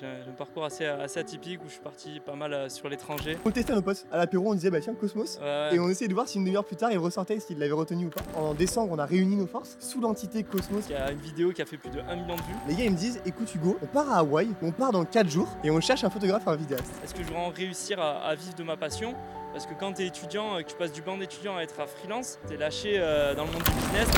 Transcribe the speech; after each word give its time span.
j'ai 0.00 0.06
un 0.06 0.34
parcours 0.36 0.64
assez, 0.64 0.84
assez 0.86 1.20
atypique 1.20 1.60
où 1.62 1.66
je 1.66 1.72
suis 1.72 1.80
parti 1.80 2.20
pas 2.20 2.34
mal 2.34 2.52
euh, 2.52 2.68
sur 2.68 2.88
l'étranger. 2.88 3.36
On 3.44 3.50
testait 3.50 3.74
nos 3.74 3.82
potes. 3.82 4.06
À 4.10 4.16
l'apéro, 4.16 4.50
on 4.50 4.54
disait 4.54 4.70
bah 4.70 4.80
tiens, 4.80 4.94
Cosmos. 4.94 5.38
Ouais. 5.40 5.74
Et 5.74 5.78
on 5.78 5.88
essayait 5.88 6.08
de 6.08 6.14
voir 6.14 6.28
si 6.28 6.38
une 6.38 6.44
demi-heure 6.44 6.64
plus 6.64 6.76
tard 6.76 6.90
il 6.90 6.98
ressortait, 6.98 7.38
s'il 7.40 7.58
l'avait 7.58 7.72
retenu 7.72 8.06
ou 8.06 8.10
pas. 8.10 8.22
En 8.34 8.54
décembre, 8.54 8.92
on 8.92 8.98
a 8.98 9.04
réuni 9.06 9.36
nos 9.36 9.46
forces 9.46 9.76
sous 9.80 10.00
l'entité 10.00 10.42
Cosmos. 10.42 10.84
Il 10.88 10.92
y 10.92 10.96
a 10.96 11.10
une 11.10 11.18
vidéo 11.18 11.52
qui 11.52 11.62
a 11.62 11.66
fait 11.66 11.76
plus 11.76 11.90
de 11.90 12.00
1 12.00 12.16
million 12.16 12.36
de 12.36 12.42
vues. 12.42 12.54
Les 12.68 12.74
gars 12.74 12.84
ils 12.84 12.92
me 12.92 12.96
disent 12.96 13.20
écoute 13.26 13.54
Hugo, 13.54 13.78
on 13.82 13.86
part 13.86 14.10
à 14.10 14.18
Hawaï, 14.18 14.48
on 14.62 14.72
part 14.72 14.92
dans 14.92 15.04
4 15.04 15.28
jours 15.28 15.48
et 15.64 15.70
on 15.70 15.80
cherche 15.80 16.04
un 16.04 16.10
photographe 16.10 16.42
et 16.46 16.50
un 16.50 16.56
vidéaste. 16.56 16.92
Est-ce 17.04 17.14
que 17.14 17.22
je 17.22 17.28
vais 17.28 17.36
en 17.36 17.50
réussir 17.50 18.00
à, 18.00 18.20
à 18.22 18.34
vivre 18.34 18.54
de 18.54 18.62
ma 18.62 18.76
passion? 18.76 19.14
Parce 19.52 19.66
que 19.66 19.74
quand 19.74 19.92
tu 19.94 20.02
es 20.02 20.06
étudiant 20.06 20.58
et 20.58 20.64
que 20.64 20.70
tu 20.70 20.76
passes 20.76 20.92
du 20.92 21.02
banc 21.02 21.18
d'étudiant 21.18 21.56
à 21.56 21.62
être 21.62 21.80
à 21.80 21.86
freelance, 21.86 22.38
tu 22.46 22.54
es 22.54 22.56
lâché 22.56 22.94
euh, 22.96 23.34
dans 23.34 23.44
le 23.44 23.52
monde 23.52 23.62
du 23.64 23.70
business. 23.72 24.08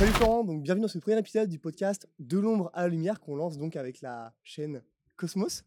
Salut 0.00 0.12
Florent, 0.12 0.44
donc 0.44 0.62
bienvenue 0.62 0.80
dans 0.80 0.88
ce 0.88 0.98
premier 0.98 1.18
épisode 1.18 1.50
du 1.50 1.58
podcast 1.58 2.08
De 2.18 2.38
l'ombre 2.38 2.70
à 2.72 2.84
la 2.84 2.88
lumière 2.88 3.20
qu'on 3.20 3.36
lance 3.36 3.58
donc 3.58 3.76
avec 3.76 4.00
la 4.00 4.32
chaîne 4.42 4.82
Cosmos. 5.16 5.62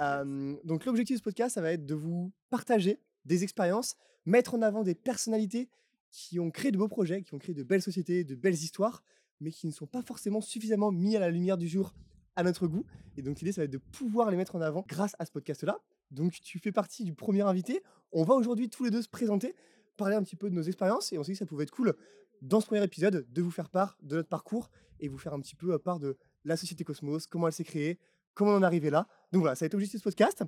Euh, 0.00 0.56
donc 0.64 0.86
l'objectif 0.86 1.16
de 1.16 1.18
ce 1.18 1.22
podcast, 1.22 1.56
ça 1.56 1.60
va 1.60 1.70
être 1.70 1.84
de 1.84 1.94
vous 1.94 2.32
partager 2.48 2.98
des 3.26 3.42
expériences, 3.42 3.96
mettre 4.24 4.54
en 4.54 4.62
avant 4.62 4.84
des 4.84 4.94
personnalités 4.94 5.68
qui 6.10 6.40
ont 6.40 6.50
créé 6.50 6.70
de 6.70 6.78
beaux 6.78 6.88
projets, 6.88 7.20
qui 7.20 7.34
ont 7.34 7.38
créé 7.38 7.54
de 7.54 7.62
belles 7.62 7.82
sociétés, 7.82 8.24
de 8.24 8.34
belles 8.34 8.54
histoires, 8.54 9.02
mais 9.40 9.50
qui 9.50 9.66
ne 9.66 9.72
sont 9.72 9.86
pas 9.86 10.00
forcément 10.00 10.40
suffisamment 10.40 10.90
mis 10.90 11.14
à 11.14 11.20
la 11.20 11.28
lumière 11.28 11.58
du 11.58 11.68
jour 11.68 11.92
à 12.36 12.42
notre 12.42 12.66
goût. 12.66 12.86
Et 13.18 13.22
donc 13.22 13.40
l'idée, 13.40 13.52
ça 13.52 13.60
va 13.60 13.66
être 13.66 13.70
de 13.70 13.76
pouvoir 13.76 14.30
les 14.30 14.38
mettre 14.38 14.56
en 14.56 14.62
avant 14.62 14.82
grâce 14.88 15.14
à 15.18 15.26
ce 15.26 15.30
podcast-là. 15.30 15.78
Donc 16.10 16.32
tu 16.40 16.58
fais 16.58 16.72
partie 16.72 17.04
du 17.04 17.12
premier 17.12 17.42
invité. 17.42 17.82
On 18.12 18.24
va 18.24 18.32
aujourd'hui 18.32 18.70
tous 18.70 18.84
les 18.84 18.90
deux 18.90 19.02
se 19.02 19.10
présenter, 19.10 19.54
parler 19.98 20.16
un 20.16 20.22
petit 20.22 20.36
peu 20.36 20.48
de 20.48 20.54
nos 20.54 20.62
expériences, 20.62 21.12
et 21.12 21.18
on 21.18 21.22
s'est 21.22 21.32
dit 21.32 21.38
que 21.38 21.40
ça 21.40 21.46
pouvait 21.46 21.64
être 21.64 21.70
cool 21.70 21.94
dans 22.42 22.60
ce 22.60 22.66
premier 22.66 22.82
épisode 22.82 23.26
de 23.30 23.42
vous 23.42 23.50
faire 23.50 23.68
part 23.70 23.96
de 24.02 24.16
notre 24.16 24.28
parcours 24.28 24.70
et 25.00 25.08
vous 25.08 25.18
faire 25.18 25.34
un 25.34 25.40
petit 25.40 25.54
peu 25.56 25.72
euh, 25.74 25.78
part 25.78 25.98
de 25.98 26.16
la 26.44 26.56
société 26.56 26.84
Cosmos, 26.84 27.26
comment 27.26 27.46
elle 27.46 27.52
s'est 27.52 27.64
créée, 27.64 27.98
comment 28.34 28.52
on 28.52 28.56
en 28.56 28.62
est 28.62 28.66
arrivé 28.66 28.90
là. 28.90 29.06
Donc 29.32 29.40
voilà, 29.40 29.54
ça 29.54 29.64
va 29.64 29.66
être 29.66 29.72
l'objectif 29.74 29.98
de 29.98 30.00
ce 30.00 30.04
podcast. 30.04 30.42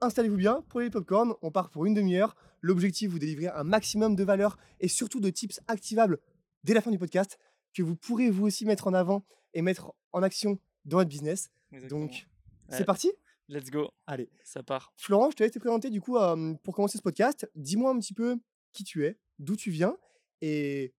Installez-vous 0.00 0.36
bien, 0.36 0.64
prenez 0.68 0.86
les 0.86 0.90
popcorn, 0.90 1.34
on 1.42 1.50
part 1.50 1.68
pour 1.70 1.84
une 1.86 1.94
demi-heure. 1.94 2.34
L'objectif, 2.62 3.10
vous 3.10 3.18
délivrer 3.18 3.48
un 3.48 3.64
maximum 3.64 4.16
de 4.16 4.24
valeur 4.24 4.56
et 4.80 4.88
surtout 4.88 5.20
de 5.20 5.28
tips 5.30 5.60
activables 5.68 6.18
dès 6.64 6.72
la 6.74 6.80
fin 6.80 6.90
du 6.90 6.98
podcast 6.98 7.38
que 7.74 7.82
vous 7.82 7.96
pourrez 7.96 8.30
vous 8.30 8.46
aussi 8.46 8.64
mettre 8.64 8.86
en 8.86 8.94
avant 8.94 9.24
et 9.54 9.62
mettre 9.62 9.92
en 10.12 10.22
action 10.22 10.58
dans 10.84 10.98
votre 10.98 11.08
business. 11.10 11.50
Exactement. 11.72 12.00
Donc, 12.02 12.26
Ouais. 12.70 12.76
c'est 12.78 12.84
parti? 12.84 13.10
Let's 13.48 13.68
go, 13.70 13.90
Allez. 14.06 14.30
ça 14.44 14.62
part. 14.62 14.92
Florent, 14.96 15.30
je 15.32 15.36
te 15.36 15.42
laisse 15.42 15.50
te 15.52 15.58
présenter 15.58 15.90
du 15.90 16.00
coup 16.00 16.16
euh, 16.16 16.54
pour 16.62 16.74
commencer 16.74 16.98
ce 16.98 17.02
podcast. 17.02 17.50
Dis-moi 17.56 17.90
un 17.90 17.98
petit 17.98 18.14
peu 18.14 18.36
qui 18.72 18.84
tu 18.84 19.04
es, 19.04 19.18
d'où 19.40 19.56
tu 19.56 19.70
viens 19.72 19.96
et 20.40 20.94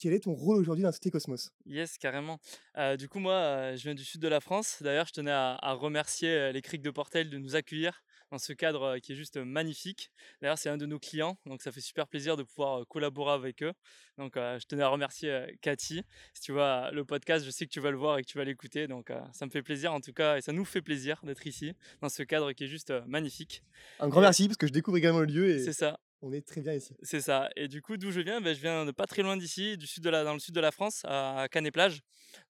quel 0.00 0.12
est 0.14 0.20
ton 0.20 0.32
rôle 0.34 0.58
aujourd'hui 0.58 0.82
dans 0.82 0.90
société 0.90 1.10
Cosmos? 1.10 1.52
Yes, 1.66 1.98
carrément. 1.98 2.40
Euh, 2.78 2.96
du 2.96 3.08
coup, 3.08 3.18
moi, 3.20 3.34
euh, 3.34 3.76
je 3.76 3.82
viens 3.82 3.94
du 3.94 4.04
sud 4.04 4.20
de 4.20 4.28
la 4.28 4.40
France. 4.40 4.78
D'ailleurs, 4.80 5.06
je 5.06 5.12
tenais 5.12 5.30
à, 5.30 5.56
à 5.60 5.72
remercier 5.74 6.30
euh, 6.30 6.52
les 6.52 6.62
Criques 6.62 6.82
de 6.82 6.90
Portel 6.90 7.30
de 7.30 7.38
nous 7.38 7.54
accueillir 7.54 8.02
dans 8.32 8.38
ce 8.38 8.52
cadre 8.52 8.98
qui 8.98 9.12
est 9.12 9.16
juste 9.16 9.36
magnifique. 9.38 10.10
D'ailleurs, 10.40 10.56
c'est 10.56 10.68
un 10.70 10.76
de 10.76 10.86
nos 10.86 11.00
clients, 11.00 11.36
donc 11.46 11.62
ça 11.62 11.72
fait 11.72 11.80
super 11.80 12.06
plaisir 12.06 12.36
de 12.36 12.44
pouvoir 12.44 12.86
collaborer 12.86 13.32
avec 13.32 13.62
eux. 13.62 13.72
Donc, 14.18 14.36
euh, 14.36 14.56
je 14.60 14.66
tenais 14.66 14.84
à 14.84 14.88
remercier 14.88 15.58
Cathy. 15.62 16.02
Si 16.32 16.40
tu 16.42 16.52
vois 16.52 16.90
le 16.92 17.04
podcast, 17.04 17.44
je 17.44 17.50
sais 17.50 17.66
que 17.66 17.70
tu 17.72 17.80
vas 17.80 17.90
le 17.90 17.96
voir 17.98 18.18
et 18.18 18.22
que 18.22 18.28
tu 18.28 18.38
vas 18.38 18.44
l'écouter. 18.44 18.86
Donc, 18.86 19.12
ça 19.32 19.46
me 19.46 19.50
fait 19.50 19.62
plaisir 19.62 19.92
en 19.92 20.00
tout 20.00 20.12
cas, 20.12 20.36
et 20.38 20.42
ça 20.42 20.52
nous 20.52 20.64
fait 20.64 20.80
plaisir 20.80 21.20
d'être 21.24 21.44
ici, 21.46 21.72
dans 22.00 22.08
ce 22.08 22.22
cadre 22.22 22.52
qui 22.52 22.64
est 22.64 22.68
juste 22.68 22.92
magnifique. 23.06 23.64
Un 23.98 24.08
grand 24.08 24.20
Et- 24.20 24.24
merci 24.24 24.46
parce 24.46 24.56
que 24.58 24.68
je 24.68 24.72
découvre 24.72 24.96
également 24.96 25.20
le 25.20 25.26
lieu 25.26 25.50
et 25.50 25.58
C'est 25.64 25.72
ça. 25.72 25.98
On 26.22 26.32
est 26.32 26.46
très 26.46 26.60
bien 26.60 26.74
ici. 26.74 26.94
C'est 27.02 27.20
ça. 27.20 27.48
Et 27.56 27.66
du 27.68 27.80
coup, 27.80 27.96
d'où 27.96 28.10
je 28.10 28.20
viens? 28.20 28.40
Ben, 28.40 28.54
Je 28.54 28.60
viens 28.60 28.84
de 28.84 28.90
pas 28.90 29.06
très 29.06 29.22
loin 29.22 29.36
d'ici, 29.36 29.78
du 29.78 29.86
sud 29.86 30.02
de 30.02 30.10
la, 30.10 30.22
dans 30.22 30.34
le 30.34 30.38
sud 30.38 30.54
de 30.54 30.60
la 30.60 30.70
France, 30.70 31.02
à 31.04 31.46
Canet-Plage. 31.50 32.02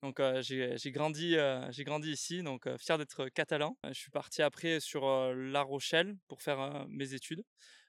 Donc, 0.02 0.18
euh, 0.18 0.42
j'ai 0.42 0.90
grandi, 0.90 1.36
euh, 1.36 1.70
j'ai 1.70 1.84
grandi 1.84 2.10
ici, 2.10 2.42
donc 2.42 2.66
euh, 2.66 2.76
fier 2.78 2.98
d'être 2.98 3.28
catalan. 3.28 3.76
Je 3.86 3.92
suis 3.92 4.10
parti 4.10 4.42
après 4.42 4.80
sur 4.80 5.06
La 5.34 5.62
Rochelle 5.62 6.16
pour 6.26 6.42
faire 6.42 6.86
mes 6.88 7.14
études. 7.14 7.44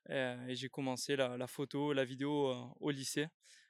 Et 0.10 0.56
j'ai 0.56 0.68
commencé 0.70 1.16
la, 1.16 1.48
photo, 1.48 1.94
la 1.94 2.04
vidéo 2.04 2.54
au 2.80 2.90
lycée. 2.90 3.28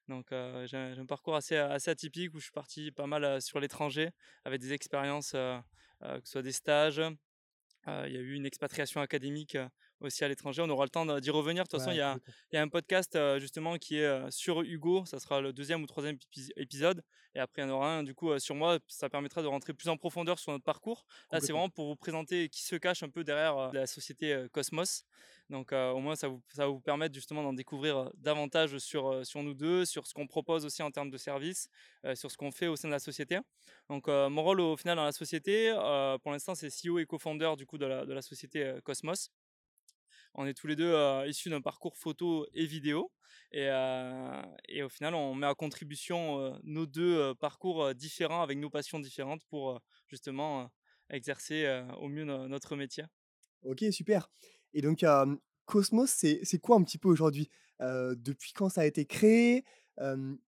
Donc, 0.07 0.27
j'ai 0.31 0.77
un 0.77 0.97
un 0.97 1.05
parcours 1.05 1.35
assez, 1.35 1.55
assez 1.55 1.91
atypique 1.91 2.33
où 2.33 2.39
je 2.39 2.43
suis 2.45 2.51
parti 2.51 2.91
pas 2.91 3.05
mal 3.05 3.41
sur 3.41 3.59
l'étranger 3.59 4.09
avec 4.45 4.61
des 4.61 4.73
expériences, 4.73 5.31
que 5.31 6.21
ce 6.23 6.31
soit 6.31 6.41
des 6.41 6.53
stages. 6.53 7.01
Il 7.87 8.13
y 8.13 8.17
a 8.17 8.21
eu 8.21 8.33
une 8.33 8.45
expatriation 8.45 9.01
académique 9.01 9.57
aussi 10.01 10.23
à 10.23 10.27
l'étranger. 10.27 10.61
On 10.61 10.69
aura 10.69 10.83
le 10.85 10.89
temps 10.89 11.05
d'y 11.19 11.29
revenir. 11.29 11.63
De 11.63 11.69
toute 11.69 11.79
façon, 11.79 11.91
il 11.91 11.97
y 11.97 12.01
a, 12.01 12.13
complètement. 12.13 12.33
il 12.51 12.55
y 12.55 12.59
a 12.59 12.61
un 12.61 12.67
podcast 12.67 13.15
euh, 13.15 13.39
justement 13.39 13.77
qui 13.77 13.97
est 13.97 14.05
euh, 14.05 14.29
sur 14.31 14.61
Hugo, 14.61 15.05
ça 15.05 15.19
sera 15.19 15.41
le 15.41 15.53
deuxième 15.53 15.81
ou 15.83 15.87
troisième 15.87 16.15
épi- 16.15 16.51
épisode, 16.55 17.03
et 17.35 17.39
après 17.39 17.61
il 17.61 17.65
y 17.65 17.71
en 17.71 17.73
aura 17.75 17.97
un 17.97 18.03
du 18.03 18.13
coup 18.13 18.31
euh, 18.31 18.39
sur 18.39 18.55
moi, 18.55 18.79
ça 18.87 19.09
permettra 19.09 19.41
de 19.41 19.47
rentrer 19.47 19.73
plus 19.73 19.89
en 19.89 19.97
profondeur 19.97 20.39
sur 20.39 20.51
notre 20.51 20.63
parcours. 20.65 21.05
Là 21.31 21.39
c'est 21.41 21.51
vraiment 21.53 21.69
pour 21.69 21.87
vous 21.87 21.95
présenter 21.95 22.49
qui 22.49 22.63
se 22.63 22.75
cache 22.75 23.03
un 23.03 23.09
peu 23.09 23.23
derrière 23.23 23.71
la 23.73 23.87
société 23.87 24.45
Cosmos, 24.51 25.05
donc 25.49 25.73
euh, 25.73 25.91
au 25.91 25.99
moins 25.99 26.15
ça, 26.15 26.27
vous, 26.29 26.41
ça 26.49 26.63
va 26.65 26.69
vous 26.71 26.79
permettre 26.79 27.13
justement 27.13 27.43
d'en 27.43 27.51
découvrir 27.53 28.09
davantage 28.15 28.77
sur, 28.77 29.25
sur 29.25 29.43
nous 29.43 29.53
deux, 29.53 29.83
sur 29.85 30.07
ce 30.07 30.13
qu'on 30.13 30.25
propose 30.27 30.65
aussi 30.65 30.81
en 30.81 30.91
termes 30.91 31.09
de 31.09 31.17
services, 31.17 31.67
euh, 32.05 32.15
sur 32.15 32.31
ce 32.31 32.37
qu'on 32.37 32.51
fait 32.51 32.67
au 32.67 32.75
sein 32.77 32.87
de 32.87 32.93
la 32.93 32.99
société. 32.99 33.37
Donc 33.89 34.07
euh, 34.07 34.29
mon 34.29 34.43
rôle 34.43 34.61
au 34.61 34.77
final 34.77 34.95
dans 34.95 35.03
la 35.03 35.11
société, 35.11 35.71
pour 36.23 36.31
l'instant 36.31 36.55
c'est 36.55 36.69
CEO 36.69 36.99
et 36.99 37.05
co-founder 37.05 37.53
du 37.57 37.65
coup 37.65 37.77
de 37.77 37.85
la, 37.85 38.05
de 38.05 38.13
la 38.13 38.21
société 38.21 38.75
Cosmos. 38.83 39.29
On 40.33 40.45
est 40.45 40.53
tous 40.53 40.67
les 40.67 40.75
deux 40.75 40.93
euh, 40.93 41.27
issus 41.27 41.49
d'un 41.49 41.61
parcours 41.61 41.97
photo 41.97 42.45
et 42.53 42.65
vidéo. 42.65 43.11
Et, 43.51 43.67
euh, 43.69 44.41
au 44.83 44.89
final, 44.89 45.15
on 45.15 45.35
met 45.35 45.47
à 45.47 45.55
contribution 45.55 46.39
euh, 46.39 46.57
nos 46.63 46.85
deux 46.85 47.33
parcours 47.35 47.93
différents 47.95 48.41
avec 48.41 48.57
nos 48.57 48.69
passions 48.69 48.99
différentes 48.99 49.43
pour 49.49 49.79
justement 50.07 50.69
exercer 51.09 51.83
au 51.97 52.07
mieux 52.07 52.23
no- 52.23 52.47
notre 52.47 52.75
métier. 52.75 53.03
Ok, 53.63 53.83
super. 53.91 54.31
Et 54.73 54.81
donc, 54.81 55.05
Cosmos, 55.65 56.09
c'est 56.09 56.59
quoi 56.59 56.77
un 56.77 56.83
petit 56.83 56.97
peu 56.97 57.09
aujourd'hui? 57.09 57.49
Depuis 57.79 58.53
quand 58.53 58.69
ça 58.69 58.81
a 58.81 58.85
été 58.85 59.05
créé? 59.05 59.63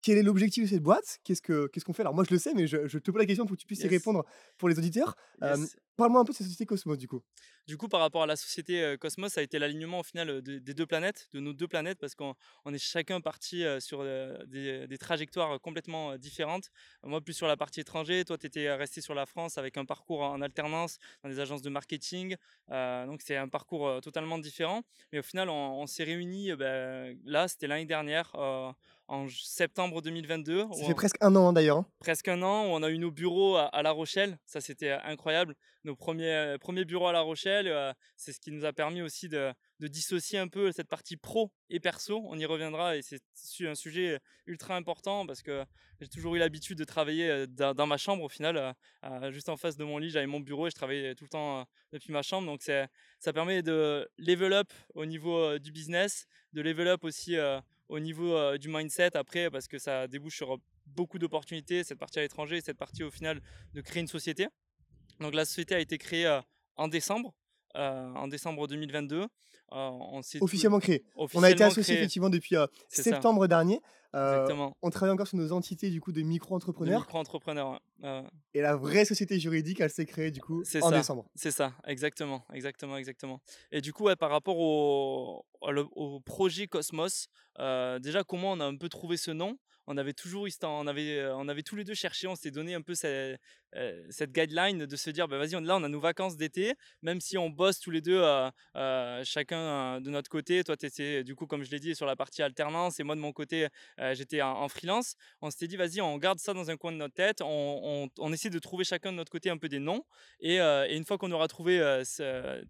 Quel 0.02 0.18
est 0.18 0.24
l'objectif 0.24 0.64
de 0.64 0.70
cette 0.70 0.84
boîte? 0.84 1.20
Qu'est-ce 1.24 1.42
que- 1.42 1.68
qu'est-ce 1.68 1.84
qu'on 1.84 1.94
fait? 1.94 2.04
Alors, 2.04 2.14
moi, 2.14 2.24
je 2.24 2.34
le 2.34 2.40
sais, 2.40 2.54
mais 2.54 2.68
je, 2.68 2.88
je 2.88 2.98
te 3.00 3.12
pose 3.12 3.20
la 3.20 3.26
question 3.26 3.46
pour 3.46 3.56
que 3.58 3.62
tu 3.62 3.68
puisses 3.68 3.84
y 3.84 3.88
répondre 3.88 4.24
pour 4.58 4.70
les 4.70 4.78
auditeurs. 4.78 5.16
Euh. 5.44 5.58
Parle-moi 5.98 6.22
un 6.22 6.26
peu 6.26 6.32
de 6.32 6.38
cette 6.38 6.46
société 6.46 6.68
Cosmos, 6.68 6.96
du 6.96 7.08
coup. 7.08 7.24
Du 7.66 7.76
coup, 7.76 7.88
par 7.88 8.00
rapport 8.02 8.22
à 8.22 8.28
la 8.28 8.36
société 8.36 8.96
Cosmos, 9.00 9.34
ça 9.34 9.40
a 9.42 9.44
été 9.44 9.58
l'alignement 9.58 10.02
au 10.02 10.04
final 10.04 10.44
de- 10.44 10.60
des 10.60 10.74
deux 10.76 10.86
planètes, 10.86 11.28
de 11.34 11.40
nos 11.40 11.54
deux 11.54 11.68
planètes, 11.68 11.98
parce 11.98 12.14
qu'on 12.14 12.36
on 12.66 12.74
est 12.74 12.78
chacun 12.78 13.20
parti 13.20 13.64
sur 13.80 14.04
des, 14.46 14.86
des 14.88 14.98
trajectoires 15.00 15.60
complètement 15.60 16.16
différentes. 16.18 16.70
Moi, 17.02 17.20
plus 17.20 17.34
sur 17.34 17.48
la 17.48 17.58
partie 17.58 17.80
étranger, 17.80 18.24
toi, 18.26 18.38
tu 18.38 18.46
étais 18.46 18.72
resté 18.72 19.02
sur 19.02 19.16
la 19.16 19.26
France 19.26 19.58
avec 19.58 19.76
un 19.78 19.86
parcours 19.86 20.22
en 20.22 20.40
alternance 20.42 21.00
dans 21.24 21.30
des 21.30 21.40
agences 21.40 21.64
de 21.64 21.70
marketing. 21.72 22.36
Euh, 22.70 23.08
donc, 23.08 23.22
c'est 23.24 23.36
un 23.36 23.48
parcours 23.48 24.00
totalement 24.02 24.38
différent. 24.38 24.84
Mais 25.12 25.18
au 25.18 25.24
final, 25.24 25.50
on, 25.50 25.82
on 25.82 25.88
s'est 25.88 26.04
réunis, 26.04 26.54
ben, 26.56 27.18
là, 27.26 27.48
c'était 27.48 27.66
l'année 27.66 27.86
dernière, 27.86 28.32
euh, 28.36 28.72
en 29.08 29.26
j- 29.28 29.42
septembre 29.88 30.02
2022. 30.02 30.64
où 30.64 30.74
Ça 30.74 30.84
on- 30.84 30.88
fait 30.88 30.94
presque 30.94 31.16
un 31.22 31.36
an, 31.36 31.50
hein, 31.50 31.54
d'ailleurs. 31.54 31.78
hein. 31.78 31.86
presque 32.00 32.28
un 32.28 32.42
an 32.42 32.66
où 32.66 32.70
on 32.70 32.84
a 32.84 32.90
eu 32.90 32.98
nos 32.98 33.12
bureaux 33.12 33.56
à, 33.56 33.66
à 33.66 33.82
La 33.82 33.92
Rochelle. 33.92 34.38
Ça, 34.46 34.62
c'était 34.62 34.90
euh, 34.92 35.00
incroyable. 35.04 35.56
Nos 35.84 35.96
premiers, 35.96 36.32
euh, 36.34 36.58
premiers 36.58 36.86
bureaux 36.86 37.08
à 37.08 37.14
La 37.14 37.22
Rochelle, 37.22 37.68
euh, 37.68 37.94
c'est 38.18 38.34
ce 38.34 38.40
qui 38.40 38.52
nous 38.52 38.66
a 38.66 38.74
permis 38.74 39.02
aussi 39.02 39.30
de, 39.30 39.54
de 39.80 39.88
dissocier 39.88 40.38
un 40.40 40.48
peu 40.48 40.72
cette 40.72 40.88
partie 40.90 41.16
pro 41.18 41.52
et 41.70 41.80
perso. 41.80 42.22
On 42.26 42.38
y 42.38 42.46
reviendra 42.46 42.98
et 42.98 43.02
c'est 43.02 43.22
un 43.68 43.76
sujet 43.76 44.20
ultra 44.46 44.76
important 44.76 45.26
parce 45.26 45.42
que 45.42 45.64
j'ai 46.02 46.08
toujours 46.08 46.36
eu 46.36 46.40
l'habitude 46.40 46.78
de 46.78 46.84
travailler 46.84 47.48
dans, 47.48 47.74
dans 47.74 47.88
ma 47.88 47.98
chambre 47.98 48.24
au 48.24 48.30
final. 48.30 48.76
euh, 49.04 49.32
juste 49.32 49.50
en 49.50 49.58
face 49.58 49.78
de 49.78 49.84
mon 49.84 49.98
lit, 49.98 50.10
j'avais 50.10 50.28
mon 50.28 50.40
bureau 50.42 50.68
et 50.68 50.70
je 50.70 50.76
travaillais 50.76 51.16
tout 51.16 51.24
le 51.24 51.30
temps 51.30 51.66
depuis 51.94 52.12
ma 52.12 52.22
chambre. 52.22 52.48
Donc, 52.48 52.62
ça 52.62 53.34
permet 53.34 53.62
de 53.62 54.08
level 54.18 54.54
up 54.54 54.72
au 54.96 55.06
niveau 55.06 55.58
du 55.60 55.72
business, 55.72 56.26
de 56.54 56.62
level 56.62 56.88
up 56.90 57.04
aussi 57.04 57.36
au 57.90 58.00
niveau 58.00 58.34
euh, 58.36 58.58
du 58.58 58.68
mindset 58.70 59.16
après 59.16 59.50
parce 59.50 59.68
que 59.68 59.78
ça 59.78 60.08
débouche 60.08 60.36
sur 60.36 60.54
euh, 60.54 60.58
beaucoup 60.86 61.20
d'opportunités, 61.20 61.84
cette 61.84 62.00
partie 62.00 62.20
à 62.20 62.22
l'étranger, 62.22 62.62
cette 62.62 62.78
partie 62.78 63.04
au 63.04 63.12
final 63.12 63.42
de 63.74 63.82
créer 63.82 64.02
une 64.02 64.08
société. 64.08 64.48
Donc 65.20 65.34
la 65.34 65.46
société 65.46 65.76
a 65.76 65.80
été 65.80 65.98
créée 65.98 66.26
euh, 66.26 66.42
en 66.76 66.88
décembre, 66.88 67.34
euh, 67.76 68.14
en 68.14 68.28
décembre 68.28 68.68
2022. 68.68 69.22
Euh, 69.22 69.28
on 69.72 70.22
Officiellement 70.40 70.80
créé. 70.80 71.04
On 71.16 71.44
a 71.44 71.52
été 71.52 71.68
créé, 71.70 71.82
effectivement 71.82 72.30
depuis 72.30 72.56
euh, 72.56 72.68
ça. 72.88 73.04
septembre 73.04 73.48
dernier. 73.48 73.82
Euh, 74.18 74.34
Exactement. 74.34 74.76
on 74.82 74.90
travaille 74.90 75.14
encore 75.14 75.28
sur 75.28 75.38
nos 75.38 75.52
entités 75.52 75.90
du 75.90 76.02
coup 76.02 76.12
de 76.12 76.22
micro-entrepreneurs. 76.22 77.02
micro-entrepreneur. 77.02 77.72
ouais. 77.72 77.80
Euh, 78.04 78.24
Et 78.54 78.62
la 78.62 78.76
vraie 78.76 79.06
société 79.06 79.40
juridique, 79.40 79.80
elle 79.80 79.90
s'est 79.90 80.06
créée 80.06 80.32
du 80.32 80.42
coup 80.42 80.62
en 80.62 80.90
ça. 80.90 80.92
décembre. 80.92 81.26
C'est 81.36 81.52
ça, 81.52 81.74
exactement, 81.86 82.46
exactement, 82.54 82.98
exactement. 82.98 83.42
Et 83.72 83.82
du 83.82 83.94
coup, 83.94 84.06
ouais, 84.06 84.16
par 84.16 84.30
rapport 84.30 84.58
au, 84.58 85.46
projet 86.26 86.68
Cosmos, 86.68 87.28
euh, 87.60 88.00
déjà 88.00 88.24
comment 88.24 88.52
on 88.52 88.60
a 88.60 88.66
un 88.66 88.76
peu 88.76 88.90
trouvé 88.90 89.18
ce 89.18 89.32
nom? 89.32 89.58
On 89.90 89.96
avait 89.96 90.14
toujours, 90.14 90.48
on 90.64 90.88
avait, 90.88 91.26
on 91.34 91.48
avait 91.48 91.64
tous 91.64 91.78
les 91.78 91.86
deux 91.86 91.94
cherché, 91.94 92.28
on 92.28 92.36
s'est 92.36 92.52
donné 92.52 92.74
un 92.74 92.82
peu 92.82 92.94
cette, 92.94 93.40
cette 94.10 94.34
guideline 94.34 94.86
de 94.86 94.96
se 94.98 95.10
dire, 95.12 95.30
bah, 95.30 95.38
vas-y, 95.38 95.52
là, 95.64 95.78
on 95.78 95.84
a 95.84 95.88
nos 95.88 96.02
vacances 96.02 96.36
d'été, 96.36 96.74
même 97.02 97.22
si 97.22 97.38
on 97.38 97.50
bosse 97.50 97.80
tous 97.80 97.92
les 97.92 98.02
deux, 98.02 98.22
chacun 99.24 100.02
de 100.02 100.10
notre 100.10 100.30
côté. 100.30 100.66
Toi, 100.66 100.76
tu 100.76 100.88
étais, 100.88 101.24
du 101.24 101.36
coup, 101.36 101.48
comme 101.48 101.64
je 101.64 101.72
l'ai 101.72 101.80
dit, 101.80 101.96
sur 101.96 102.06
la 102.06 102.18
partie 102.18 102.44
alternance, 102.44 103.00
et 103.00 103.04
moi, 103.04 103.16
de 103.16 103.22
mon 103.22 103.32
côté, 103.32 103.70
j'étais 104.14 104.42
en, 104.42 104.68
freelance. 104.68 105.16
On 105.42 105.50
s'était 105.50 105.68
dit, 105.68 105.78
vas-y, 105.78 106.02
on 106.02 106.18
garde 106.18 106.40
ça 106.40 106.54
dans 106.54 106.70
un 106.70 106.78
coin 106.78 106.92
de 106.92 106.98
notre 106.98 107.14
tête, 107.14 107.42
on, 107.42 108.10
on, 108.18 108.34
essaie 108.34 108.50
de 108.50 108.60
trouver 108.60 108.84
chacun 108.84 109.12
de 109.12 109.18
notre 109.18 109.32
côté 109.32 109.50
un 109.50 109.58
peu 109.58 109.70
des 109.70 109.80
noms, 109.80 110.04
et, 110.40 110.56
et 110.56 110.96
une 110.96 111.06
fois 111.06 111.18
qu'on 111.18 111.32
aura 111.32 111.48
trouvé 111.48 111.80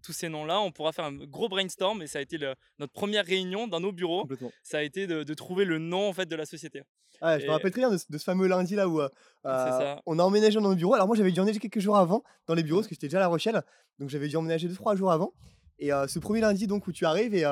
tous 0.02 0.12
ces 0.12 0.28
noms-là, 0.28 0.60
on 0.60 0.72
pourra 0.72 0.92
faire 0.92 1.04
un 1.04 1.12
gros 1.12 1.48
brainstorm, 1.48 2.02
et 2.02 2.06
ça 2.06 2.18
a 2.18 2.22
été 2.22 2.38
notre 2.78 2.92
première 2.92 3.24
réunion 3.24 3.68
dans 3.68 3.80
nos 3.80 3.92
bureaux. 3.92 4.28
Ça 4.62 4.78
a 4.78 4.82
été 4.82 5.06
de, 5.06 5.34
trouver 5.34 5.64
le 5.64 5.78
nom 5.78 6.08
en 6.08 6.12
fait 6.12 6.26
de 6.26 6.36
la 6.36 6.46
société. 6.46 6.82
je 7.22 7.46
me 7.46 7.50
rappelle 7.50 7.70
très 7.70 7.80
bien 7.80 7.90
de, 7.90 7.96
ce 7.96 8.24
fameux 8.24 8.46
lundi 8.48 8.74
là 8.74 8.88
où 8.88 9.00
on 9.44 10.18
a 10.18 10.22
emménagé 10.22 10.54
dans 10.54 10.68
nos 10.68 10.74
bureaux. 10.74 10.94
Alors 10.94 11.06
moi 11.06 11.16
j'avais 11.16 11.32
dû 11.32 11.40
emménager 11.40 11.60
quelques 11.60 11.80
jours 11.80 11.96
avant 11.96 12.22
dans 12.46 12.54
les 12.54 12.62
bureaux 12.62 12.80
parce 12.80 12.88
que 12.88 12.94
j'étais 12.94 13.08
déjà 13.08 13.18
à 13.18 13.20
La 13.20 13.28
Rochelle, 13.28 13.62
donc 13.98 14.08
j'avais 14.10 14.28
dû 14.28 14.36
emménager 14.36 14.68
2-3 14.68 14.96
jours 14.96 15.12
avant. 15.12 15.32
Et 15.78 15.90
ce 15.90 16.18
premier 16.18 16.40
lundi 16.40 16.66
donc 16.66 16.86
où 16.86 16.92
tu 16.92 17.06
arrives 17.06 17.34
et 17.34 17.44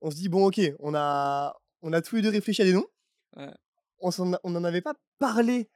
on 0.00 0.10
se 0.10 0.16
dit 0.16 0.28
bon 0.28 0.46
ok, 0.46 0.60
on 0.78 0.94
a 0.94 1.54
on 1.82 1.92
a 1.92 2.02
tous 2.02 2.16
les 2.16 2.22
deux 2.22 2.30
réfléchi 2.30 2.62
à 2.62 2.64
des 2.64 2.72
noms. 2.72 2.86
On, 4.00 4.10
on 4.44 4.56
en 4.56 4.64
avait 4.64 4.80
pas 4.80 4.94
parlé 5.18 5.70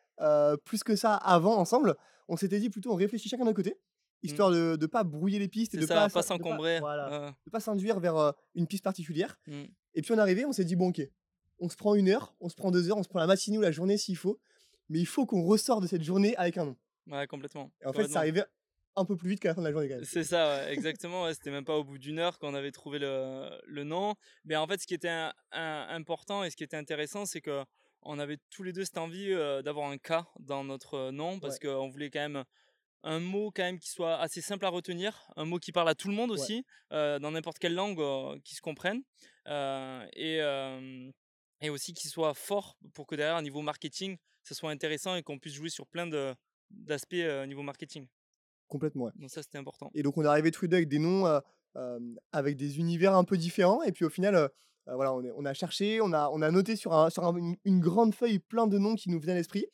plus 0.64 0.82
que 0.84 0.96
ça 0.96 1.14
avant 1.14 1.56
ensemble. 1.56 1.96
On 2.28 2.36
s'était 2.36 2.58
dit 2.58 2.70
plutôt 2.70 2.92
on 2.92 2.96
réfléchit 2.96 3.28
chacun 3.28 3.44
d'un 3.44 3.52
côté 3.52 3.70
mmh. 3.70 4.26
histoire 4.26 4.50
de 4.50 4.78
ne 4.80 4.86
pas 4.86 5.04
brouiller 5.04 5.38
les 5.38 5.48
pistes 5.48 5.74
et 5.74 5.78
de 5.78 5.86
pas, 5.86 6.08
pas 6.08 6.22
s'encombrer, 6.22 6.80
de 6.80 7.50
pas 7.50 7.60
s'induire 7.60 8.00
vers 8.00 8.32
une 8.54 8.66
piste 8.66 8.84
particulière. 8.84 9.38
Mmh. 9.46 9.64
Et 9.94 10.02
puis 10.02 10.12
on 10.12 10.16
est 10.16 10.20
arrivé, 10.20 10.44
on 10.44 10.52
s'est 10.52 10.64
dit 10.64 10.76
bon 10.76 10.88
ok, 10.88 11.02
on 11.58 11.68
se 11.68 11.76
prend 11.76 11.94
une 11.94 12.08
heure, 12.08 12.34
on 12.40 12.48
se 12.48 12.54
prend 12.54 12.70
deux 12.70 12.90
heures, 12.90 12.96
on 12.96 13.02
se 13.02 13.08
prend 13.08 13.20
la 13.20 13.26
matinée 13.26 13.58
ou 13.58 13.60
la 13.60 13.72
journée 13.72 13.98
s'il 13.98 14.16
faut, 14.16 14.40
mais 14.88 14.98
il 14.98 15.06
faut 15.06 15.26
qu'on 15.26 15.42
ressort 15.42 15.80
de 15.80 15.86
cette 15.86 16.02
journée 16.02 16.36
avec 16.36 16.56
un 16.56 16.64
nom. 16.64 16.76
Ouais, 17.06 17.26
complètement. 17.26 17.70
Et 17.82 17.86
en 17.86 17.92
fait, 17.92 18.08
ça 18.08 18.20
arrivait 18.20 18.44
un 18.96 19.04
peu 19.04 19.16
plus 19.16 19.30
vite 19.30 19.40
qu'à 19.40 19.48
la 19.48 19.54
fin 19.54 19.60
de 19.60 19.66
la 19.66 19.72
journée 19.72 19.88
quand 19.88 19.96
même. 19.96 20.04
C'est 20.04 20.24
ça, 20.24 20.70
exactement. 20.70 21.32
c'était 21.32 21.50
même 21.50 21.64
pas 21.64 21.76
au 21.76 21.84
bout 21.84 21.98
d'une 21.98 22.18
heure 22.18 22.38
qu'on 22.38 22.54
avait 22.54 22.70
trouvé 22.70 22.98
le, 22.98 23.50
le, 23.66 23.84
nom. 23.84 24.14
Mais 24.44 24.56
en 24.56 24.66
fait, 24.66 24.80
ce 24.80 24.86
qui 24.86 24.94
était 24.94 25.30
important 25.50 26.44
et 26.44 26.50
ce 26.50 26.56
qui 26.56 26.64
était 26.64 26.76
intéressant, 26.76 27.26
c'est 27.26 27.40
que 27.40 27.64
on 28.04 28.18
avait 28.18 28.38
tous 28.50 28.62
les 28.62 28.72
deux 28.72 28.84
cette 28.84 28.98
envie 28.98 29.32
euh, 29.32 29.62
d'avoir 29.62 29.88
un 29.90 29.98
cas 29.98 30.26
dans 30.38 30.62
notre 30.62 31.10
nom 31.10 31.40
parce 31.40 31.58
qu'on 31.58 31.88
voulait 31.88 32.10
quand 32.10 32.20
même 32.20 32.44
un 33.02 33.18
mot 33.18 33.50
quand 33.50 33.62
même 33.62 33.78
qui 33.78 33.90
soit 33.90 34.16
assez 34.18 34.40
simple 34.40 34.64
à 34.64 34.68
retenir, 34.68 35.30
un 35.36 35.44
mot 35.44 35.58
qui 35.58 35.72
parle 35.72 35.88
à 35.88 35.94
tout 35.94 36.08
le 36.08 36.14
monde 36.14 36.30
aussi, 36.30 36.64
euh, 36.92 37.18
dans 37.18 37.32
n'importe 37.32 37.58
quelle 37.58 37.74
langue 37.74 38.00
euh, 38.00 38.38
qui 38.44 38.54
se 38.54 38.62
comprenne, 38.62 39.02
et, 39.46 40.38
et 41.60 41.70
aussi 41.70 41.92
qui 41.92 42.08
soit 42.08 42.32
fort 42.32 42.78
pour 42.94 43.06
que 43.06 43.14
derrière, 43.14 43.36
au 43.36 43.42
niveau 43.42 43.60
marketing, 43.60 44.16
ça 44.42 44.54
soit 44.54 44.70
intéressant 44.70 45.16
et 45.16 45.22
qu'on 45.22 45.38
puisse 45.38 45.54
jouer 45.54 45.68
sur 45.68 45.86
plein 45.86 46.06
d'aspects 46.70 47.14
au 47.14 47.46
niveau 47.46 47.62
marketing. 47.62 48.06
Complètement, 48.74 49.04
ouais. 49.04 49.12
Donc 49.20 49.30
ça, 49.30 49.40
c'était 49.40 49.56
important. 49.58 49.92
Et 49.94 50.02
donc, 50.02 50.18
on 50.18 50.24
est 50.24 50.26
arrivé 50.26 50.50
tous 50.50 50.62
les 50.62 50.68
deux 50.68 50.76
avec 50.78 50.88
des 50.88 50.98
noms, 50.98 51.40
avec 52.32 52.56
des 52.56 52.78
univers 52.80 53.14
un 53.14 53.22
peu 53.22 53.36
différents. 53.36 53.84
Et 53.84 53.92
puis, 53.92 54.04
au 54.04 54.10
final, 54.10 54.50
voilà, 54.86 55.14
on, 55.14 55.44
a 55.44 55.54
cherché, 55.54 56.00
on 56.02 56.12
a, 56.12 56.28
on 56.30 56.42
a 56.42 56.50
noté 56.50 56.76
sur, 56.76 56.92
un, 56.92 57.08
sur 57.08 57.24
une, 57.36 57.80
grande 57.80 58.14
feuille 58.14 58.38
plein 58.38 58.66
de 58.66 58.78
noms 58.78 58.94
qui 58.96 59.08
nous 59.08 59.18
venaient 59.18 59.32
à 59.32 59.36
l'esprit. 59.36 59.66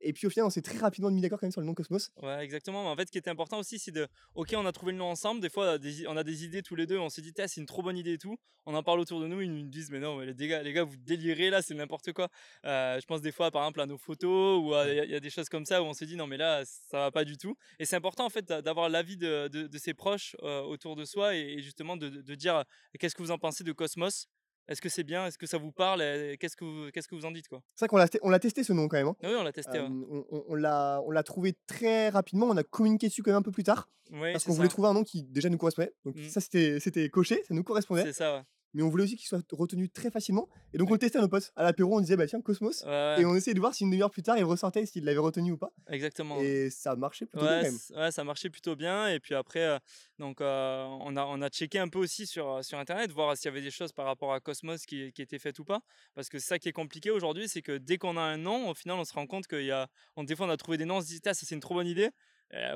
Et 0.00 0.12
puis 0.12 0.26
au 0.26 0.30
final, 0.30 0.46
on 0.46 0.50
s'est 0.50 0.62
très 0.62 0.78
rapidement 0.78 1.10
mis 1.10 1.20
d'accord 1.20 1.38
quand 1.38 1.46
même 1.46 1.52
sur 1.52 1.60
le 1.60 1.66
nom 1.66 1.74
Cosmos. 1.74 2.10
Ouais, 2.22 2.42
exactement. 2.42 2.82
Mais 2.82 2.88
en 2.88 2.96
fait, 2.96 3.06
ce 3.06 3.12
qui 3.12 3.18
était 3.18 3.30
important 3.30 3.58
aussi, 3.58 3.78
c'est 3.78 3.90
de, 3.90 4.08
ok, 4.34 4.54
on 4.56 4.64
a 4.64 4.72
trouvé 4.72 4.92
le 4.92 4.98
nom 4.98 5.06
ensemble. 5.06 5.40
Des 5.40 5.50
fois, 5.50 5.76
on 6.08 6.16
a 6.16 6.24
des 6.24 6.44
idées 6.44 6.62
tous 6.62 6.76
les 6.76 6.86
deux. 6.86 6.98
On 6.98 7.08
s'est 7.08 7.22
dit, 7.22 7.32
c'est 7.36 7.60
une 7.60 7.66
trop 7.66 7.82
bonne 7.82 7.96
idée 7.96 8.14
et 8.14 8.18
tout. 8.18 8.36
On 8.66 8.74
en 8.74 8.82
parle 8.82 9.00
autour 9.00 9.20
de 9.20 9.26
nous. 9.26 9.42
Ils 9.42 9.52
nous 9.52 9.68
disent, 9.68 9.90
mais 9.90 10.00
non, 10.00 10.16
mais 10.16 10.32
les, 10.32 10.46
gars, 10.46 10.62
les 10.62 10.72
gars, 10.72 10.84
vous 10.84 10.96
délirez 10.96 11.50
là, 11.50 11.60
c'est 11.60 11.74
n'importe 11.74 12.12
quoi. 12.12 12.28
je 12.64 13.04
pense 13.06 13.20
des 13.20 13.32
fois, 13.32 13.50
par 13.50 13.62
exemple, 13.62 13.80
à 13.82 13.86
nos 13.86 13.98
photos 13.98 14.62
ou 14.62 14.74
il 14.88 15.10
y, 15.10 15.14
a 15.14 15.20
des 15.20 15.30
choses 15.30 15.48
comme 15.50 15.66
ça 15.66 15.82
où 15.82 15.86
on 15.86 15.92
s'est 15.92 16.06
dit, 16.06 16.16
non, 16.16 16.26
mais 16.26 16.38
là, 16.38 16.62
ça 16.64 16.98
va 16.98 17.10
pas 17.10 17.24
du 17.24 17.36
tout. 17.36 17.56
Et 17.78 17.84
c'est 17.84 17.96
important 17.96 18.24
en 18.24 18.30
fait 18.30 18.46
d'avoir 18.46 18.88
l'avis 18.88 19.16
de, 19.16 19.48
de, 19.48 19.78
ses 19.78 19.92
proches 19.92 20.36
autour 20.42 20.96
de 20.96 21.04
soi 21.04 21.34
et, 21.34 21.60
justement 21.60 21.96
de, 21.96 22.08
de 22.08 22.34
dire, 22.34 22.64
qu'est-ce 22.98 23.14
que 23.14 23.22
vous 23.22 23.30
en 23.30 23.38
pensez 23.38 23.64
de 23.64 23.72
Cosmos? 23.72 24.28
Est-ce 24.68 24.80
que 24.80 24.88
c'est 24.88 25.04
bien? 25.04 25.26
Est-ce 25.26 25.38
que 25.38 25.46
ça 25.46 25.58
vous 25.58 25.72
parle? 25.72 26.00
Qu'est-ce 26.38 26.56
que 26.56 26.64
vous, 26.64 26.90
qu'est-ce 26.90 27.08
que 27.08 27.14
vous 27.14 27.26
en 27.26 27.30
dites 27.30 27.48
quoi? 27.48 27.62
C'est 27.74 27.84
vrai 27.84 27.88
qu'on 27.88 27.96
l'a, 27.96 28.06
on 28.22 28.30
l'a 28.30 28.38
testé 28.38 28.64
ce 28.64 28.72
nom 28.72 28.88
quand 28.88 28.96
même. 28.96 29.08
Hein. 29.08 29.16
Oui, 29.22 29.34
on 29.38 29.42
l'a 29.42 29.52
testé. 29.52 29.80
on, 29.80 30.54
l'a, 30.54 31.00
on 31.04 31.10
l'a 31.10 31.22
trouvé 31.22 31.56
très 31.66 32.08
rapidement. 32.08 32.46
On 32.46 32.56
a 32.56 32.62
communiqué 32.62 33.08
dessus 33.08 33.22
quand 33.22 33.30
même 33.30 33.38
un 33.38 33.42
peu 33.42 33.52
plus 33.52 33.64
tard. 33.64 33.88
parce 34.10 34.44
qu'on 34.44 34.52
voulait 34.52 34.68
trouver 34.68 34.88
un 34.88 34.94
nom 34.94 35.04
qui 35.04 35.24
déjà 35.24 35.48
nous 35.48 35.58
correspondait. 35.58 35.92
Donc 36.04 36.16
mmh. 36.16 36.28
ça, 36.28 36.40
c'était, 36.40 36.80
c'était 36.80 37.08
coché, 37.10 37.42
ça 37.46 37.54
nous 37.54 37.64
correspondait. 37.64 38.04
C'est 38.04 38.12
ça. 38.12 38.36
Ouais 38.36 38.42
mais 38.74 38.82
on 38.82 38.88
voulait 38.88 39.04
aussi 39.04 39.16
qu'il 39.16 39.26
soit 39.26 39.42
retenu 39.52 39.88
très 39.88 40.10
facilement. 40.10 40.48
Et 40.72 40.78
donc 40.78 40.90
on 40.90 40.92
le 40.92 40.98
testait 40.98 41.18
à 41.18 41.22
nos 41.22 41.28
potes. 41.28 41.52
À 41.56 41.62
l'apéro, 41.62 41.96
on 41.96 42.00
disait 42.00 42.16
bah 42.16 42.26
tiens 42.26 42.40
Cosmos. 42.40 42.82
Et 42.82 43.24
on 43.24 43.34
essayait 43.34 43.54
de 43.54 43.60
voir 43.60 43.74
si 43.74 43.84
une 43.84 43.90
demi-heure 43.90 44.10
plus 44.10 44.22
tard 44.22 44.36
il 44.36 44.44
ressortait 44.44 44.84
s'il 44.86 45.04
l'avait 45.04 45.18
retenu 45.18 45.52
ou 45.52 45.56
pas. 45.56 45.72
Exactement. 45.88 46.40
Et 46.40 46.70
ça 46.70 46.96
marchait 46.96 47.26
plutôt 47.26 47.46
bien. 47.46 47.72
Ouais, 47.96 48.10
ça 48.10 48.24
marchait 48.24 48.50
plutôt 48.50 48.76
bien. 48.76 49.08
Et 49.08 49.20
puis 49.20 49.34
après, 49.34 49.64
euh, 49.64 49.78
donc 50.18 50.40
euh, 50.40 50.84
on 51.00 51.16
a 51.16 51.24
on 51.24 51.40
a 51.40 51.48
checké 51.48 51.78
un 51.78 51.88
peu 51.88 51.98
aussi 51.98 52.26
sur 52.26 52.48
euh, 52.48 52.62
sur 52.62 52.78
internet 52.78 53.10
voir 53.10 53.36
s'il 53.36 53.46
y 53.46 53.48
avait 53.48 53.62
des 53.62 53.70
choses 53.70 53.92
par 53.92 54.06
rapport 54.06 54.32
à 54.32 54.40
Cosmos 54.40 54.84
qui, 54.86 55.12
qui 55.12 55.22
étaient 55.22 55.38
faites 55.38 55.58
ou 55.58 55.64
pas. 55.64 55.80
Parce 56.14 56.28
que 56.28 56.38
ça 56.38 56.58
qui 56.58 56.68
est 56.68 56.72
compliqué 56.72 57.10
aujourd'hui, 57.10 57.48
c'est 57.48 57.62
que 57.62 57.78
dès 57.78 57.98
qu'on 57.98 58.16
a 58.16 58.22
un 58.22 58.36
nom, 58.36 58.70
au 58.70 58.74
final 58.74 58.98
on 58.98 59.04
se 59.04 59.12
rend 59.12 59.26
compte 59.26 59.46
qu'il 59.46 59.64
y 59.64 59.70
a, 59.70 59.88
on, 60.16 60.24
des 60.24 60.36
fois 60.36 60.46
on 60.46 60.50
a 60.50 60.56
trouvé 60.56 60.76
des 60.76 60.84
noms, 60.84 60.96
on 60.96 61.00
se 61.00 61.06
dit 61.06 61.20
ça 61.22 61.34
c'est 61.34 61.50
une 61.54 61.60
trop 61.60 61.74
bonne 61.74 61.86
idée. 61.86 62.10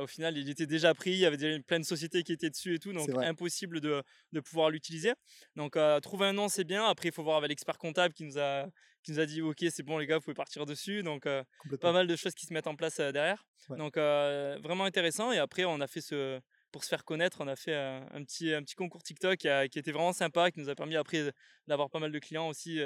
Au 0.01 0.07
final, 0.07 0.37
il 0.37 0.49
était 0.51 0.67
déjà 0.67 0.93
pris, 0.93 1.13
il 1.13 1.19
y 1.19 1.27
avait 1.27 1.37
déjà 1.37 1.61
plein 1.63 1.79
de 1.79 1.85
sociétés 1.85 2.25
qui 2.25 2.33
étaient 2.33 2.51
dessus 2.51 2.75
et 2.75 2.79
tout, 2.79 2.93
donc 2.93 3.09
impossible 3.11 3.81
de, 3.81 4.03
de 4.33 4.41
pouvoir 4.41 4.71
l'utiliser. 4.71 5.13
Donc, 5.55 5.77
euh, 5.77 6.01
trouver 6.01 6.27
un 6.27 6.33
nom, 6.33 6.49
c'est 6.49 6.65
bien. 6.65 6.85
Après, 6.85 7.09
il 7.09 7.15
faut 7.15 7.23
voir 7.23 7.37
avec 7.37 7.51
l'expert 7.51 7.79
comptable 7.79 8.13
qui 8.13 8.25
nous 8.25 8.39
a, 8.39 8.67
qui 9.05 9.13
nous 9.13 9.21
a 9.21 9.27
dit 9.27 9.41
Ok, 9.41 9.65
c'est 9.71 9.85
bon, 9.85 9.99
les 9.99 10.07
gars, 10.07 10.17
vous 10.17 10.25
pouvez 10.25 10.35
partir 10.35 10.67
dessus. 10.67 11.03
Donc, 11.03 11.27
euh, 11.27 11.45
pas 11.81 11.93
mal 11.93 12.09
de 12.09 12.17
choses 12.17 12.35
qui 12.35 12.47
se 12.47 12.53
mettent 12.53 12.67
en 12.67 12.75
place 12.75 12.99
derrière. 12.99 13.47
Donc, 13.71 13.97
vraiment 13.97 14.85
intéressant. 14.85 15.31
Et 15.33 15.39
après, 15.39 15.65
on 15.65 15.81
a 15.81 15.87
fait 15.87 16.01
ce. 16.01 16.41
Pour 16.71 16.85
se 16.85 16.91
faire 16.91 17.05
connaître, 17.05 17.39
on 17.41 17.49
a 17.49 17.57
fait 17.57 17.75
un, 17.75 18.23
petit, 18.25 18.53
un 18.53 18.63
petit 18.63 18.75
concours 18.75 19.03
TikTok 19.03 19.39
qui, 19.39 19.49
qui, 19.71 19.79
était 19.79 19.91
vraiment 19.91 20.13
sympa, 20.13 20.51
qui 20.51 20.61
nous 20.61 20.69
a 20.69 20.75
permis 20.75 20.97
après 20.97 21.33
d'avoir 21.67 21.89
pas 21.89 21.99
mal 21.99 22.13
de 22.13 22.19
clients 22.19 22.47
aussi, 22.47 22.79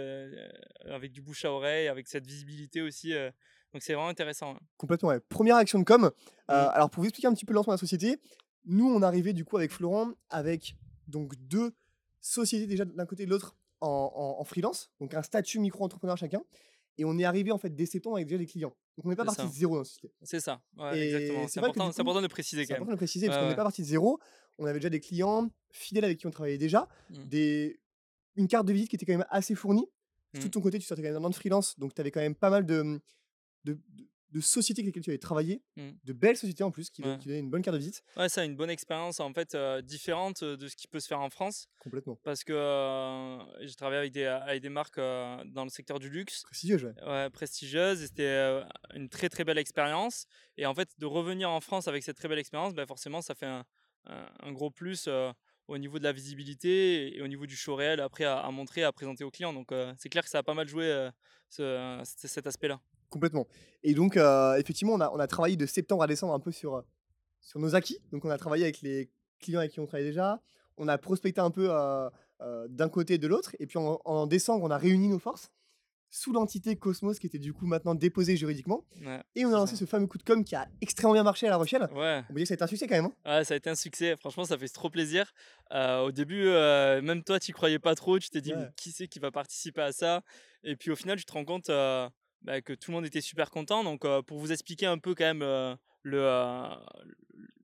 avec 0.85 1.11
du 1.11 1.21
bouche 1.21 1.45
à 1.45 1.51
oreille, 1.51 1.89
avec 1.89 2.07
cette 2.07 2.25
visibilité 2.25 2.81
aussi 2.81 3.13
donc 3.73 3.83
c'est 3.83 3.95
vraiment 3.95 4.09
intéressant. 4.09 4.57
Complètement, 4.77 5.11
ouais. 5.11 5.21
Première 5.21 5.57
action 5.57 5.79
de 5.79 5.85
com. 5.85 6.05
Euh, 6.05 6.11
alors 6.49 6.91
pour 6.91 7.03
vous 7.03 7.09
expliquer 7.09 7.29
un 7.29 7.35
petit 7.35 7.45
peu 7.45 7.53
le 7.53 7.57
lancement 7.57 7.73
de 7.73 7.77
la 7.77 7.81
société, 7.81 8.19
nous 8.65 8.89
on 8.89 9.03
arrivait 9.03 9.33
du 9.33 9.45
coup 9.45 9.57
avec 9.57 9.71
Florent 9.73 10.13
avec 10.31 10.77
donc 11.09 11.35
deux 11.37 11.73
sociétés 12.21 12.67
déjà 12.67 12.85
d'un 12.85 13.07
côté 13.07 13.25
et 13.25 13.27
de 13.27 13.31
l'autre 13.31 13.57
en, 13.81 14.45
freelance, 14.45 14.91
donc 15.01 15.13
un 15.15 15.23
statut 15.23 15.59
micro-entrepreneur 15.59 16.17
chacun. 16.17 16.43
Et 16.99 17.05
on 17.05 17.19
est 17.19 17.25
arrivé 17.25 17.51
en 17.51 17.59
fait 17.59 17.75
dès 17.75 17.87
septembre 17.87 18.17
avec 18.17 18.29
déjà 18.29 18.39
des 18.39 18.47
clients. 18.47 18.77
Donc 18.97 19.07
on 19.07 19.09
n'est 19.09 19.17
pas 19.17 19.25
parti 19.25 19.47
de 19.47 19.51
zéro 19.51 19.75
dans 19.75 19.81
la 19.81 19.85
société. 19.85 20.13
C'est 20.23 20.41
ça, 20.41 20.61
exactement. 20.93 21.49
C'est 21.49 21.61
important, 21.61 21.89
important, 21.89 22.23
de 22.23 22.27
préciser 22.27 22.67
quand 22.67 22.75
même. 22.75 22.77
C'est 22.77 22.83
important 22.83 22.93
de 22.93 22.97
préciser 22.97 23.27
parce 23.27 23.41
qu'on 23.41 23.49
n'est 23.49 23.57
pas 23.57 23.65
parti 23.65 23.83
de 23.83 23.87
zéro. 23.87 24.21
On 24.59 24.67
avait 24.67 24.79
déjà 24.79 24.91
des 24.91 25.01
clients 25.01 25.49
fidèles 25.71 26.05
avec 26.05 26.19
qui 26.19 26.27
on 26.27 26.31
travaillait 26.31 26.59
déjà, 26.59 26.87
mmh. 27.09 27.25
des... 27.25 27.81
une 28.37 28.47
carte 28.47 28.67
de 28.67 28.75
visite 28.75 28.91
qui 28.91 28.97
était 28.97 29.07
quand 29.07 29.15
même 29.15 29.27
assez 29.31 29.55
fournie. 29.55 29.89
Mmh. 30.35 30.39
Tout 30.41 30.49
de 30.49 30.53
ton 30.53 30.61
côté, 30.61 30.79
tu 30.79 30.85
sortais 30.85 31.03
quand 31.03 31.11
même 31.11 31.23
d'un 31.23 31.31
de 31.31 31.35
freelance, 31.35 31.79
donc 31.79 31.95
tu 31.95 32.01
avais 32.03 32.11
quand 32.11 32.21
même 32.21 32.35
pas 32.35 32.51
mal 32.51 32.67
de, 32.67 33.01
de, 33.65 33.79
de, 34.31 34.41
sociétés 34.41 34.81
avec 34.81 34.87
lesquelles 34.87 35.05
tu 35.05 35.11
avais 35.11 35.19
travaillé, 35.19 35.63
mmh. 35.77 35.91
de 36.05 36.13
belles 36.13 36.37
sociétés 36.37 36.65
en 36.65 36.71
plus, 36.71 36.91
qui, 36.91 37.03
ouais. 37.03 37.19
donnaient 37.19 37.39
une 37.39 37.51
bonne 37.51 37.63
carte 37.63 37.75
de 37.75 37.79
visite. 37.79 38.03
Ouais, 38.17 38.29
ça, 38.29 38.45
une 38.45 38.57
bonne 38.57 38.71
expérience 38.71 39.21
en 39.21 39.33
fait 39.33 39.55
euh, 39.55 39.83
différente 39.83 40.43
de 40.43 40.69
ce 40.69 40.77
qui 40.77 40.89
peut 40.89 41.01
se 41.01 41.07
faire 41.07 41.21
en 41.21 41.31
France. 41.31 41.69
Complètement. 41.79 42.19
Parce 42.23 42.45
que 42.45 42.53
euh, 42.53 43.39
j'ai 43.67 43.75
travaillé 43.75 43.99
avec 43.99 44.13
des, 44.13 44.25
avec 44.25 44.63
des 44.63 44.69
marques 44.69 44.99
euh, 44.99 45.43
dans 45.47 45.65
le 45.65 45.71
secteur 45.71 45.99
du 45.99 46.09
luxe. 46.09 46.43
Prestigieuses, 46.43 46.85
ouais. 46.85 46.95
ouais 47.07 47.31
prestigieuses. 47.31 48.01
C'était 48.01 48.63
une 48.95 49.09
très 49.09 49.29
très 49.29 49.45
belle 49.45 49.59
expérience. 49.59 50.27
Et 50.57 50.67
en 50.67 50.75
fait, 50.75 50.89
de 50.99 51.07
revenir 51.07 51.51
en 51.51 51.61
France 51.61 51.89
avec 51.89 52.03
cette 52.03 52.17
très 52.17 52.29
belle 52.29 52.39
expérience, 52.39 52.75
bah, 52.75 52.87
forcément, 52.87 53.21
ça 53.21 53.35
fait 53.35 53.47
un, 53.47 53.65
un, 54.07 54.53
gros 54.53 54.71
plus 54.71 55.09
au 55.69 55.79
niveau 55.79 55.99
de 55.99 56.05
la 56.05 56.13
visibilité 56.13 57.17
et 57.17 57.23
au 57.23 57.29
niveau 57.29 57.47
du 57.47 57.57
show 57.57 57.75
réel 57.75 58.01
après 58.01 58.25
à, 58.25 58.51
montrer, 58.51 58.83
à 58.83 58.93
présenter 58.93 59.25
aux 59.25 59.31
clients. 59.31 59.53
Donc 59.53 59.73
c'est 59.99 60.09
clair 60.09 60.25
que 60.25 60.31
ça 60.31 60.39
a 60.39 60.43
pas 60.43 60.55
mal 60.55 60.69
joué 60.69 61.11
ce, 61.49 62.01
cet 62.05 62.47
aspect-là. 62.47 62.81
Complètement. 63.13 63.47
Et 63.83 63.93
donc, 63.93 64.17
euh, 64.17 64.55
effectivement, 64.55 64.95
on 64.95 65.01
a, 65.01 65.11
on 65.11 65.19
a 65.19 65.27
travaillé 65.27 65.55
de 65.57 65.67
septembre 65.67 66.03
à 66.03 66.07
décembre 66.07 66.33
un 66.33 66.41
peu 66.41 66.51
sur, 66.51 66.77
euh, 66.77 66.83
sur 67.43 67.61
nos 67.61 67.75
acquis. 67.75 67.99
Donc, 68.11 68.25
on 68.25 68.31
a 68.31 68.39
travaillé 68.39 68.65
avec 68.65 68.81
les 68.81 69.11
clients 69.39 69.61
avec 69.61 69.73
qui 69.73 69.81
on 69.81 69.87
travaille 69.87 70.07
déjà. 70.07 70.41
On 70.79 70.89
a 70.89 70.97
prospecté 70.97 71.39
un 71.39 71.51
peu 71.51 71.69
euh, 71.71 72.09
d'un 72.71 72.89
côté 72.89 73.15
et 73.15 73.19
de 73.19 73.27
l'autre. 73.27 73.55
Et 73.59 73.67
puis, 73.67 73.79
en, 73.79 74.27
décembre, 74.27 74.65
on 74.65 74.71
a 74.71 74.79
réuni 74.79 75.09
nos 75.09 75.19
forces 75.19 75.53
sous 76.09 76.33
l'entité 76.33 76.75
Cosmos 76.77 77.19
qui 77.19 77.27
était 77.27 77.39
du 77.39 77.53
coup 77.53 77.67
maintenant 77.67 77.95
déposée 77.95 78.37
juridiquement. 78.37 78.87
et 79.35 79.45
on 79.45 79.49
a 79.49 79.57
lancé 79.57 79.77
ce 79.77 79.85
fameux 79.85 80.07
coup 80.07 80.19
de 80.19 80.23
com 80.23 80.45
qui 80.45 80.55
a 80.55 80.69
extrêmement 80.81 81.15
bien 81.15 81.23
marché 81.23 81.47
à 81.47 81.51
La 81.51 81.57
Rochelle. 81.57 81.89
Ouais. 81.95 82.23
On 82.31 82.33
peut 82.33 82.39
dire 82.39 82.45
que 82.45 82.49
ça 82.49 82.53
a 82.53 82.57
été 82.57 82.65
un 82.65 82.67
succès 82.67 82.87
quand 82.87 82.97
même. 82.97 83.11
Hein. 83.25 83.39
ouais, 83.39 83.45
ça 83.45 83.53
a 83.53 83.57
été 83.59 83.69
un 83.69 83.75
succès. 83.75 84.17
Franchement, 84.17 84.45
ça 84.45 84.57
fait 84.57 84.69
trop 84.69 84.89
plaisir. 84.89 85.33
au 85.71 86.13
début, 86.13 86.45
même 86.45 87.23
toi, 87.25 87.39
tu 87.39 87.53
croyais 87.53 87.79
pas 87.79 87.95
trop. 87.95 88.19
Tu 88.19 88.31
t'es 88.31 88.41
dit, 88.41 88.55
qui 88.77 88.91
c'est 88.91 89.07
qui 89.07 89.19
va 89.19 89.31
participer 89.31 89.83
à 89.83 89.93
ça? 89.93 90.23
Et 90.65 90.77
puis 90.77 90.91
au 90.91 90.97
final, 90.97 91.19
tu 91.19 91.27
te 91.27 91.33
rends 91.33 91.45
compte 91.45 91.71
bah, 92.45 92.61
que 92.61 92.73
tout 92.73 92.91
le 92.91 92.97
monde 92.97 93.07
était 93.07 93.21
super 93.21 93.51
content. 93.51 93.85
Donc, 93.85 94.03
pour 94.27 94.39
vous 94.39 94.53
expliquer 94.53 94.87
un 94.87 94.99
peu 94.99 95.15
quand 95.15 95.25
même 95.25 95.77
le, 96.03 96.29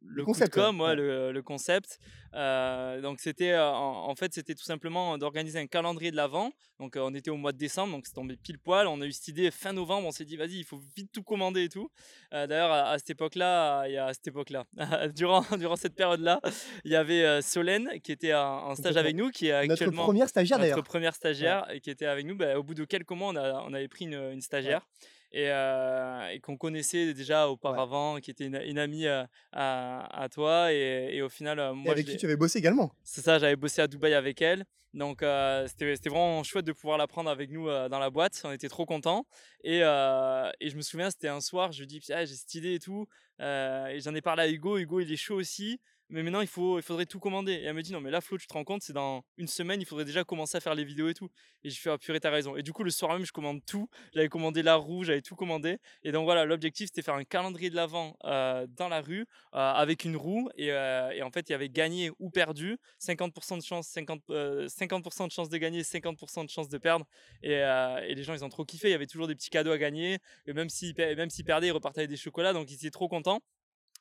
le, 0.08 0.24
concept, 0.24 0.52
coup 0.54 0.60
de 0.60 0.64
com, 0.66 0.80
ouais, 0.80 0.86
ouais, 0.86 0.90
ouais. 0.90 0.96
Le, 0.96 1.32
le 1.32 1.42
concept. 1.42 1.98
Euh, 2.34 3.00
donc 3.00 3.20
c'était 3.20 3.52
euh, 3.52 3.64
en, 3.70 4.08
en 4.10 4.14
fait 4.14 4.34
c'était 4.34 4.54
tout 4.54 4.64
simplement 4.64 5.16
d'organiser 5.16 5.58
un 5.58 5.66
calendrier 5.66 6.10
de 6.10 6.16
l'avant. 6.16 6.50
Donc 6.78 6.96
euh, 6.96 7.00
on 7.02 7.14
était 7.14 7.30
au 7.30 7.36
mois 7.36 7.52
de 7.52 7.58
décembre, 7.58 7.92
donc 7.92 8.06
c'est 8.06 8.12
tombé 8.14 8.36
pile 8.36 8.58
poil. 8.58 8.86
On 8.86 9.00
a 9.00 9.06
eu 9.06 9.12
cette 9.12 9.28
idée 9.28 9.50
fin 9.50 9.72
novembre. 9.72 10.06
On 10.08 10.10
s'est 10.12 10.24
dit 10.24 10.36
vas-y, 10.36 10.58
il 10.58 10.64
faut 10.64 10.80
vite 10.96 11.10
tout 11.12 11.22
commander 11.22 11.64
et 11.64 11.68
tout. 11.68 11.90
D'ailleurs 12.32 12.70
à, 12.70 12.90
à 12.90 12.98
cette 12.98 13.10
époque-là, 13.10 13.86
il 13.86 13.94
y 13.94 13.96
a 13.96 14.06
à 14.06 14.14
cette 14.14 14.28
époque-là, 14.28 14.64
durant 15.14 15.44
durant 15.58 15.76
cette 15.76 15.94
période-là, 15.94 16.40
il 16.84 16.92
y 16.92 16.96
avait 16.96 17.40
Solène 17.42 18.00
qui 18.02 18.12
était 18.12 18.34
en, 18.34 18.68
en 18.68 18.74
stage 18.74 18.96
avec 18.96 19.14
nous, 19.16 19.30
qui 19.30 19.48
est 19.48 19.60
Notre 19.62 19.72
actuellement 19.72 20.04
première 20.04 20.28
stagiaire 20.28 20.58
notre 20.58 20.82
première 20.82 21.14
stagiaire 21.14 21.66
et 21.72 21.80
qui 21.80 21.90
était 21.90 22.06
avec 22.06 22.26
nous. 22.26 22.36
Bah, 22.36 22.58
au 22.58 22.62
bout 22.62 22.74
de 22.74 22.84
quelques 22.84 23.10
mois, 23.12 23.28
on, 23.32 23.36
a- 23.36 23.62
on 23.66 23.72
avait 23.72 23.88
pris 23.88 24.04
une, 24.04 24.14
une 24.32 24.40
stagiaire 24.42 24.86
et, 25.32 25.50
euh, 25.50 26.28
et 26.30 26.40
qu'on 26.40 26.56
connaissait 26.56 27.12
déjà 27.14 27.48
auparavant, 27.48 28.18
qui 28.20 28.30
était 28.30 28.46
une, 28.46 28.60
une 28.64 28.78
amie 28.78 29.06
euh, 29.06 29.24
à, 29.52 30.22
à 30.22 30.28
toi. 30.28 30.72
Et, 30.72 31.10
et 31.12 31.22
au 31.22 31.28
final, 31.28 31.58
euh, 31.58 31.72
Et 31.72 31.74
moi, 31.74 31.92
avec 31.92 32.06
qui 32.06 32.16
tu 32.16 32.26
avais 32.26 32.36
bossé 32.36 32.58
également. 32.58 32.92
c'est 33.02 33.20
ça, 33.22 33.38
j'avais 33.38 33.56
bossé 33.56 33.82
à 33.82 33.86
Dubaï 33.88 34.14
avec 34.14 34.40
elle. 34.42 34.64
Donc 34.98 35.22
euh, 35.22 35.66
c'était 35.68 35.94
c'était 35.94 36.10
vraiment 36.10 36.42
chouette 36.42 36.64
de 36.64 36.72
pouvoir 36.72 36.98
la 36.98 37.06
prendre 37.06 37.30
avec 37.30 37.50
nous 37.50 37.68
euh, 37.68 37.88
dans 37.88 38.00
la 38.00 38.10
boîte. 38.10 38.42
On 38.44 38.52
était 38.52 38.68
trop 38.68 38.84
contents. 38.84 39.26
Et, 39.62 39.80
euh, 39.82 40.50
et 40.60 40.70
je 40.70 40.76
me 40.76 40.82
souviens, 40.82 41.10
c'était 41.10 41.28
un 41.28 41.40
soir, 41.40 41.72
je 41.72 41.80
lui 41.80 41.86
dis, 41.86 42.00
Ah, 42.10 42.24
j'ai 42.24 42.34
cette 42.34 42.54
idée 42.54 42.74
et 42.74 42.78
tout. 42.80 43.06
Et 43.40 44.00
j'en 44.02 44.14
ai 44.14 44.20
parlé 44.20 44.42
à 44.42 44.48
Hugo. 44.48 44.76
Hugo, 44.76 45.00
il 45.00 45.12
est 45.12 45.16
chaud 45.16 45.36
aussi. 45.36 45.80
Mais 46.10 46.22
maintenant, 46.22 46.40
il, 46.40 46.46
faut, 46.46 46.78
il 46.78 46.82
faudrait 46.82 47.04
tout 47.04 47.20
commander. 47.20 47.52
Et 47.52 47.64
elle 47.64 47.74
me 47.74 47.82
dit, 47.82 47.92
non, 47.92 48.00
mais 48.00 48.10
là, 48.10 48.22
Flo, 48.22 48.38
tu 48.38 48.46
te 48.46 48.52
rends 48.54 48.64
compte, 48.64 48.82
c'est 48.82 48.94
dans 48.94 49.22
une 49.36 49.46
semaine, 49.46 49.80
il 49.82 49.84
faudrait 49.84 50.06
déjà 50.06 50.24
commencer 50.24 50.56
à 50.56 50.60
faire 50.60 50.74
les 50.74 50.84
vidéos 50.84 51.08
et 51.10 51.14
tout. 51.14 51.28
Et 51.64 51.70
je 51.70 51.78
fais, 51.78 51.90
ah 51.90 51.98
purée, 51.98 52.18
t'as 52.18 52.30
raison. 52.30 52.56
Et 52.56 52.62
du 52.62 52.72
coup, 52.72 52.82
le 52.82 52.90
soir 52.90 53.12
même, 53.12 53.26
je 53.26 53.32
commande 53.32 53.60
tout. 53.66 53.90
J'avais 54.14 54.28
commandé 54.28 54.62
la 54.62 54.76
roue, 54.76 55.04
j'avais 55.04 55.20
tout 55.20 55.36
commandé. 55.36 55.76
Et 56.02 56.12
donc 56.12 56.24
voilà, 56.24 56.46
l'objectif, 56.46 56.86
c'était 56.86 57.02
faire 57.02 57.14
un 57.14 57.24
calendrier 57.24 57.68
de 57.68 57.76
l'avant 57.76 58.16
dans 58.22 58.88
la 58.88 59.00
rue 59.02 59.26
avec 59.52 60.04
une 60.04 60.16
roue. 60.16 60.48
Et, 60.56 60.68
et 60.68 61.22
en 61.22 61.30
fait, 61.30 61.50
il 61.50 61.52
y 61.52 61.54
avait 61.54 61.68
gagné 61.68 62.10
ou 62.18 62.30
perdu. 62.30 62.78
50% 63.00 63.58
de 63.58 63.62
chance, 63.62 63.86
50, 63.88 64.22
euh, 64.30 64.66
50% 64.88 65.26
de 65.26 65.32
chance 65.32 65.48
de 65.48 65.58
gagner, 65.58 65.82
50% 65.82 66.44
de 66.44 66.50
chance 66.50 66.68
de 66.68 66.78
perdre. 66.78 67.06
Et, 67.42 67.56
euh, 67.56 68.00
et 68.06 68.14
les 68.14 68.22
gens, 68.22 68.34
ils 68.34 68.44
ont 68.44 68.48
trop 68.48 68.64
kiffé. 68.64 68.88
Il 68.88 68.92
y 68.92 68.94
avait 68.94 69.06
toujours 69.06 69.26
des 69.26 69.34
petits 69.34 69.50
cadeaux 69.50 69.72
à 69.72 69.78
gagner. 69.78 70.18
Et 70.46 70.52
même 70.52 70.68
s'ils 70.68 70.94
même 70.96 71.28
perdaient, 71.44 71.68
ils 71.68 71.72
repartaient 71.72 72.00
avec 72.00 72.10
des 72.10 72.16
chocolats. 72.16 72.52
Donc, 72.52 72.70
ils 72.70 72.74
étaient 72.74 72.90
trop 72.90 73.08
contents. 73.08 73.40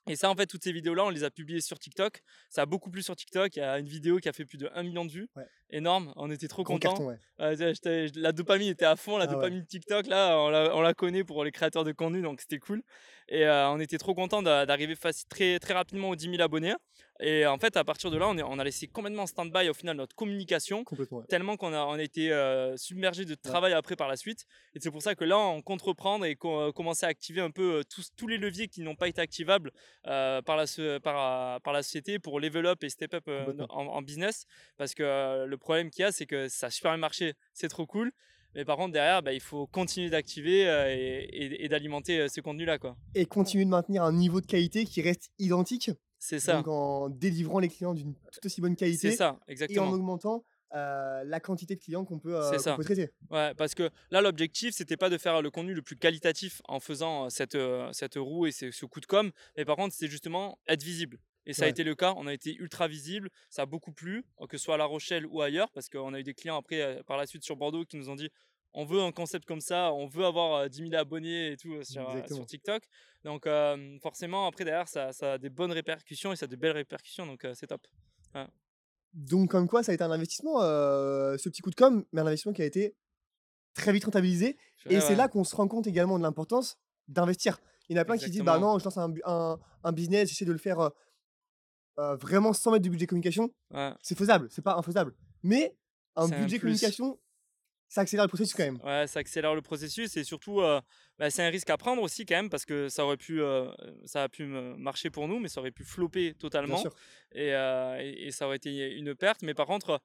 Et 0.07 0.15
ça, 0.15 0.29
en 0.29 0.35
fait, 0.35 0.45
toutes 0.45 0.63
ces 0.63 0.71
vidéos-là, 0.71 1.05
on 1.05 1.09
les 1.09 1.23
a 1.25 1.29
publiées 1.29 1.59
sur 1.59 1.77
TikTok. 1.77 2.21
Ça 2.49 2.61
a 2.61 2.65
beaucoup 2.65 2.89
plu 2.89 3.03
sur 3.03 3.15
TikTok. 3.15 3.55
Il 3.55 3.59
y 3.59 3.61
a 3.61 3.77
une 3.77 3.87
vidéo 3.87 4.19
qui 4.19 4.29
a 4.29 4.33
fait 4.33 4.45
plus 4.45 4.57
de 4.57 4.69
1 4.73 4.83
million 4.83 5.03
de 5.03 5.11
vues. 5.11 5.29
Énorme. 5.69 6.13
On 6.15 6.31
était 6.31 6.47
trop 6.47 6.63
contents. 6.63 6.79
carton, 6.89 7.07
ouais. 7.07 7.17
Euh, 7.39 7.73
la 8.15 8.31
dopamine 8.31 8.69
était 8.69 8.85
à 8.85 8.95
fond, 8.95 9.17
la 9.17 9.25
Ah 9.25 9.27
ouais. 9.27 9.33
dopamine 9.35 9.65
TikTok, 9.65 10.07
là, 10.07 10.37
on 10.39 10.49
la, 10.49 10.75
on 10.75 10.81
la 10.81 10.93
connaît 10.93 11.23
pour 11.23 11.43
les 11.43 11.51
créateurs 11.51 11.83
de 11.83 11.91
contenu, 11.91 12.21
donc 12.21 12.41
c'était 12.41 12.57
cool. 12.59 12.81
Et 13.29 13.45
euh, 13.45 13.69
on 13.69 13.79
était 13.79 13.97
trop 13.97 14.15
contents 14.15 14.41
d'a- 14.41 14.65
d'arriver 14.65 14.95
très, 15.29 15.59
très 15.59 15.73
rapidement 15.73 16.09
aux 16.09 16.15
10 16.15 16.29
000 16.31 16.41
abonnés. 16.41 16.73
Et 17.19 17.45
en 17.45 17.57
fait, 17.57 17.75
à 17.77 17.83
partir 17.83 18.09
de 18.09 18.17
là, 18.17 18.27
on, 18.29 18.37
est- 18.37 18.43
on 18.43 18.57
a 18.57 18.63
laissé 18.63 18.87
complètement 18.87 19.23
en 19.23 19.27
stand-by 19.27 19.67
au 19.69 19.73
final 19.73 19.97
notre 19.97 20.15
communication, 20.15 20.83
ouais. 20.97 21.23
tellement 21.27 21.57
qu'on 21.57 21.73
a, 21.73 21.79
on 21.85 21.93
a 21.93 22.01
été 22.01 22.31
euh, 22.31 22.77
submergé 22.77 23.25
de 23.25 23.35
travail 23.35 23.73
après 23.73 23.95
par 23.97 24.07
la 24.07 24.15
suite. 24.15 24.45
Et 24.75 24.79
c'est 24.79 24.91
pour 24.91 25.01
ça 25.01 25.13
que 25.15 25.25
là, 25.25 25.37
on 25.37 25.61
compte 25.61 25.81
reprendre 25.81 26.25
et 26.25 26.35
co- 26.35 26.71
commencer 26.71 27.05
à 27.05 27.09
activer 27.09 27.41
un 27.41 27.51
peu 27.51 27.79
euh, 27.79 27.83
tous, 27.83 28.09
tous 28.15 28.27
les 28.27 28.37
leviers 28.37 28.67
qui 28.69 28.81
n'ont 28.81 28.95
pas 28.95 29.09
été 29.09 29.19
activables 29.19 29.71
euh, 30.07 30.41
par, 30.41 30.55
la, 30.55 30.65
so- 30.65 30.99
par, 31.01 31.59
par 31.61 31.73
la 31.73 31.83
société 31.83 32.19
pour 32.19 32.39
level 32.39 32.65
up 32.65 32.83
et 32.83 32.89
step 32.89 33.13
up 33.15 33.23
euh, 33.27 33.45
en, 33.69 33.87
en 33.87 34.01
business. 34.01 34.45
Parce 34.77 34.93
que 34.93 35.03
euh, 35.03 35.45
le 35.57 35.59
problème 35.59 35.89
qu'il 35.89 36.03
y 36.03 36.05
a, 36.05 36.11
c'est 36.11 36.25
que 36.27 36.47
ça 36.47 36.67
a 36.67 36.69
super 36.69 36.91
bien 36.91 36.97
marché, 36.99 37.33
c'est 37.53 37.67
trop 37.67 37.85
cool. 37.85 38.11
Mais 38.55 38.63
par 38.65 38.77
contre, 38.77 38.93
derrière, 38.93 39.21
bah, 39.21 39.33
il 39.33 39.39
faut 39.41 39.67
continuer 39.67 40.09
d'activer 40.09 40.67
euh, 40.67 40.87
et, 40.89 41.23
et- 41.31 41.65
et 41.65 41.67
d'alimenter 41.69 42.19
euh, 42.21 42.27
ces 42.27 42.41
contenus-là. 42.41 42.77
quoi. 42.79 42.95
Et 43.13 43.25
continuer 43.25 43.65
de 43.65 43.69
maintenir 43.69 44.03
un 44.03 44.13
niveau 44.13 44.39
de 44.41 44.45
qualité 44.45 44.85
qui 44.85 45.01
reste 45.01 45.29
identique. 45.37 45.91
C'est 46.19 46.39
ça. 46.39 46.53
Donc 46.57 46.67
en 46.67 47.09
délivrant 47.09 47.59
les 47.59 47.67
clients 47.67 47.93
d'une 47.93 48.13
tout 48.31 48.45
aussi 48.45 48.61
bonne 48.61 48.75
qualité 48.75 49.11
C'est 49.11 49.17
ça, 49.17 49.37
et 49.47 49.49
en 49.49 49.51
exactement. 49.51 49.91
augmentant 49.91 50.43
euh, 50.75 51.23
la 51.23 51.39
quantité 51.39 51.75
de 51.75 51.79
clients 51.79 52.03
qu'on 52.05 52.19
peut, 52.19 52.35
euh, 52.35 52.57
C'est 52.57 52.75
traiter. 52.83 53.09
Ouais, 53.29 53.53
parce 53.55 53.75
que 53.75 53.89
là, 54.11 54.21
l'objectif, 54.21 54.73
c'était 54.73 54.97
pas 54.97 55.09
de 55.09 55.17
faire 55.17 55.41
le 55.41 55.49
contenu 55.51 55.73
le 55.75 55.81
plus 55.83 55.95
qualitatif 55.95 56.61
en 56.67 56.79
faisant 56.79 57.29
cette, 57.29 57.57
cette 57.91 58.15
roue 58.15 58.47
et 58.47 58.51
ce, 58.51 58.71
ce 58.71 58.85
coup 58.85 58.99
de 58.99 59.05
com, 59.05 59.31
mais 59.55 59.65
par 59.65 59.75
contre, 59.75 59.93
c'était 59.93 60.11
justement 60.11 60.57
être 60.67 60.83
visible. 60.83 61.19
Et 61.47 61.53
ça 61.53 61.65
a 61.65 61.67
été 61.67 61.83
le 61.83 61.95
cas, 61.95 62.13
on 62.17 62.27
a 62.27 62.33
été 62.33 62.53
ultra 62.55 62.87
visible, 62.87 63.29
ça 63.49 63.63
a 63.63 63.65
beaucoup 63.65 63.93
plu, 63.93 64.25
euh, 64.41 64.47
que 64.47 64.57
ce 64.57 64.65
soit 64.65 64.75
à 64.75 64.77
La 64.77 64.85
Rochelle 64.85 65.25
ou 65.25 65.41
ailleurs, 65.41 65.71
parce 65.71 65.89
qu'on 65.89 66.13
a 66.13 66.19
eu 66.19 66.23
des 66.23 66.33
clients 66.33 66.57
après, 66.57 66.81
euh, 66.81 67.03
par 67.03 67.17
la 67.17 67.25
suite 67.25 67.43
sur 67.43 67.55
Bordeaux, 67.55 67.85
qui 67.85 67.97
nous 67.97 68.09
ont 68.09 68.15
dit 68.15 68.29
on 68.73 68.85
veut 68.85 69.01
un 69.01 69.11
concept 69.11 69.45
comme 69.45 69.61
ça, 69.61 69.91
on 69.93 70.07
veut 70.07 70.25
avoir 70.25 70.53
euh, 70.59 70.67
10 70.67 70.89
000 70.89 70.93
abonnés 70.95 71.53
et 71.53 71.57
tout 71.57 71.73
euh, 71.73 71.83
sur, 71.83 72.07
euh, 72.09 72.45
TikTok. 72.45 72.83
Donc, 73.23 73.47
euh, 73.47 73.97
forcément, 74.03 74.45
après, 74.45 74.65
derrière, 74.65 74.87
ça, 74.87 75.13
ça 75.13 75.33
a 75.33 75.37
des 75.37 75.49
bonnes 75.49 75.71
répercussions 75.71 76.31
et 76.31 76.35
ça 76.35 76.45
a 76.45 76.47
de 76.47 76.55
belles 76.55 76.73
répercussions, 76.73 77.25
donc 77.25 77.43
euh, 77.45 77.53
c'est 77.55 77.67
top. 77.67 77.81
Donc 79.13 79.49
comme 79.49 79.67
quoi 79.67 79.81
ça 79.83 79.93
a 79.93 79.95
été 79.95 80.03
un 80.03 80.11
investissement, 80.11 80.61
euh, 80.61 81.37
ce 81.37 81.49
petit 81.49 81.61
coup 81.61 81.71
de 81.71 81.75
com, 81.75 82.05
mais 82.11 82.21
un 82.21 82.27
investissement 82.27 82.53
qui 82.53 82.61
a 82.61 82.65
été 82.65 82.95
très 83.73 83.91
vite 83.91 84.05
rentabilisé. 84.05 84.57
Et 84.89 84.95
Ouais, 84.95 85.01
c'est 85.01 85.15
là 85.15 85.27
qu'on 85.27 85.43
se 85.43 85.55
rend 85.55 85.67
compte 85.67 85.87
également 85.87 86.17
de 86.19 86.23
l'importance 86.23 86.77
d'investir. 87.07 87.59
Il 87.89 87.95
y 87.95 87.99
en 87.99 88.01
a 88.01 88.05
plein 88.05 88.17
qui 88.17 88.29
disent 88.29 88.43
bah 88.43 88.59
non, 88.59 88.77
je 88.77 88.83
lance 88.83 88.97
un, 88.97 89.59
un 89.83 89.91
business, 89.91 90.29
j'essaie 90.29 90.45
de 90.45 90.51
le 90.51 90.57
faire 90.57 90.91
euh, 91.99 92.15
vraiment 92.15 92.53
sans 92.53 92.71
mettre 92.71 92.83
de 92.85 92.89
budget 92.89 93.07
communication. 93.07 93.49
Ouais. 93.73 93.91
C'est 94.01 94.17
faisable, 94.17 94.47
c'est 94.51 94.61
pas 94.63 94.75
infaisable. 94.75 95.13
Mais 95.43 95.75
un 96.15 96.27
budget 96.41 96.59
communication, 96.59 97.19
ça 97.89 98.01
accélère 98.01 98.25
le 98.25 98.29
processus 98.29 98.53
quand 98.53 98.63
même. 98.65 98.79
Ouais, 98.83 99.07
ça 99.07 99.19
accélère 99.19 99.55
le 99.55 99.61
processus 99.61 100.17
et 100.17 100.23
surtout, 100.23 100.59
euh, 100.61 100.81
bah, 101.17 101.29
c'est 101.29 101.43
un 101.43 101.49
risque 101.49 101.69
à 101.69 101.77
prendre 101.77 102.01
aussi 102.01 102.25
quand 102.25 102.35
même 102.35 102.49
parce 102.49 102.65
que 102.65 102.89
ça 102.89 103.05
aurait 103.05 103.17
pu, 103.17 103.41
euh, 103.41 103.71
ça 104.05 104.23
a 104.23 104.29
pu 104.29 104.45
marcher 104.45 105.09
pour 105.09 105.27
nous, 105.27 105.39
mais 105.39 105.47
ça 105.47 105.61
aurait 105.61 105.71
pu 105.71 105.83
flopper 105.83 106.33
totalement 106.33 106.75
et, 107.33 107.47
et- 107.49 108.27
et 108.27 108.31
ça 108.31 108.45
aurait 108.47 108.57
été 108.57 108.91
une 108.95 109.15
perte. 109.15 109.41
Mais 109.41 109.53
par 109.53 109.67
contre, 109.67 110.01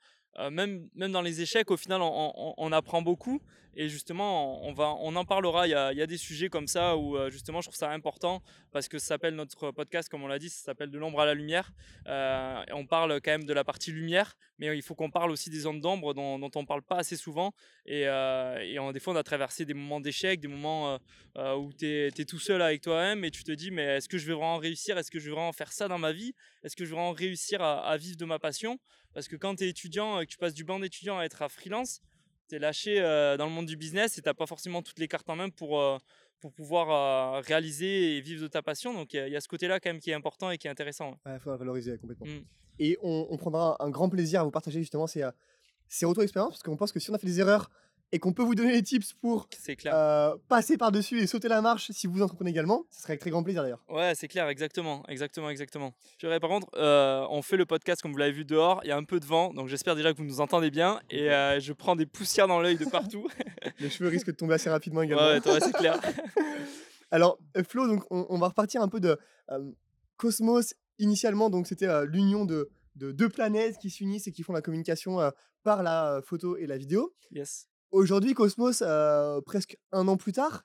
même, 0.50 0.88
même 0.94 1.12
dans 1.12 1.22
les 1.22 1.40
échecs, 1.42 1.70
au 1.70 1.76
final, 1.76 2.00
on, 2.02 2.32
on- 2.37 2.54
on 2.56 2.72
apprend 2.72 3.02
beaucoup 3.02 3.40
et 3.75 3.88
justement, 3.88 4.64
on, 4.67 4.73
va, 4.73 4.95
on 5.00 5.17
en 5.17 5.25
parlera. 5.25 5.67
Il 5.67 5.71
y 5.71 5.75
a, 5.75 6.07
des 6.07 6.17
sujets 6.17 6.49
comme 6.49 6.67
ça 6.67 6.97
où 6.97 7.17
euh, 7.17 7.31
justement, 7.31 7.61
je 7.61 7.69
trouve 7.69 7.76
ça 7.76 7.91
important 7.91 8.43
parce 8.71 8.88
que 8.88 8.99
ça 8.99 9.07
s'appelle 9.07 9.35
notre 9.35 9.71
podcast, 9.71 10.09
comme 10.09 10.23
on 10.23 10.26
l'a 10.26 10.38
dit, 10.38 10.50
ça 10.50 10.62
s'appelle 10.62 10.91
De 10.91 10.99
l'ombre 10.99 11.21
à 11.21 11.26
la 11.26 11.35
lumière. 11.35 11.73
Euh, 12.07 12.62
on 12.73 12.87
parle 12.87 13.21
quand 13.21 13.31
même 13.31 13.45
de 13.45 13.52
la 13.52 13.64
partie 13.64 13.93
lumière, 13.93 14.37
mais 14.59 14.76
il 14.76 14.83
faut 14.83 14.95
qu'on 14.95 15.11
parle 15.11 15.31
aussi 15.31 15.49
des 15.49 15.61
zones 15.61 15.81
d'ombre 15.81 16.12
dont, 16.12 16.38
dont 16.38 16.50
on 16.55 16.67
parle 16.67 16.83
pas 16.83 16.97
assez 16.97 17.17
souvent. 17.17 17.55
Et, 17.87 18.07
euh, 18.07 18.59
et 18.59 18.79
on- 18.79 18.93
des 18.93 19.00
fois, 19.00 19.14
on 19.14 19.17
a 19.17 19.23
traversé 19.23 19.64
des 19.64 19.75
moments 19.75 20.00
d'échec, 20.00 20.41
des 20.41 20.49
moments 20.49 20.99
où 21.37 21.73
tu 21.73 21.87
es, 21.87 22.11
tout 22.25 22.38
seul 22.38 22.61
avec 22.62 22.83
toi-même 22.83 23.25
et 23.25 23.31
tu 23.31 23.43
te 23.43 23.52
dis, 23.52 23.71
mais 23.71 23.85
est-ce 23.85 24.09
que 24.09 24.19
je 24.19 24.26
vais 24.26 24.35
vraiment 24.35 24.59
réussir? 24.59 24.99
Est-ce 24.99 25.11
que 25.11 25.19
je 25.19 25.26
vais 25.26 25.33
vraiment 25.33 25.52
faire 25.52 25.73
ça 25.73 25.88
dans 25.88 25.99
ma 25.99 26.12
vie? 26.12 26.35
Est-ce 26.62 26.76
que 26.76 26.85
je 26.85 26.91
vais 26.91 26.97
vraiment 26.97 27.12
réussir 27.12 27.62
à, 27.62 27.87
à 27.87 27.97
vivre 27.97 28.17
de 28.17 28.25
ma 28.25 28.38
passion? 28.38 28.79
Parce 29.14 29.29
que 29.29 29.37
quand 29.37 29.57
tu 29.57 29.64
es 29.64 29.69
étudiant 29.69 30.21
et 30.21 30.26
que 30.26 30.31
tu 30.31 30.38
passes 30.38 30.55
du 30.55 30.64
banc 30.64 30.79
d'étudiant 30.79 31.19
à 31.19 31.25
être 31.25 31.43
à 31.43 31.49
freelance, 31.49 32.00
lâché 32.59 33.00
euh, 33.00 33.37
dans 33.37 33.47
le 33.47 33.52
monde 33.52 33.66
du 33.66 33.76
business 33.76 34.18
et 34.18 34.23
tu 34.23 34.35
pas 34.35 34.47
forcément 34.47 34.82
toutes 34.82 34.99
les 34.99 35.09
cartes 35.09 35.28
en 35.28 35.37
main 35.37 35.49
pour, 35.50 35.80
euh, 35.80 35.99
pour 36.40 36.52
pouvoir 36.52 36.90
euh, 36.90 37.40
réaliser 37.40 38.16
et 38.16 38.21
vivre 38.21 38.42
de 38.42 38.49
ta 38.49 38.62
passion. 38.62 38.94
Donc 38.94 39.12
il 39.12 39.16
y, 39.16 39.21
a- 39.21 39.26
il 39.28 39.32
y 39.32 39.37
a 39.37 39.40
ce 39.40 39.49
côté-là 39.49 39.80
quand 39.80 39.90
même 39.90 40.00
qui 40.00 40.11
est 40.11 40.14
important 40.14 40.50
et 40.50 40.59
qui 40.59 40.66
est 40.66 40.71
intéressant. 40.71 41.16
Il 41.26 41.38
faut 41.40 41.50
la 41.50 41.56
valoriser 41.56 41.99
complètement. 41.99 42.26
Mm. 42.26 42.44
Et 42.78 42.99
on, 43.02 43.26
on 43.30 43.37
prendra 43.37 43.76
un, 43.80 43.90
grand 43.90 44.09
plaisir 44.09 44.40
à 44.40 44.44
vous 44.44 44.50
partager 44.50 44.80
justement 44.80 45.06
ces, 45.06 45.28
ces 45.88 46.06
retours 46.06 46.23
d'expérience 46.23 46.52
parce 46.54 46.62
qu'on 46.62 46.76
pense 46.76 46.92
que 46.92 47.00
si 47.00 47.11
on 47.11 47.14
a 47.14 47.18
fait 47.18 47.26
des 47.26 47.40
erreurs 47.40 47.71
et 48.12 48.19
qu'on 48.19 48.33
peut 48.33 48.42
vous 48.42 48.54
donner 48.54 48.73
des 48.73 48.83
tips 48.83 49.14
pour 49.14 49.49
clair. 49.49 49.95
euh, 49.95 50.37
passer 50.49 50.76
par-dessus 50.76 51.21
et 51.21 51.26
sauter 51.26 51.49
la 51.49 51.62
marche 51.62 51.90
si 51.92 52.07
vous 52.07 52.21
entreprenez 52.23 52.50
également, 52.50 52.85
ce 52.90 53.00
serait 53.02 53.12
avec 53.12 53.21
très 53.21 53.31
grand 53.31 53.42
plaisir 53.42 53.62
d'ailleurs. 53.62 53.83
Ouais, 53.88 54.12
c'est 54.14 54.28
clair, 54.28 54.49
exactement, 54.49 55.02
exactement, 55.09 55.49
exactement. 55.49 55.95
Je 56.19 56.26
dirais, 56.26 56.38
par 56.38 56.50
contre, 56.50 56.69
euh, 56.76 57.26
on 57.31 57.40
fait 57.42 57.57
le 57.57 57.64
podcast 57.66 58.02
comme 58.02 58.12
vous 58.12 58.19
l'avez 58.19 58.33
vu 58.33 58.45
dehors, 58.45 58.81
il 58.85 58.88
y 58.88 58.92
a 58.92 58.97
un 58.97 59.04
peu 59.04 59.19
de 59.19 59.25
vent, 59.25 59.52
donc 59.54 59.69
j'espère 59.69 59.97
déjà 59.97 60.12
que 60.12 60.19
vous 60.19 60.25
nous 60.25 60.40
entendez 60.40 60.71
bien 60.71 61.00
et 61.11 61.31
euh, 61.31 61.59
je 61.59 61.73
prends 61.73 61.97
des 61.97 62.07
poussières 62.07 62.49
dans 62.49 62.61
l'œil 62.61 62.76
de 62.76 62.85
partout. 62.85 63.26
Les 63.81 63.88
cheveux 63.90 64.09
risquent 64.09 64.26
de 64.28 64.33
tomber 64.37 64.54
assez 64.54 64.69
rapidement 64.71 65.02
également. 65.02 65.26
ouais, 65.26 65.61
c'est 65.61 65.73
clair. 65.73 65.99
Alors, 67.11 67.38
Flo, 67.69 67.87
donc, 67.87 68.04
on, 68.11 68.26
on 68.28 68.38
va 68.38 68.49
repartir 68.49 68.81
un 68.83 68.88
peu 68.88 69.00
de 69.00 69.19
Cosmos. 70.16 70.75
Initialement, 70.99 71.50
donc 71.50 71.66
c'était 71.66 71.88
l'union 72.07 72.45
de, 72.45 72.69
de 72.97 73.11
deux 73.12 73.28
planètes 73.28 73.78
qui 73.78 73.90
s'unissent 73.90 74.28
et 74.28 74.33
qui 74.33 74.42
font 74.42 74.52
la 74.52 74.61
communication 74.62 75.21
euh, 75.21 75.31
par 75.64 75.83
la 75.83 76.21
photo 76.25 76.57
et 76.57 76.66
la 76.66 76.76
vidéo. 76.76 77.12
Yes. 77.33 77.66
Aujourd'hui, 77.92 78.32
Cosmos, 78.34 78.82
euh, 78.84 79.40
presque 79.42 79.76
un 79.92 80.08
an 80.08 80.16
plus 80.16 80.32
tard, 80.32 80.62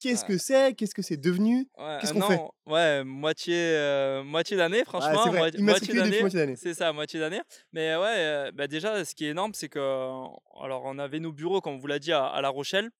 qu'est-ce 0.00 0.22
Ouais. 0.22 0.28
que 0.30 0.38
c'est? 0.38 0.74
Qu'est-ce 0.74 0.94
que 0.96 1.02
c'est 1.02 1.16
devenu? 1.16 1.68
Ouais, 1.78 1.98
Qu'est-ce 2.00 2.12
qu'on 2.12 2.22
fait? 2.22 2.40
Ouais, 2.66 3.04
moitié, 3.04 3.54
euh, 3.56 4.24
moitié 4.24 4.56
d'année, 4.56 4.84
franchement. 4.84 5.22
C'est 5.24 5.30
vrai, 5.30 5.38
moi- 5.38 5.50
moitié 5.60 5.94
d'année. 5.94 6.20
moitié 6.20 6.40
d'année. 6.40 6.56
C'est 6.56 6.74
ça, 6.74 6.92
moitié 6.92 7.20
d'année. 7.20 7.40
Mais 7.72 7.94
ouais, 7.94 8.14
euh, 8.16 8.52
bah 8.52 8.66
déjà, 8.66 9.04
ce 9.04 9.14
qui 9.14 9.26
est 9.26 9.30
énorme, 9.30 9.52
c'est 9.54 9.68
que, 9.68 9.78
alors, 9.78 10.82
on 10.84 10.98
avait 10.98 11.20
nos 11.20 11.32
bureaux, 11.32 11.60
comme 11.60 11.74
on 11.74 11.78
vous 11.78 11.86
l'a 11.86 12.00
dit, 12.00 12.12
à, 12.12 12.26
à 12.26 12.40
La 12.42 12.48
Rochelle. 12.48 12.90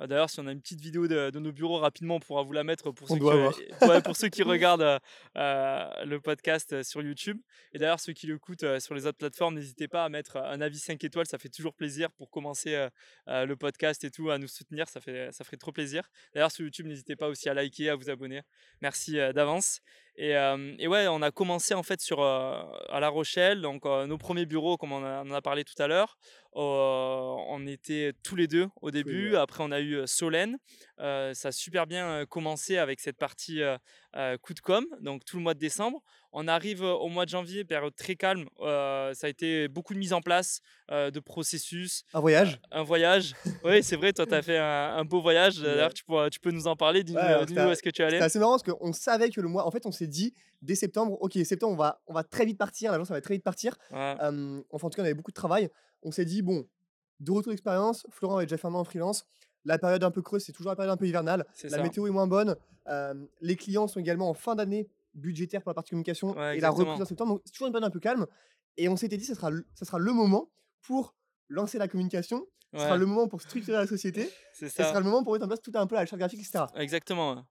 Euh, 0.00 0.06
D'ailleurs, 0.06 0.30
si 0.30 0.40
on 0.40 0.46
a 0.46 0.52
une 0.52 0.60
petite 0.60 0.80
vidéo 0.80 1.08
de, 1.08 1.30
de 1.30 1.38
nos 1.38 1.52
bureaux 1.52 1.78
rapidement, 1.78 2.16
on 2.16 2.20
pourra 2.20 2.42
vous 2.42 2.52
la 2.52 2.64
mettre 2.64 2.90
pour 2.92 3.10
On 3.10 3.14
ceux, 3.14 3.20
qui, 3.20 3.28
avoir. 3.30 3.54
ouais, 3.90 4.02
pour 4.02 4.16
ceux 4.16 4.28
qui 4.28 4.42
regardent 4.42 4.82
euh, 4.82 4.98
euh, 5.36 6.04
le 6.04 6.20
podcast 6.20 6.72
euh, 6.72 6.82
sur 6.82 7.02
YouTube. 7.02 7.38
Et 7.72 7.78
d'ailleurs, 7.78 8.00
ceux 8.00 8.12
qui 8.12 8.26
l'écoutent 8.26 8.62
euh, 8.64 8.80
sur 8.80 8.94
les 8.94 9.06
autres 9.06 9.18
plateformes, 9.18 9.54
n'hésitez 9.54 9.88
pas 9.88 10.04
à 10.04 10.08
mettre 10.08 10.36
un 10.36 10.60
avis 10.60 10.78
5 10.78 11.02
étoiles, 11.04 11.26
ça 11.26 11.38
fait 11.38 11.48
toujours 11.48 11.74
plaisir 11.74 12.10
pour 12.12 12.30
commencer 12.30 12.74
euh, 12.74 12.88
euh, 13.28 13.44
le 13.46 13.56
podcast 13.56 14.04
et 14.04 14.10
tout, 14.10 14.30
à 14.30 14.38
nous 14.38 14.48
soutenir, 14.48 14.88
ça, 14.88 15.00
fait, 15.00 15.30
ça 15.32 15.44
ferait 15.44 15.56
trop 15.56 15.72
plaisir. 15.72 16.08
D'ailleurs, 16.34 16.50
sur 16.52 16.64
YouTube, 16.64 16.86
n'hésitez 16.86 17.16
pas 17.16 17.28
aussi 17.28 17.48
à 17.48 17.54
liker, 17.54 17.90
à 17.90 17.96
vous 17.96 18.10
abonner. 18.10 18.42
Merci 18.80 19.18
euh, 19.18 19.32
d'avance. 19.32 19.80
Et, 20.20 20.36
euh, 20.36 20.74
et 20.80 20.88
ouais, 20.88 21.06
on 21.06 21.22
a 21.22 21.30
commencé 21.30 21.74
en 21.74 21.84
fait 21.84 22.00
sur, 22.00 22.20
euh, 22.20 22.60
à 22.88 22.98
La 22.98 23.08
Rochelle, 23.08 23.60
donc 23.62 23.86
euh, 23.86 24.06
nos 24.06 24.18
premiers 24.18 24.46
bureaux, 24.46 24.76
comme 24.76 24.90
on, 24.92 25.04
a- 25.04 25.22
on 25.24 25.30
en 25.30 25.34
a 25.34 25.42
parlé 25.42 25.62
tout 25.64 25.80
à 25.80 25.86
l'heure. 25.86 26.18
Euh, 26.58 27.36
on 27.48 27.66
était 27.66 28.12
tous 28.24 28.34
les 28.34 28.48
deux 28.48 28.68
au 28.82 28.90
début. 28.90 29.36
Après, 29.36 29.62
on 29.62 29.70
a 29.70 29.78
eu 29.80 29.94
euh, 29.94 30.06
Solène. 30.06 30.58
Euh, 31.00 31.34
ça 31.34 31.48
a 31.48 31.52
super 31.52 31.86
bien 31.86 32.06
euh, 32.08 32.26
commencé 32.26 32.76
avec 32.78 33.00
cette 33.00 33.16
partie 33.16 33.62
euh, 34.16 34.38
coup 34.38 34.54
de 34.54 34.60
com, 34.60 34.84
donc 35.00 35.24
tout 35.24 35.36
le 35.36 35.42
mois 35.42 35.54
de 35.54 35.58
décembre. 35.58 36.02
On 36.32 36.48
arrive 36.48 36.82
au 36.82 37.08
mois 37.08 37.24
de 37.24 37.30
janvier, 37.30 37.64
période 37.64 37.94
très 37.94 38.16
calme. 38.16 38.48
Euh, 38.60 39.12
ça 39.14 39.26
a 39.26 39.30
été 39.30 39.68
beaucoup 39.68 39.94
de 39.94 39.98
mise 39.98 40.12
en 40.12 40.20
place 40.20 40.60
euh, 40.90 41.10
de 41.10 41.20
processus, 41.20 42.04
Un 42.14 42.20
voyage. 42.20 42.60
un 42.70 42.82
voyage. 42.82 43.34
oui, 43.64 43.82
c'est 43.82 43.96
vrai, 43.96 44.12
toi, 44.12 44.26
tu 44.26 44.34
as 44.34 44.42
fait 44.42 44.58
un, 44.58 44.96
un 44.96 45.04
beau 45.04 45.20
voyage. 45.20 45.58
D'ailleurs, 45.62 45.92
tu, 45.94 46.04
peux 46.40 46.50
nous 46.50 46.66
en 46.66 46.74
parler. 46.76 47.04
Dis-nous 47.04 47.18
Ouais, 47.18 47.66
où 47.66 47.70
est-ce 47.70 47.82
que 47.82 47.90
tu 47.90 48.02
es 48.02 48.04
allé. 48.04 48.18
C'est 48.18 48.24
assez 48.24 48.38
marrant 48.38 48.58
parce 48.58 48.62
qu'on 48.62 48.92
savait 48.92 49.30
que 49.30 49.40
le 49.40 49.48
mois. 49.48 49.66
En 49.66 49.70
fait, 49.70 49.86
on 49.86 49.92
s'est 49.92 50.06
dit 50.06 50.34
dès 50.62 50.74
septembre, 50.74 51.16
ok, 51.20 51.34
septembre, 51.44 51.74
on 51.74 51.76
va, 51.76 52.02
on 52.06 52.14
va 52.14 52.24
très 52.24 52.44
vite 52.44 52.58
partir. 52.58 52.92
L'agence, 52.92 53.08
ça 53.08 53.14
va 53.14 53.20
très 53.20 53.34
vite 53.34 53.44
partir. 53.44 53.76
Ouais. 53.90 54.16
Enfin, 54.70 54.86
en 54.86 54.90
tout 54.90 54.96
cas, 54.96 55.02
on 55.02 55.06
avait 55.06 55.14
beaucoup 55.14 55.30
de 55.30 55.36
travail. 55.36 55.68
On 56.02 56.10
s'est 56.10 56.24
dit, 56.24 56.42
bon, 56.42 56.66
de 57.20 57.30
retour 57.30 57.52
d'expérience, 57.52 58.06
Florent 58.10 58.36
avait 58.36 58.46
déjà 58.46 58.56
fait 58.56 58.66
un 58.66 58.74
an 58.74 58.80
en 58.80 58.84
freelance. 58.84 59.26
La 59.64 59.78
période 59.78 60.02
un 60.04 60.10
peu 60.10 60.22
creuse, 60.22 60.44
c'est 60.44 60.52
toujours 60.52 60.70
la 60.70 60.76
période 60.76 60.92
un 60.92 60.96
peu 60.96 61.06
hivernale. 61.06 61.44
La 61.64 61.70
ça. 61.70 61.82
météo 61.82 62.06
est 62.06 62.10
moins 62.10 62.26
bonne. 62.26 62.56
euh, 62.88 63.14
les 63.40 63.56
clients 63.56 63.86
sont 63.88 64.00
également 64.00 64.30
en 64.30 64.34
fin 64.34 64.54
d'année 64.54 64.88
budgétaire 65.14 65.62
pour 65.62 65.70
la 65.70 65.74
partie 65.74 65.90
communication 65.90 66.30
Ouais, 66.36 66.56
et 66.56 66.60
la 66.60 66.70
reprise 66.70 67.02
en 67.02 67.04
septembre. 67.04 67.32
Donc, 67.34 67.42
c'est 67.44 67.52
toujours 67.52 67.66
une 67.66 67.72
période 67.72 67.88
un 67.88 67.90
peu 67.92 68.00
calme. 68.00 68.26
Et 68.76 68.88
on 68.88 68.96
s'était 68.96 69.16
dit, 69.16 69.24
ça 69.24 69.34
sera, 69.34 69.50
le- 69.50 69.66
ça 69.74 69.84
sera 69.84 69.98
le 69.98 70.12
moment 70.12 70.48
pour 70.82 71.14
lancer 71.48 71.76
la 71.78 71.88
communication. 71.88 72.46
Ce 72.72 72.78
sera 72.80 72.96
le 72.96 73.06
moment 73.06 73.26
pour 73.28 73.40
structurer 73.42 73.76
la 73.78 73.86
société. 73.86 74.30
ce 74.54 74.68
sera 74.68 74.98
le 75.00 75.04
moment 75.04 75.22
pour 75.24 75.32
mettre 75.32 75.44
en 75.44 75.48
place 75.48 75.60
tout 75.62 75.72
un 75.74 75.86
peu 75.86 75.96
la 75.96 76.06
charte 76.06 76.18
graphique, 76.20 76.40
etc. 76.40 76.64
Exactement. 76.76 77.44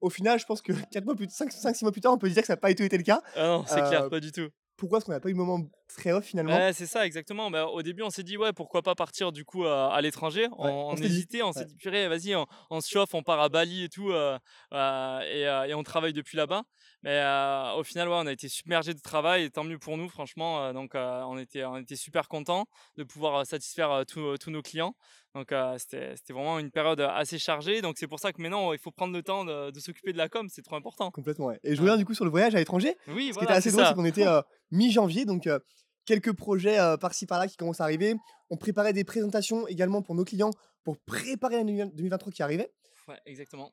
Au 0.00 0.10
final, 0.10 0.38
je 0.38 0.44
pense 0.46 0.62
que 0.62 0.72
4 0.92 1.04
mois 1.04 1.14
plus 1.16 1.26
5-6 1.26 1.82
mois 1.84 1.92
plus 1.92 2.00
tard, 2.00 2.12
on 2.12 2.18
peut 2.18 2.28
dire 2.30 2.42
que 2.42 2.46
ça 2.46 2.52
n'a 2.54 2.58
pas 2.58 2.70
été 2.70 2.88
le 2.88 3.02
cas. 3.02 3.22
Ah 3.36 3.46
non, 3.46 3.64
c'est 3.66 3.82
clair, 3.88 4.08
pas 4.08 4.20
du 4.20 4.30
tout. 4.32 4.48
Pourquoi 4.76 4.98
Parce 4.98 5.04
qu'on 5.06 5.12
n'a 5.12 5.20
pas 5.20 5.28
eu 5.28 5.32
de 5.32 5.38
moment 5.38 5.60
très 5.96 6.12
off 6.12 6.24
finalement. 6.24 6.54
Ouais, 6.54 6.72
c'est 6.72 6.86
ça, 6.86 7.06
exactement. 7.06 7.50
Bah, 7.50 7.66
au 7.66 7.82
début, 7.82 8.02
on 8.02 8.10
s'est 8.10 8.22
dit, 8.22 8.36
ouais, 8.36 8.52
pourquoi 8.52 8.82
pas 8.82 8.94
partir 8.94 9.32
du 9.32 9.44
coup 9.44 9.64
à, 9.64 9.92
à 9.94 10.00
l'étranger. 10.00 10.48
On, 10.58 10.64
Ouais, 10.64 10.70
on 10.70 10.88
on 10.90 10.96
s'est 10.96 11.02
dit, 11.02 11.06
hésitait, 11.08 11.42
on 11.42 11.52
s'est 11.52 11.60
ouais. 11.60 11.64
dit, 11.66 11.76
purée, 11.76 12.08
vas-y, 12.08 12.34
on, 12.34 12.46
on 12.70 12.80
se 12.80 12.88
chauffe, 12.88 13.14
on 13.14 13.22
part 13.22 13.40
à 13.40 13.48
Bali 13.48 13.84
et 13.84 13.88
tout, 13.88 14.10
euh, 14.10 14.38
euh, 14.72 15.20
et, 15.20 15.46
euh, 15.46 15.64
et 15.64 15.74
on 15.74 15.82
travaille 15.82 16.12
depuis 16.12 16.36
là-bas. 16.36 16.62
Mais 17.02 17.18
euh, 17.18 17.72
au 17.74 17.82
final, 17.84 18.08
ouais, 18.08 18.14
on 18.16 18.26
a 18.26 18.32
été 18.32 18.48
submergé 18.48 18.94
de 18.94 19.00
travail, 19.00 19.44
et 19.44 19.50
tant 19.50 19.64
mieux 19.64 19.78
pour 19.78 19.96
nous, 19.96 20.08
franchement. 20.08 20.72
donc, 20.72 20.92
on, 20.94 21.38
était, 21.38 21.64
on 21.64 21.76
était 21.76 21.96
super 21.96 22.28
contents 22.28 22.66
de 22.96 23.04
pouvoir 23.04 23.44
satisfaire 23.46 24.04
tous 24.08 24.50
nos 24.50 24.62
clients. 24.62 24.94
Donc, 25.34 25.50
euh, 25.50 25.76
c'était 25.78 26.14
vraiment 26.28 26.58
une 26.58 26.70
période 26.70 27.00
assez 27.00 27.38
chargée. 27.38 27.80
Donc, 27.80 27.96
c'est 27.98 28.06
pour 28.06 28.20
ça 28.20 28.32
que 28.32 28.42
maintenant, 28.42 28.72
il 28.74 28.78
faut 28.78 28.90
prendre 28.90 29.14
le 29.14 29.22
temps 29.22 29.46
de, 29.46 29.70
de 29.70 29.80
s'occuper 29.80 30.12
de 30.12 30.18
la 30.18 30.28
com, 30.28 30.46
c'est 30.50 30.60
trop 30.62 30.76
important. 30.76 31.10
Complètement, 31.10 31.46
ouais. 31.46 31.58
Et 31.64 31.74
je 31.74 31.80
Ouais. 31.80 31.88
reviens 31.88 31.96
du 31.96 32.04
coup 32.04 32.12
sur 32.14 32.24
le 32.26 32.30
voyage 32.30 32.54
à 32.54 32.58
l'étranger. 32.58 32.96
Oui, 33.08 33.14
Ce 33.14 33.26
qui 33.28 33.32
voilà, 33.32 33.44
était 33.44 33.52
assez 33.54 33.70
drôle, 33.72 33.86
c'est 33.86 33.94
qu'on 33.94 34.04
était 34.04 34.26
euh, 34.26 34.42
mi-janvier, 34.70 35.24
donc 35.24 35.46
euh, 35.46 35.58
quelques 36.04 36.32
projets 36.32 36.78
euh, 36.78 36.96
par-ci 36.96 37.26
par-là 37.26 37.46
qui 37.46 37.56
commencent 37.56 37.80
à 37.80 37.84
arriver. 37.84 38.14
On 38.50 38.56
préparait 38.56 38.92
des 38.92 39.04
présentations 39.04 39.66
également 39.68 40.02
pour 40.02 40.14
nos 40.14 40.24
clients 40.24 40.50
pour 40.84 40.98
préparer 40.98 41.56
l'année 41.56 41.86
2023 41.94 42.32
qui 42.32 42.42
arrivait. 42.42 42.72
Ouais, 43.08 43.18
exactement. 43.26 43.72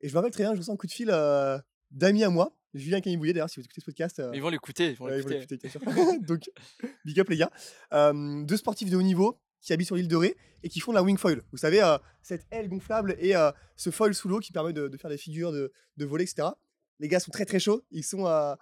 Et 0.00 0.08
je 0.08 0.12
me 0.12 0.18
rappelle 0.18 0.32
très 0.32 0.42
bien, 0.44 0.52
je 0.54 0.58
reçois 0.58 0.74
un 0.74 0.76
coup 0.76 0.86
de 0.86 0.92
fil 0.92 1.08
euh, 1.10 1.58
d'amis 1.90 2.22
à 2.24 2.28
moi, 2.30 2.54
Julien 2.74 3.00
Canibouillet 3.00 3.32
d'ailleurs, 3.32 3.48
si 3.48 3.58
vous 3.58 3.64
écoutez 3.64 3.80
ce 3.80 3.86
podcast. 3.86 4.18
euh, 4.20 4.30
Ils 4.34 4.42
vont 4.42 4.50
l'écouter, 4.50 4.90
ils 4.90 4.96
vont 4.96 5.06
l'écouter. 5.06 5.46
donc, 6.20 6.50
big 7.04 7.18
up 7.20 7.28
les 7.30 7.36
gars. 7.38 7.50
Deux 8.44 8.56
sportifs 8.56 8.90
de 8.90 8.96
haut 8.96 9.02
niveau 9.02 9.40
qui 9.62 9.72
habitent 9.72 9.86
sur 9.86 9.96
l'île 9.96 10.08
de 10.08 10.16
Ré 10.16 10.36
et 10.62 10.68
qui 10.68 10.80
font 10.80 10.92
de 10.92 10.96
la 10.96 11.02
wing 11.02 11.16
foil. 11.16 11.42
Vous 11.50 11.56
savez, 11.58 11.80
cette 12.22 12.46
aile 12.50 12.68
gonflable 12.68 13.16
et 13.18 13.32
ce 13.76 13.90
foil 13.90 14.14
sous 14.14 14.28
l'eau 14.28 14.40
qui 14.40 14.52
permet 14.52 14.72
de, 14.74 14.88
de 14.88 14.96
faire 14.98 15.10
des 15.10 15.16
figures, 15.16 15.52
de, 15.52 15.72
de 15.96 16.04
voler, 16.04 16.24
etc. 16.24 16.48
Les 16.98 17.08
gars 17.08 17.20
sont 17.20 17.30
très 17.30 17.46
très 17.46 17.58
chauds. 17.58 17.82
Ils 17.90 18.04
sont 18.04 18.26
euh, 18.26 18.54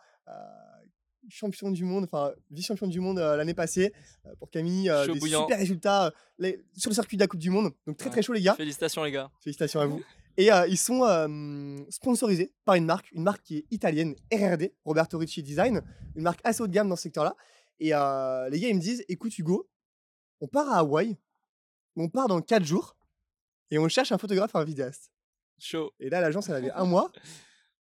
champions 1.28 1.70
du 1.70 1.84
monde, 1.84 2.04
enfin 2.04 2.32
vice-champions 2.50 2.86
du 2.86 3.00
monde 3.00 3.18
euh, 3.18 3.36
l'année 3.36 3.54
passée 3.54 3.92
euh, 4.26 4.34
pour 4.38 4.50
Camille. 4.50 4.90
euh, 4.90 5.06
des 5.06 5.18
bouillant. 5.18 5.42
super 5.42 5.58
résultats 5.58 6.06
euh, 6.06 6.10
les- 6.38 6.64
sur 6.76 6.90
le 6.90 6.94
circuit 6.94 7.16
de 7.16 7.22
la 7.22 7.26
Coupe 7.26 7.40
du 7.40 7.50
Monde. 7.50 7.72
Donc 7.86 7.96
très 7.96 8.06
Ouais. 8.08 8.12
très 8.12 8.22
chaud 8.22 8.32
les 8.32 8.42
gars. 8.42 8.54
Félicitations, 8.54 9.02
les 9.04 9.12
gars. 9.12 9.30
Félicitations 9.40 9.80
à 9.80 9.86
vous. 9.86 10.02
Et 10.36 10.48
ils 10.68 10.76
sont 10.78 11.02
sponsorisés 11.90 12.52
par 12.64 12.74
une 12.74 12.84
marque, 12.86 13.10
une 13.12 13.22
marque 13.22 13.42
qui 13.42 13.58
est 13.58 13.64
italienne, 13.70 14.16
RRD, 14.32 14.72
Roberto 14.84 15.16
Ricci 15.18 15.42
Design, 15.44 15.80
une 16.16 16.22
marque 16.22 16.40
assez 16.44 16.60
haut 16.62 16.66
de 16.66 16.72
gamme 16.72 16.88
dans 16.88 16.96
ce 16.96 17.02
secteur-là. 17.04 17.36
Et 17.78 17.86
les 17.86 17.90
gars, 18.60 18.68
ils 18.68 18.74
me 18.74 18.80
disent, 18.80 19.04
écoute 19.08 19.36
Hugo, 19.38 19.68
on 20.40 20.48
part 20.48 20.68
à 20.72 20.78
Hawaï, 20.78 21.16
on 21.96 22.08
part 22.08 22.26
dans 22.26 22.40
4 22.40 22.64
jours, 22.64 22.96
et 23.70 23.78
on 23.78 23.88
cherche 23.88 24.10
un 24.10 24.18
photographe 24.18 24.56
un 24.56 24.64
vidéaste. 24.64 25.12
Chaud. 25.58 25.92
Et 26.00 26.10
là, 26.10 26.20
l'agence, 26.20 26.48
elle 26.48 26.56
avait 26.56 26.72
un 26.72 26.84
mois, 26.84 27.12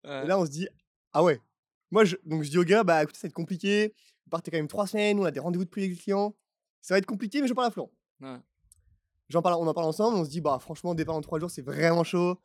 Ouais. 0.04 0.24
et 0.24 0.26
là, 0.26 0.38
on 0.38 0.44
se 0.44 0.50
dit, 0.50 0.68
ah 1.14 1.22
ouais. 1.22 1.40
Moi, 1.92 2.04
je, 2.04 2.16
donc 2.24 2.42
je 2.42 2.50
dis 2.50 2.58
au 2.58 2.64
gars, 2.64 2.82
bah 2.82 3.02
écoutez, 3.02 3.18
ça 3.18 3.26
va 3.26 3.28
être 3.28 3.34
compliqué, 3.34 3.94
vous 4.24 4.30
partez 4.30 4.50
quand 4.50 4.56
même 4.56 4.66
3 4.66 4.86
semaines, 4.88 5.20
on 5.20 5.24
a 5.24 5.30
des 5.30 5.38
rendez-vous 5.40 5.64
de 5.64 5.70
plus 5.70 5.82
avec 5.82 5.92
les 5.92 5.98
clients, 6.02 6.34
ça 6.80 6.94
va 6.94 6.98
être 6.98 7.06
compliqué, 7.06 7.40
mais 7.40 7.46
je 7.48 7.52
parle 7.54 7.68
à 7.68 7.70
Florent. 7.70 7.92
Ouais. 8.20 8.38
J'en 9.28 9.42
parle, 9.42 9.54
on 9.62 9.66
en 9.68 9.74
parle 9.74 9.86
ensemble, 9.86 10.16
on 10.16 10.24
se 10.24 10.30
dit, 10.30 10.40
bah 10.40 10.58
franchement, 10.60 10.94
départ 10.94 11.14
en 11.14 11.20
3 11.20 11.38
jours, 11.38 11.50
c'est 11.50 11.62
vraiment 11.62 12.02
chaud. 12.02 12.38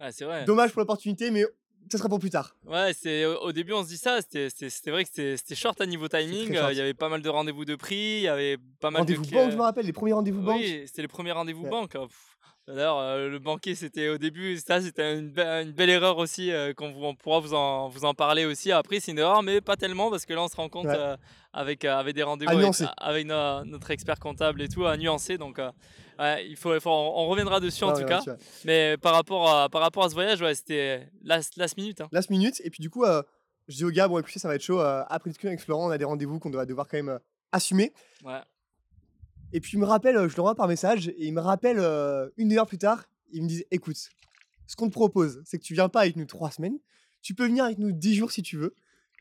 Ouais, 0.00 0.10
c'est 0.12 0.24
vrai. 0.24 0.44
Dommage 0.44 0.70
pour 0.72 0.80
l'opportunité, 0.80 1.30
mais 1.30 1.44
ça 1.90 1.98
sera 1.98 2.08
pour 2.08 2.20
plus 2.20 2.30
tard. 2.30 2.56
Ouais, 2.66 2.92
c'est 2.94 3.24
au 3.24 3.50
début 3.50 3.72
on 3.72 3.82
se 3.82 3.88
dit 3.88 3.98
ça, 3.98 4.20
c'était 4.22 4.90
vrai 4.92 5.04
que 5.04 5.10
c'était 5.36 5.54
short 5.56 5.80
à 5.80 5.86
niveau 5.86 6.06
timing, 6.06 6.54
euh, 6.56 6.72
il 6.72 6.78
y 6.78 6.80
avait 6.80 6.94
pas 6.94 7.08
mal 7.08 7.20
de 7.22 7.28
rendez-vous 7.28 7.64
de 7.64 7.74
prix, 7.74 7.96
il 8.18 8.22
y 8.22 8.28
avait 8.28 8.56
pas 8.78 8.90
mal 8.92 9.04
de 9.04 9.12
Rendez-vous 9.14 9.24
banque, 9.34 9.50
je 9.50 9.56
me 9.56 9.62
rappelle, 9.62 9.86
les 9.86 9.92
premiers 9.92 10.12
rendez-vous 10.12 10.40
banque. 10.42 10.60
Oui, 10.60 10.84
c'était 10.86 11.02
les 11.02 11.08
premiers 11.08 11.32
rendez-vous 11.32 11.64
Ouais. 11.64 11.70
banque. 11.70 11.96
hein, 11.96 12.06
pff. 12.06 12.31
D'ailleurs, 12.68 12.98
euh, 12.98 13.28
le 13.28 13.38
banquier, 13.40 13.74
c'était 13.74 14.08
au 14.08 14.18
début, 14.18 14.56
ça, 14.58 14.80
c'était 14.80 15.18
une, 15.18 15.30
be- 15.32 15.62
une 15.64 15.72
belle 15.72 15.90
erreur 15.90 16.18
aussi, 16.18 16.52
euh, 16.52 16.72
qu'on 16.72 16.92
vous- 16.92 17.04
on 17.04 17.14
pourra 17.16 17.40
vous 17.40 17.54
en, 17.54 17.88
vous 17.88 18.04
en 18.04 18.14
parler 18.14 18.44
aussi. 18.44 18.70
Après, 18.70 19.00
c'est 19.00 19.10
une 19.10 19.18
erreur, 19.18 19.42
mais 19.42 19.60
pas 19.60 19.74
tellement, 19.76 20.10
parce 20.10 20.24
que 20.24 20.32
là, 20.32 20.42
on 20.42 20.48
se 20.48 20.54
rend 20.54 20.68
compte 20.68 20.86
Ouais. 20.86 20.94
euh, 20.96 21.16
avec, 21.52 21.84
euh, 21.84 21.96
avec 21.98 22.14
des 22.14 22.22
rendez-vous 22.22 22.52
avec, 22.52 22.62
nuancer. 22.62 22.86
avec 22.96 23.26
no- 23.26 23.64
notre 23.64 23.90
expert 23.90 24.18
comptable 24.20 24.62
et 24.62 24.68
tout, 24.68 24.86
à 24.86 24.96
nuancer. 24.96 25.38
Donc, 25.38 25.58
ouais, 26.20 26.46
il 26.46 26.54
faut, 26.56 26.72
il 26.74 26.80
faut- 26.80 26.90
on, 26.90 27.24
on 27.24 27.26
reviendra 27.26 27.58
dessus 27.58 27.82
en 27.82 27.92
Ouais, 27.94 28.00
tout 28.00 28.06
cas. 28.06 28.22
Mais 28.64 28.96
par 28.96 29.14
rapport 29.14 29.50
à, 29.52 29.68
par 29.68 29.80
rapport 29.80 30.04
à 30.04 30.08
ce 30.08 30.14
voyage, 30.14 30.40
ouais, 30.40 30.54
c'était 30.54 31.08
last, 31.24 31.56
last 31.56 31.76
minute. 31.76 32.00
hein. 32.00 32.08
Last 32.12 32.30
minute, 32.30 32.60
et 32.64 32.70
puis 32.70 32.80
du 32.80 32.90
coup, 32.90 33.04
je 33.66 33.74
dis 33.76 33.84
au 33.84 33.90
gars, 33.90 34.06
bon, 34.06 34.20
écoutez, 34.20 34.38
ça 34.38 34.46
va 34.46 34.54
être 34.54 34.62
chaud. 34.62 34.78
après 34.78 35.30
discussion 35.30 35.48
avec 35.48 35.60
Florent, 35.60 35.88
on 35.88 35.90
a 35.90 35.98
des 35.98 36.04
rendez-vous 36.04 36.38
qu'on 36.38 36.50
doit 36.50 36.64
devoir 36.64 36.86
quand 36.86 36.96
même 36.96 37.18
assumer. 37.50 37.92
Et 39.52 39.60
puis 39.60 39.72
il 39.74 39.80
me 39.80 39.84
rappelle, 39.84 40.16
euh, 40.16 40.28
je 40.28 40.36
le 40.36 40.42
renvoie 40.42 40.54
par 40.54 40.68
message, 40.68 41.08
et 41.08 41.26
il 41.26 41.32
me 41.34 41.40
rappelle 41.40 41.78
euh, 41.78 42.28
une 42.36 42.56
heure 42.56 42.66
plus 42.66 42.78
tard, 42.78 43.04
il 43.32 43.42
me 43.42 43.48
dit, 43.48 43.64
écoute, 43.70 43.96
ce 44.66 44.76
qu'on 44.76 44.86
te 44.88 44.92
propose, 44.92 45.42
c'est 45.44 45.58
que 45.58 45.64
tu 45.64 45.74
viens 45.74 45.88
pas 45.88 46.00
avec 46.00 46.16
nous 46.16 46.24
trois 46.24 46.50
semaines, 46.50 46.78
tu 47.20 47.34
peux 47.34 47.46
venir 47.46 47.64
avec 47.64 47.78
nous 47.78 47.92
dix 47.92 48.14
jours 48.14 48.30
si 48.32 48.42
tu 48.42 48.56
veux, 48.56 48.74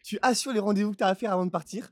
tu 0.04 0.17
assures 0.22 0.54
les 0.54 0.60
rendez-vous 0.60 0.91
que 0.91 0.98
tu 0.98 1.04
as 1.04 1.08
à 1.08 1.15
faire 1.15 1.32
avant 1.34 1.46
de 1.46 1.52
partir, 1.52 1.91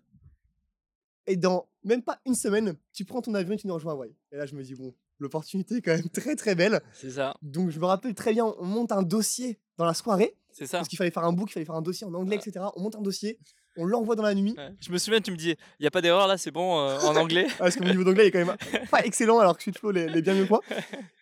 et 1.28 1.36
dans 1.36 1.68
même 1.84 2.02
pas 2.02 2.20
une 2.26 2.36
semaine, 2.36 2.76
tu 2.94 3.06
prends 3.06 3.22
ton 3.22 3.34
avion 3.36 3.54
et 3.54 3.58
tu 3.58 3.68
nous 3.68 3.74
rejoins 3.74 3.92
à 3.94 3.96
Hawaï. 3.96 4.16
Et 4.32 4.38
là, 4.38 4.46
je 4.46 4.56
me 4.56 4.64
dis, 4.64 4.74
bon, 4.76 4.94
l'opportunité 5.20 5.76
est 5.76 5.82
quand 5.82 5.96
même 5.96 6.10
très 6.14 6.36
très 6.36 6.56
belle. 6.56 6.82
C'est 6.94 7.12
ça. 7.12 7.36
Donc 7.42 7.70
je 7.70 7.80
me 7.80 7.86
rappelle 7.86 8.16
très 8.16 8.34
bien, 8.34 8.46
on 8.46 8.66
monte 8.66 8.92
un 8.92 9.04
dossier 9.04 9.60
dans 9.78 9.86
la 9.86 9.94
soirée, 9.94 10.36
C'est 10.52 10.66
ça. 10.66 10.78
parce 10.80 10.88
qu'il 10.90 10.98
fallait 10.98 11.12
faire 11.12 11.24
un 11.26 11.32
book, 11.34 11.50
il 11.50 11.54
fallait 11.54 11.66
faire 11.66 11.76
un 11.76 11.82
dossier 11.82 12.06
en 12.08 12.14
anglais, 12.14 12.38
Ouais. 12.38 12.42
etc. 12.48 12.66
On 12.76 12.82
monte 12.82 12.96
un 12.96 13.02
dossier, 13.02 13.38
on 13.80 13.86
l'envoie 13.86 14.16
dans 14.16 14.24
la 14.24 14.36
nuit. 14.36 14.54
Ouais. 14.58 14.74
Je 14.82 14.92
me 14.92 14.98
souviens, 14.98 15.22
tu 15.22 15.32
me 15.32 15.36
dis, 15.38 15.50
il 15.80 15.82
n'y 15.82 15.88
a 15.88 15.92
pas 15.92 16.02
d'erreur 16.02 16.28
là, 16.28 16.38
c'est 16.38 16.52
bon 16.52 16.80
euh, 16.80 17.00
en 17.00 17.16
anglais. 17.16 17.48
Ah, 17.54 17.64
parce 17.64 17.76
que 17.76 17.84
mon 17.84 17.90
niveau 17.90 18.04
d'anglais 18.04 18.28
est 18.28 18.32
quand 18.32 18.46
même 18.46 18.56
pas 18.92 19.04
excellent, 19.06 19.40
alors 19.40 19.56
que 19.58 19.64
celui 19.64 19.74
de 19.74 19.78
Flo 19.80 19.92
l'est 19.92 20.22
bien 20.22 20.34
mieux 20.36 20.44
que 20.46 20.50
moi. 20.50 20.62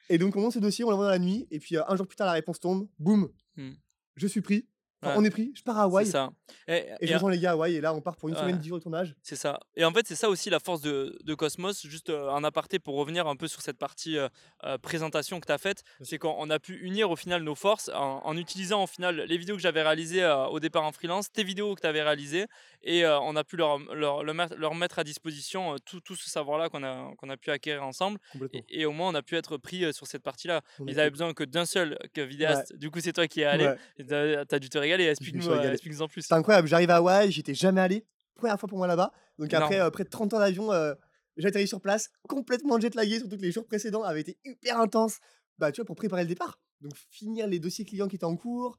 Et 0.09 0.17
donc 0.17 0.35
on 0.35 0.41
monte 0.41 0.53
ce 0.53 0.59
dossier, 0.59 0.83
on 0.85 0.89
l'envoie 0.89 1.05
dans 1.05 1.11
la 1.11 1.19
nuit, 1.19 1.47
et 1.51 1.59
puis 1.59 1.77
euh, 1.77 1.83
un 1.87 1.95
jour 1.95 2.07
plus 2.07 2.15
tard, 2.15 2.27
la 2.27 2.33
réponse 2.33 2.59
tombe, 2.59 2.87
boum, 2.99 3.29
Hmm. 3.57 3.71
je 4.15 4.27
suis 4.27 4.41
pris. 4.41 4.65
Enfin, 5.03 5.11
Ouais. 5.13 5.19
On 5.19 5.23
est 5.25 5.29
pris, 5.29 5.51
je 5.55 5.61
pars 5.61 5.75
à 5.77 5.81
C'est 5.81 5.83
Hawaï, 5.85 6.05
ça. 6.07 6.29
Et, 6.67 6.73
et 6.73 6.85
et 7.01 7.07
je 7.07 7.13
rejoins 7.13 7.29
les 7.31 7.37
gars 7.39 7.51
à 7.51 7.53
Hawaï, 7.53 7.75
et 7.75 7.81
là 7.81 7.93
on 7.93 8.01
part 8.01 8.15
pour 8.15 8.29
une 8.29 8.35
Ouais. 8.35 8.41
semaine, 8.41 8.57
10 8.57 8.67
jours 8.69 8.77
de 8.79 8.83
tournage. 8.83 9.15
C'est 9.21 9.35
ça. 9.35 9.59
Et 9.75 9.85
en 9.85 9.91
fait, 9.91 10.07
c'est 10.07 10.15
ça 10.15 10.27
aussi 10.27 10.49
la 10.49 10.59
force 10.59 10.81
de, 10.81 11.17
de 11.23 11.33
Cosmos. 11.35 11.85
Juste 11.85 12.09
euh, 12.09 12.29
un 12.31 12.43
aparté 12.43 12.79
pour 12.79 12.95
revenir 12.95 13.27
un 13.27 13.35
peu 13.35 13.47
sur 13.47 13.61
cette 13.61 13.77
partie 13.77 14.17
euh, 14.17 14.27
euh, 14.63 14.77
présentation 14.79 15.39
que 15.39 15.45
tu 15.45 15.51
as 15.51 15.57
faite. 15.59 15.83
C'est 16.01 16.17
qu'on 16.17 16.49
a 16.49 16.57
pu 16.59 16.79
unir 16.81 17.11
au 17.11 17.15
final 17.15 17.43
nos 17.43 17.53
forces 17.55 17.89
en, 17.93 18.21
en 18.25 18.37
utilisant 18.37 18.83
au 18.83 18.87
final 18.87 19.21
les 19.27 19.37
vidéos 19.37 19.55
que 19.55 19.61
j'avais 19.61 19.83
réalisées 19.83 20.25
au 20.49 20.59
départ 20.59 20.83
en 20.83 20.91
freelance, 20.91 21.31
tes 21.31 21.43
vidéos 21.43 21.75
que 21.75 21.81
tu 21.81 21.87
avais 21.87 22.01
réalisées. 22.01 22.45
Et 22.81 23.05
on 23.05 23.35
a 23.35 23.43
pu 23.43 23.55
leur, 23.57 23.77
leur, 23.93 24.23
leur 24.23 24.73
mettre- 24.75 24.97
à 24.99 25.03
disposition 25.03 25.75
tout, 25.85 25.99
tout 25.99 26.15
ce 26.15 26.27
savoir-là 26.29 26.69
qu'on 26.69 26.83
a, 26.83 27.11
qu'on 27.17 27.29
a 27.29 27.37
pu 27.37 27.51
acquérir 27.51 27.83
ensemble. 27.83 28.19
Et, 28.53 28.63
et 28.69 28.85
au 28.85 28.91
moins, 28.91 29.09
on 29.09 29.15
a 29.15 29.21
pu 29.21 29.35
être 29.35 29.57
pris 29.57 29.93
sur 29.93 30.07
cette 30.07 30.23
partie-là. 30.23 30.61
Ils 30.87 30.99
avaient 30.99 31.11
besoin 31.11 31.33
que 31.33 31.43
d'un 31.43 31.65
seul 31.65 31.97
que 32.13 32.21
vidéaste. 32.21 32.75
Du 32.75 32.89
coup, 32.89 32.99
c'est 32.99 33.13
toi 33.13 33.27
qui 33.27 33.41
es 33.41 33.45
allé. 33.45 33.73
T'as 34.07 34.45
t'as 34.45 34.59
dû 34.59 34.69
te 34.69 34.77
régaler. 34.91 35.09
Explique-nous 35.09 35.47
euh, 35.49 35.59
régalé. 35.59 36.01
en 36.01 36.07
plus. 36.07 36.21
C'est 36.21 36.33
incroyable, 36.33 36.67
j'arrive 36.67 36.89
à 36.89 36.97
Hawaï, 36.97 37.31
j'étais 37.31 37.53
jamais 37.53 37.81
allé, 37.81 38.05
première 38.35 38.59
fois 38.59 38.67
pour 38.67 38.77
moi 38.77 38.87
là-bas. 38.87 39.11
Donc 39.37 39.53
après 39.53 39.79
euh, 39.79 39.89
près 39.89 40.03
de 40.03 40.09
30 40.09 40.33
ans 40.33 40.39
d'avion, 40.39 40.71
euh, 40.71 40.93
j'atterris 41.37 41.67
sur 41.67 41.81
place, 41.81 42.09
complètement 42.27 42.79
jetlagué, 42.79 43.19
surtout 43.19 43.37
que 43.37 43.41
les 43.41 43.51
jours 43.51 43.65
précédents 43.65 44.03
avaient 44.03 44.21
été 44.21 44.37
hyper 44.45 44.79
intenses. 44.79 45.19
Bah 45.57 45.71
tu 45.71 45.81
vois, 45.81 45.85
pour 45.85 45.95
préparer 45.95 46.23
le 46.23 46.27
départ. 46.27 46.59
Donc 46.81 46.93
finir 47.09 47.47
les 47.47 47.59
dossiers 47.59 47.85
clients 47.85 48.07
qui 48.07 48.15
étaient 48.15 48.25
en 48.25 48.37
cours, 48.37 48.77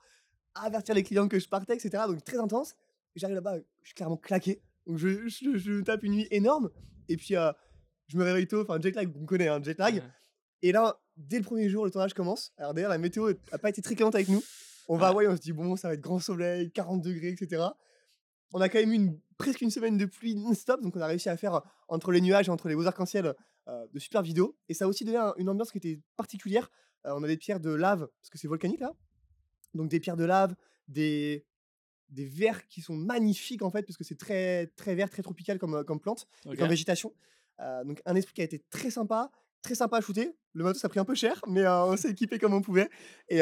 avertir 0.54 0.94
les 0.94 1.02
clients 1.02 1.28
que 1.28 1.38
je 1.38 1.48
partais, 1.48 1.74
etc. 1.74 2.04
Donc 2.06 2.24
très 2.24 2.38
intense. 2.38 2.74
J'arrive 3.16 3.36
là-bas, 3.36 3.58
je 3.82 3.86
suis 3.86 3.94
clairement 3.94 4.16
claqué. 4.16 4.62
Donc 4.86 4.98
je, 4.98 5.28
je, 5.28 5.56
je 5.56 5.82
tape 5.82 6.02
une 6.04 6.12
nuit 6.12 6.28
énorme. 6.30 6.70
Et 7.08 7.16
puis 7.16 7.34
je 8.08 8.16
me 8.16 8.24
réveille 8.24 8.46
tôt, 8.46 8.62
enfin 8.62 8.80
jet 8.80 8.94
lag, 8.94 9.10
vous 9.12 9.20
me 9.20 9.26
connaissez, 9.26 9.50
hein, 9.50 9.60
jet 9.62 9.78
lag. 9.78 9.94
Ouais. 9.94 10.02
Et 10.62 10.72
là, 10.72 11.00
dès 11.16 11.38
le 11.38 11.44
premier 11.44 11.68
jour, 11.68 11.84
le 11.84 11.90
tournage 11.90 12.14
commence. 12.14 12.52
Alors 12.56 12.74
d'ailleurs, 12.74 12.90
la 12.90 12.98
météo 12.98 13.32
n'a 13.52 13.58
pas 13.58 13.68
été 13.68 13.82
très 13.82 13.94
clémente 13.94 14.14
avec 14.14 14.28
nous. 14.28 14.42
On 14.88 14.96
va 14.96 15.06
à 15.06 15.10
Hawaï, 15.10 15.26
on 15.28 15.36
se 15.36 15.40
dit, 15.40 15.52
bon, 15.52 15.76
ça 15.76 15.88
va 15.88 15.94
être 15.94 16.00
grand 16.00 16.18
soleil, 16.18 16.70
40 16.72 17.02
degrés, 17.02 17.28
etc. 17.28 17.62
On 18.52 18.60
a 18.60 18.68
quand 18.68 18.78
même 18.78 18.92
eu 18.92 18.96
une, 18.96 19.20
presque 19.36 19.60
une 19.60 19.70
semaine 19.70 19.98
de 19.98 20.06
pluie 20.06 20.34
non-stop, 20.34 20.80
donc 20.82 20.96
on 20.96 21.00
a 21.00 21.06
réussi 21.06 21.28
à 21.28 21.36
faire 21.36 21.60
entre 21.88 22.10
les 22.10 22.20
nuages 22.20 22.48
et 22.48 22.50
entre 22.50 22.68
les 22.68 22.74
beaux 22.74 22.86
arcs-en-ciel 22.86 23.34
de 23.92 23.98
super 23.98 24.22
vidéos. 24.22 24.56
Et 24.68 24.74
ça 24.74 24.86
a 24.86 24.88
aussi 24.88 25.04
donné 25.04 25.18
une 25.36 25.50
ambiance 25.50 25.70
qui 25.70 25.78
était 25.78 26.00
particulière. 26.16 26.70
on 27.04 27.22
a 27.22 27.26
des 27.26 27.36
pierres 27.36 27.60
de 27.60 27.70
lave, 27.70 28.08
parce 28.20 28.30
que 28.30 28.38
c'est 28.38 28.48
volcanique 28.48 28.80
là. 28.80 28.94
Donc 29.74 29.90
des 29.90 30.00
pierres 30.00 30.16
de 30.16 30.24
lave, 30.24 30.54
des, 30.88 31.44
des 32.08 32.24
verres 32.24 32.66
qui 32.68 32.80
sont 32.80 32.96
magnifiques 32.96 33.62
en 33.62 33.70
fait, 33.70 33.82
parce 33.82 33.98
que 33.98 34.04
c'est 34.04 34.18
très, 34.18 34.68
très 34.68 34.94
vert, 34.94 35.10
très 35.10 35.22
tropical 35.22 35.58
comme, 35.58 35.84
comme 35.84 36.00
plante, 36.00 36.26
comme 36.44 36.68
végétation. 36.68 37.12
donc 37.84 38.00
un 38.06 38.14
esprit 38.14 38.32
qui 38.32 38.40
a 38.40 38.44
été 38.44 38.64
très 38.70 38.90
sympa, 38.90 39.30
très 39.60 39.74
sympa 39.74 39.98
à 39.98 40.00
shooter. 40.00 40.34
Le 40.58 40.64
matos 40.64 40.84
a 40.84 40.88
pris 40.88 40.98
un 40.98 41.04
peu 41.04 41.14
cher, 41.14 41.40
mais 41.46 41.66
on 41.68 41.96
s'est 41.96 42.10
équipé 42.10 42.40
comme 42.40 42.52
on 42.52 42.60
pouvait. 42.60 42.90
Et, 43.28 43.36
et 43.36 43.40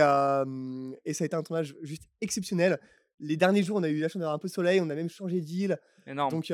ça 1.14 1.24
a 1.24 1.26
été 1.26 1.35
un 1.35 1.42
tournage 1.42 1.74
juste 1.83 2.02
exceptionnel. 2.20 2.79
Les 3.18 3.38
derniers 3.38 3.62
jours, 3.62 3.79
on 3.79 3.83
a 3.83 3.88
eu 3.88 3.98
la 3.98 4.09
chance 4.09 4.20
d'avoir 4.20 4.35
un 4.35 4.38
peu 4.38 4.48
de 4.48 4.52
soleil, 4.52 4.79
on 4.83 4.90
a 4.90 4.94
même 4.94 5.09
changé 5.09 5.40
d'île. 5.40 5.79
Énorme. 6.07 6.31
Donc, 6.31 6.52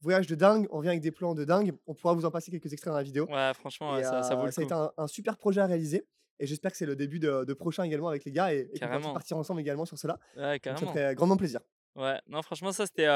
voyage 0.00 0.28
de 0.28 0.36
dingue, 0.36 0.68
on 0.70 0.76
revient 0.78 0.90
avec 0.90 1.00
des 1.00 1.10
plans 1.10 1.34
de 1.34 1.44
dingue. 1.44 1.72
On 1.88 1.94
pourra 1.94 2.14
vous 2.14 2.24
en 2.24 2.30
passer 2.30 2.52
quelques 2.52 2.72
extraits 2.72 2.92
dans 2.92 2.96
la 2.96 3.02
vidéo. 3.02 3.26
Ouais, 3.28 3.52
franchement, 3.54 4.00
ça, 4.00 4.22
ça, 4.22 4.36
vaut 4.36 4.46
le 4.46 4.52
Ça 4.52 4.60
a 4.60 4.64
été 4.64 4.74
un, 4.74 5.06
super 5.08 5.36
projet 5.36 5.60
à 5.60 5.66
réaliser. 5.66 6.06
Et 6.38 6.46
j'espère 6.46 6.70
que 6.70 6.76
c'est 6.76 6.86
le 6.86 6.94
début 6.94 7.18
de, 7.18 7.44
de, 7.44 7.54
prochain 7.54 7.82
également 7.82 8.08
avec 8.08 8.24
les 8.24 8.32
gars 8.32 8.54
et, 8.54 8.68
et 8.72 8.78
qu'on 8.78 8.86
va 8.86 9.12
partir 9.12 9.36
ensemble 9.36 9.60
également 9.60 9.84
sur 9.84 9.98
cela. 9.98 10.18
Ouais, 10.36 10.60
carrément. 10.60 10.92
ça 10.92 10.92
fait 10.92 11.14
grandement 11.16 11.36
plaisir. 11.36 11.60
Ouais, 11.96 12.20
non, 12.28 12.42
franchement, 12.42 12.72
ça 12.72 12.86
c'était. 12.86 13.06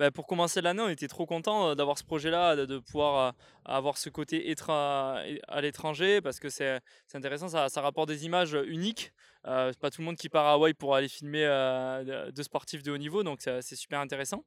Bah, 0.00 0.10
pour 0.10 0.26
commencer 0.26 0.62
l'année, 0.62 0.80
on 0.80 0.88
était 0.88 1.08
trop 1.08 1.26
content 1.26 1.74
d'avoir 1.74 1.98
ce 1.98 2.04
projet-là, 2.04 2.56
de, 2.56 2.78
pouvoir 2.78 3.34
avoir 3.66 3.98
ce 3.98 4.08
côté 4.08 4.50
à 4.66 5.60
l'étranger 5.60 6.22
parce 6.22 6.40
que 6.40 6.48
c'est 6.48 6.80
intéressant, 7.12 7.48
ça, 7.48 7.68
ça, 7.68 7.82
rapporte 7.82 8.08
des 8.08 8.24
images 8.24 8.56
uniques. 8.66 9.12
c'est 9.44 9.78
pas 9.78 9.90
tout 9.90 10.00
le 10.00 10.06
monde 10.06 10.16
qui 10.16 10.30
part 10.30 10.46
à 10.46 10.52
Hawaï 10.54 10.72
pour 10.72 10.94
aller 10.94 11.06
filmer 11.08 11.44
de, 11.44 12.42
sportifs 12.42 12.82
de 12.82 12.90
haut 12.92 12.96
niveau, 12.96 13.22
donc 13.22 13.42
c'est 13.42 13.76
super 13.76 14.00
intéressant. 14.00 14.46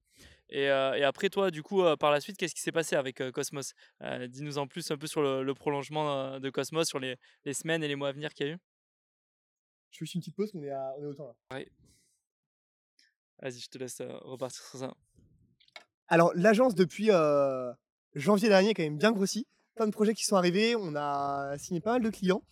Et, 0.50 0.64
et, 0.64 1.04
après, 1.04 1.30
toi, 1.30 1.52
du 1.52 1.62
coup, 1.62 1.84
par 2.00 2.10
la 2.10 2.20
suite, 2.20 2.36
qu'est-ce 2.36 2.56
qui 2.56 2.62
s'est 2.62 2.72
passé 2.72 2.96
avec 2.96 3.22
Cosmos? 3.32 3.76
Dis-nous 4.30 4.58
en 4.58 4.66
plus 4.66 4.90
un 4.90 4.98
peu 4.98 5.06
sur 5.06 5.22
le, 5.22 5.54
prolongement 5.54 6.40
de 6.40 6.50
Cosmos, 6.50 6.88
sur 6.88 6.98
les, 6.98 7.16
les, 7.46 7.54
semaines 7.54 7.84
et 7.84 7.88
les 7.88 7.96
mois 7.96 8.08
à 8.08 8.12
venir 8.12 8.34
qu'il 8.34 8.48
y 8.48 8.50
a 8.50 8.54
eu. 8.54 8.58
Je 9.92 10.00
fais 10.00 10.06
juste 10.06 10.16
une 10.16 10.22
petite 10.22 10.36
pause, 10.36 10.50
on 10.56 10.64
est, 10.64 10.72
à, 10.72 10.96
on 10.98 11.04
est 11.04 11.06
au 11.06 11.14
temps 11.14 11.28
là. 11.28 11.56
Ouais. 11.56 11.70
Vas-y, 13.40 13.60
je 13.60 13.70
te 13.70 13.78
laisse 13.78 14.02
repartir 14.02 14.64
sur 14.64 14.80
ça. 14.80 14.96
Alors, 16.08 16.32
l'agence, 16.36 16.76
depuis 16.76 17.10
janvier 18.16 18.50
dernier, 18.50 18.70
a 18.70 18.74
quand 18.74 18.84
même 18.84 18.98
bien 18.98 19.12
grossi. 19.12 19.48
Plein 19.76 19.88
de 19.88 19.92
projets 19.92 20.14
qui 20.14 20.26
sont 20.26 20.36
arrivés. 20.36 20.76
On 20.76 20.96
a 20.96 21.58
signé 21.58 21.82
pas 21.82 21.94
mal 21.94 22.02
de 22.02 22.10
clients. 22.10 22.44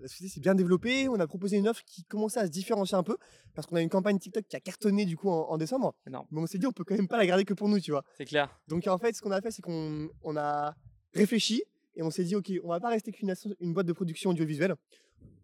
la 0.00 0.08
société 0.08 0.32
s'est 0.32 0.40
bien 0.40 0.54
développée. 0.54 1.08
On 1.08 1.20
a 1.20 1.26
proposé 1.26 1.58
une 1.58 1.68
offre 1.68 1.82
qui 1.84 2.04
commençait 2.04 2.40
à 2.40 2.46
se 2.46 2.50
différencier 2.50 2.96
un 2.96 3.02
peu 3.02 3.16
parce 3.54 3.66
qu'on 3.66 3.76
a 3.76 3.82
une 3.82 3.90
campagne 3.90 4.18
TikTok 4.18 4.44
qui 4.46 4.56
a 4.56 4.60
cartonné 4.60 5.04
du 5.04 5.16
coup 5.16 5.28
en, 5.28 5.58
décembre. 5.58 5.94
Mais 6.06 6.40
on 6.40 6.46
s'est 6.46 6.58
dit, 6.58 6.66
on 6.66 6.72
peut 6.72 6.84
quand 6.84 6.96
même 6.96 7.08
pas 7.08 7.18
la 7.18 7.26
garder 7.26 7.44
que 7.44 7.54
pour 7.54 7.68
nous, 7.68 7.80
tu 7.80 7.90
vois. 7.90 8.04
C'est 8.16 8.24
clair. 8.24 8.48
Donc, 8.68 8.86
en 8.86 8.98
fait, 8.98 9.14
ce 9.14 9.20
qu'on 9.20 9.32
a 9.32 9.40
fait, 9.40 9.50
c'est 9.50 9.62
qu'on 9.62 10.36
a 10.36 10.74
réfléchi 11.12 11.62
et 11.96 12.02
on 12.02 12.10
s'est 12.10 12.24
dit, 12.24 12.36
OK, 12.36 12.50
on 12.64 12.68
va 12.68 12.80
pas 12.80 12.88
rester 12.88 13.12
qu'une 13.12 13.34
une 13.60 13.74
boîte 13.74 13.86
de 13.86 13.92
production 13.92 14.30
audiovisuelle. 14.30 14.74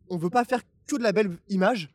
On 0.09 0.17
veut 0.17 0.31
pas 0.31 0.45
faire 0.45 0.62
que 0.87 0.97
de 0.97 1.03
la 1.03 1.12
belle 1.12 1.37
image 1.49 1.91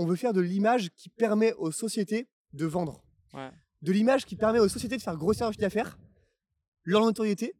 on 0.00 0.06
veut 0.06 0.16
faire 0.16 0.32
de 0.32 0.40
l'image 0.40 0.90
qui 0.96 1.08
permet 1.08 1.52
aux 1.54 1.72
sociétés 1.72 2.26
de 2.52 2.66
vendre. 2.66 3.02
De 3.82 3.92
l'image 3.92 4.26
qui 4.26 4.36
permet 4.36 4.58
aux 4.58 4.68
sociétés 4.68 4.96
de 4.96 5.02
faire 5.02 5.16
grossir 5.16 5.46
leur 5.46 5.52
chiffre 5.52 5.62
d'affaires, 5.62 5.98
leur 6.84 7.04
notoriété, 7.04 7.54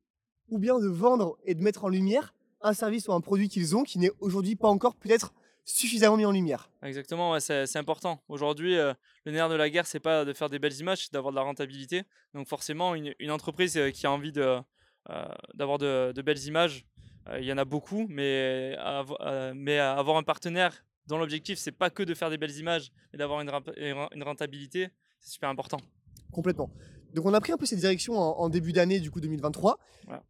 ou 0.48 0.59
bien 0.59 0.78
de 0.78 0.88
vendre 0.88 1.38
et 1.44 1.54
de 1.54 1.62
mettre 1.62 1.85
en 1.85 1.88
lumière 1.88 2.35
un 2.61 2.74
service 2.74 3.09
ou 3.09 3.12
un 3.12 3.20
produit 3.20 3.48
qu'ils 3.48 3.76
ont 3.76 3.85
qui 3.85 3.98
n'est 3.98 4.11
aujourd'hui 4.20 4.56
pas 4.56 4.68
encore 4.68 4.96
peut-être 4.96 5.33
suffisamment 5.64 6.16
mis 6.16 6.24
en 6.24 6.33
lumière. 6.33 6.70
Exactement, 6.83 7.38
c'est 7.40 7.76
important. 7.76 8.22
Aujourd'hui, 8.28 8.76
euh, 8.76 8.92
le 9.24 9.33
nerf 9.33 9.48
de 9.48 9.54
la 9.54 9.70
guerre, 9.70 9.87
c'est 9.87 10.00
pas 10.00 10.24
de 10.24 10.33
faire 10.33 10.50
des 10.50 10.59
belles 10.59 10.78
images, 10.78 11.04
c'est 11.04 11.12
d'avoir 11.12 11.33
de 11.33 11.37
la 11.37 11.42
rentabilité. 11.42 12.02
Donc 12.35 12.48
forcément, 12.48 12.94
une, 12.94 13.30
entreprise 13.30 13.76
euh, 13.76 13.90
qui 13.90 14.06
a 14.06 14.11
envie 14.11 14.33
euh, 14.37 14.61
d'avoir 15.54 15.78
de, 15.78 16.22
belles 16.22 16.44
images, 16.44 16.85
il 17.38 17.44
y 17.44 17.52
en 17.52 17.59
a 17.59 17.64
beaucoup, 17.64 18.06
mais, 18.09 18.76
avoir 18.78 20.16
un 20.16 20.22
partenaire 20.22 20.85
dont 21.06 21.18
l'objectif, 21.18 21.59
c'est 21.59 21.72
pas 21.72 21.90
que 21.90 22.02
de 22.02 22.14
faire 22.14 22.30
des 22.30 22.38
belles 22.38 22.56
images, 22.56 22.90
mais 23.12 23.18
d'avoir 23.18 23.40
une, 23.40 24.22
rentabilité, 24.22 24.88
c'est 25.20 25.33
super 25.33 25.48
important. 25.48 25.80
Complètement. 26.32 26.70
Donc 27.14 27.26
on 27.26 27.34
a 27.34 27.40
pris 27.40 27.52
un 27.52 27.56
peu 27.56 27.66
cette 27.66 27.78
direction 27.80 28.14
en, 28.14 28.48
début 28.48 28.72
d'année 28.72 29.00
du 29.00 29.10
coup 29.10 29.20
2023, 29.20 29.78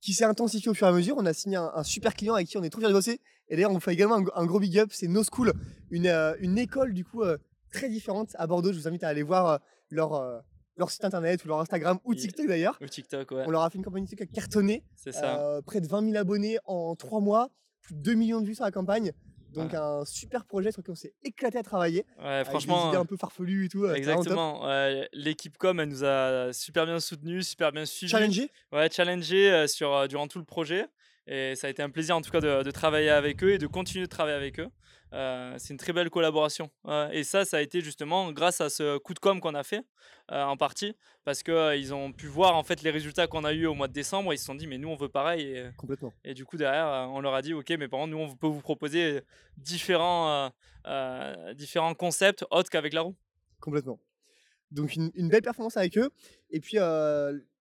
qui 0.01 0.13
s'est 0.13 0.25
intensifiée 0.25 0.71
au 0.71 0.75
fur 0.75 0.87
et 0.87 0.91
à 0.91 0.93
mesure. 0.93 1.17
On 1.19 1.27
a 1.27 1.33
signé 1.33 1.57
un, 1.57 1.83
super 1.83 2.15
client 2.15 2.35
avec 2.35 2.49
qui 2.49 2.57
on 2.57 2.63
est 2.63 2.71
trop 2.71 2.81
fiers 2.81 2.89
de 2.89 2.95
bosser. 2.95 3.21
Et 3.49 3.57
d'ailleurs 3.57 3.73
on 3.73 3.81
fait 3.81 3.93
également 3.93 4.17
un, 4.35 4.47
gros 4.47 4.61
big 4.61 4.79
up, 4.79 4.91
c'est 4.93 5.09
No 5.09 5.23
School, 5.25 5.53
une, 5.91 6.07
euh, 6.07 6.35
une 6.41 6.57
école 6.57 6.95
du 6.95 7.05
coup 7.05 7.23
euh, 7.23 7.37
très 7.73 7.89
différente 7.89 8.31
à 8.37 8.47
Bordeaux. 8.47 8.73
Je 8.73 8.79
vous 8.79 8.89
invite 8.89 9.05
à 9.05 9.09
aller 9.09 9.23
voir 9.23 9.47
euh, 9.47 9.59
leur, 9.91 10.43
leur 10.77 10.91
site 10.91 11.05
internet 11.05 11.45
ou 11.45 11.49
leur 11.49 11.61
Instagram 11.61 11.99
ou 12.05 12.15
TikTok 12.15 12.47
d'ailleurs. 12.47 12.79
Ou 12.81 12.87
TikTok, 12.87 13.31
ouais. 13.33 13.45
On 13.47 13.51
leur 13.51 13.63
a 13.63 13.71
fait 13.71 13.79
une 13.79 13.85
campagne 13.85 14.07
TikTok 14.07 14.31
cartonnée. 14.31 14.85
C'est 14.95 15.13
ça. 15.13 15.61
près 15.67 15.81
de 15.81 15.87
20 15.87 16.05
000 16.13 16.17
abonnés 16.17 16.59
en 16.65 16.95
3 16.95 17.21
mois, 17.21 17.51
plus 17.83 17.95
de 17.95 18.01
2 18.01 18.15
millions 18.15 18.41
de 18.41 18.47
vues 18.47 18.55
sur 18.55 18.65
la 18.65 18.71
campagne. 18.71 19.13
Donc 19.55 19.75
un 19.75 20.05
super 20.05 20.45
projet 20.45 20.73
sur 20.73 20.81
lequel 20.81 20.93
on 20.93 20.97
s'est 20.97 21.15
éclaté 21.23 21.59
à 21.59 21.63
travailler. 21.63 22.05
Ouais, 22.23 22.45
franchement. 22.45 22.85
Des 22.85 22.89
idées 22.89 22.99
un 22.99 23.07
peu 23.07 23.17
farfelues 23.17 23.67
et 23.67 23.69
tout. 23.69 23.87
Exactement. 23.89 24.67
L'équipe 25.13 25.57
com, 25.59 25.81
elle 25.81 25.89
nous 25.89 26.05
a 26.05 26.53
super 26.53 26.87
bien 26.87 27.01
soutenus, 27.01 27.49
super 27.49 27.73
bien 27.73 27.85
suivis. 27.85 28.11
Challengé? 28.11 28.51
Ouais, 28.73 28.91
challengé 28.91 29.51
euh, 29.51 29.67
sur, 29.67 29.95
euh, 29.95 30.07
durant 30.07 30.29
tout 30.29 30.39
le 30.39 30.45
projet. 30.45 30.87
Et 31.31 31.55
ça 31.55 31.69
a 31.69 31.71
été 31.71 31.83
un 31.83 31.91
plaisir 31.91 32.17
en 32.17 32.21
tout 32.21 32.31
cas 32.31 32.41
de, 32.41 32.63
de 32.65 32.71
travailler 32.71 33.09
avec 33.09 33.43
eux 33.45 33.53
et 33.53 33.59
de 33.59 33.67
continuer 33.67 34.05
de 34.05 34.11
travailler 34.11 34.37
avec 34.37 34.59
eux. 34.59 34.69
Euh, 35.13 35.55
c'est 35.59 35.73
une 35.73 35.79
très 35.79 35.93
belle 35.93 36.11
collaboration. 36.11 36.71
et 37.13 37.25
ça, 37.25 37.45
ça 37.45 37.57
a 37.57 37.61
été 37.61 37.81
justement 37.81 38.31
grâce 38.33 38.61
à 38.61 38.69
ce 38.69 38.99
coup 38.99 39.15
de 39.15 39.19
com 39.19 39.41
qu'on 39.41 39.55
a 39.55 39.65
fait 39.65 39.85
euh, 40.31 40.43
en 40.43 40.57
partie, 40.57 40.95
parce 41.25 41.43
qu'ils 41.43 41.55
euh, 41.55 41.93
ont 41.93 42.13
pu 42.13 42.27
voir 42.27 42.57
en 42.57 42.63
fait 42.63 42.83
les 42.83 42.91
résultats 42.91 43.27
qu'on 43.27 43.45
a 43.45 43.53
eu 43.53 43.67
au 43.67 43.75
mois 43.75 43.89
de 43.89 43.93
décembre. 43.93 44.33
Et 44.33 44.37
ils 44.37 44.39
se 44.39 44.45
sont 44.45 44.55
dit, 44.55 44.67
mais 44.67 44.79
nous, 44.79 44.89
on 44.89 44.97
veut 44.97 45.09
pareil. 45.09 45.43
Et, 45.43 45.71
Complètement. 45.77 46.13
Et 46.25 46.35
du 46.35 46.45
coup, 46.45 46.57
derrière, 46.57 47.09
on 47.11 47.21
leur 47.21 47.35
a 47.35 47.43
dit, 47.43 47.55
ok, 47.55 47.71
mais 47.71 47.89
par 47.89 48.01
contre, 48.01 48.13
nous, 48.13 48.19
on 48.19 48.35
peut 48.37 48.47
vous 48.47 48.61
proposer 48.61 49.23
différents, 49.57 50.51
différents 51.55 51.95
concepts 51.95 52.45
autres 52.51 52.71
qu'avec 52.71 52.93
la 52.93 53.03
roue. 53.03 53.17
Complètement. 53.61 53.99
Donc, 54.71 54.95
une, 54.95 55.11
une, 55.15 55.29
belle 55.29 55.43
performance 55.43 55.77
avec 55.77 55.99
eux. 55.99 56.11
Et 56.51 56.61
puis, 56.61 56.77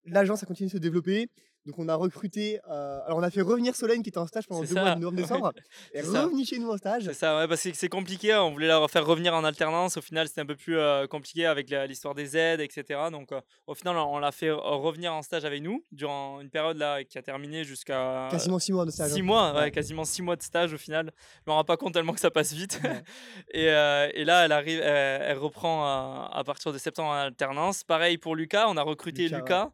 l'agence 0.06 0.44
a 0.44 0.46
continué 0.46 0.68
de 0.68 0.74
se 0.74 0.78
développer. 0.78 1.30
Donc 1.70 1.78
on 1.78 1.88
a 1.88 1.96
recruté, 1.96 2.60
euh, 2.68 3.00
alors 3.06 3.20
on 3.20 3.22
a 3.22 3.30
fait 3.30 3.44
revenir 3.44 3.76
Solène 3.76 4.02
qui 4.02 4.10
était 4.10 4.18
en 4.18 4.26
stage 4.26 4.48
pendant 4.48 4.64
deux 4.64 4.74
mois 4.74 4.96
de 4.96 5.02
novembre-décembre, 5.02 5.54
et 5.94 6.02
revenu 6.02 6.44
chez 6.44 6.58
nous 6.58 6.72
en 6.72 6.78
stage. 6.78 7.04
C'est 7.04 7.14
ça, 7.14 7.38
ouais, 7.38 7.48
parce 7.48 7.62
que 7.62 7.70
c'est 7.76 7.90
compliqué, 7.90 8.34
on 8.34 8.50
voulait 8.50 8.68
la 8.68 8.88
faire 8.88 9.06
revenir 9.06 9.36
en 9.36 9.44
alternance, 9.44 9.96
au 9.96 10.02
final 10.02 10.28
c'était 10.28 10.42
un 10.42 10.48
peu 10.48 10.56
plus 10.56 10.80
euh, 10.80 11.06
compliqué 11.06 11.46
avec 11.46 11.70
l'histoire 11.88 12.16
des 12.16 12.36
aides, 12.36 12.60
etc. 12.60 13.02
Donc 13.12 13.32
euh, 13.32 13.40
au 13.68 13.76
final 13.76 13.98
on 13.98 14.18
l'a 14.18 14.32
fait 14.32 14.50
revenir 14.50 15.14
en 15.14 15.22
stage 15.22 15.46
avec 15.46 15.62
nous 15.62 15.86
durant 15.92 16.42
une 16.42 16.50
période 16.50 16.78
là 16.78 17.04
qui 17.04 17.20
a 17.20 17.22
terminé 17.22 17.64
jusqu'à... 17.64 18.30
Quasiment 18.32 18.58
six 18.58 18.74
mois 18.74 18.86
de 18.86 18.92
stage. 18.92 19.12
Six 19.12 19.20
hein. 19.20 19.24
mois, 19.24 19.54
ouais, 19.54 19.70
quasiment 19.70 20.06
six 20.06 20.24
mois 20.24 20.38
de 20.38 20.42
stage 20.42 20.74
au 20.74 20.80
final. 20.80 21.12
Je 21.46 21.52
me 21.52 21.54
rends 21.54 21.64
pas 21.64 21.78
compte 21.78 21.94
tellement 21.94 22.14
que 22.14 22.20
ça 22.20 22.32
passe 22.32 22.52
vite. 22.52 22.82
et, 23.54 23.66
et, 23.66 24.26
là 24.26 24.46
elle 24.46 24.52
arrive, 24.54 24.80
elle, 24.82 25.38
reprend 25.38 25.86
à 25.86 26.44
partir 26.44 26.74
de 26.74 26.80
septembre 26.80 27.10
en 27.10 27.14
alternance. 27.14 27.84
Pareil 27.84 28.18
pour 28.18 28.36
Lucas, 28.36 28.66
on 28.70 28.76
a 28.76 28.82
recruté 28.82 29.28
Lucas. 29.28 29.70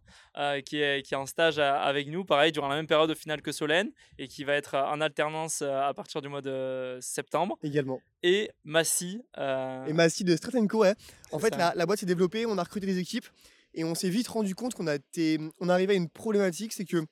Qui, 0.66 0.82
est, 0.82 1.02
qui 1.02 1.14
est 1.14 1.18
en 1.18 1.26
stage 1.26 1.60
avec 1.86 2.08
nous, 2.08 2.26
pareil, 2.26 2.52
durant 2.52 2.68
la 2.68 2.76
même 2.76 2.88
période 2.88 3.12
au 3.12 3.16
final 3.16 3.42
que 3.42 3.52
Solène, 3.52 3.92
et 4.18 4.28
qui 4.28 4.44
va 4.44 4.54
être 4.54 4.76
en 4.76 5.02
alternance 5.02 5.62
euh, 5.62 5.82
à 5.82 5.94
partir 5.94 6.22
du 6.22 6.28
mois 6.28 6.42
de 6.42 6.98
septembre. 7.00 7.58
Également. 7.62 8.02
Et 8.24 8.50
Massy. 8.64 9.22
Euh, 9.38 9.86
et 9.86 9.94
Massy 9.94 10.24
de 10.24 10.36
Stratenco, 10.36 10.80
ouais. 10.80 10.96
En 11.32 11.40
fait, 11.40 11.56
la, 11.56 11.74
la, 11.76 11.86
boîte 11.86 12.00
s'est 12.00 12.08
développée, 12.08 12.46
on 12.48 12.58
a 12.58 12.64
recruté 12.64 12.88
des 12.88 12.98
équipes, 12.98 13.28
et 13.76 13.84
on 13.84 13.94
s'est 13.94 14.10
vite 14.10 14.28
rendu 14.28 14.56
compte 14.56 14.74
qu'on 14.74 14.88
été, 14.88 15.40
on 15.60 15.70
arrivait 15.70 15.94
à 15.94 15.98
une 15.98 16.10
problématique, 16.10 16.74
c'est 16.74 16.86
que 16.86 17.06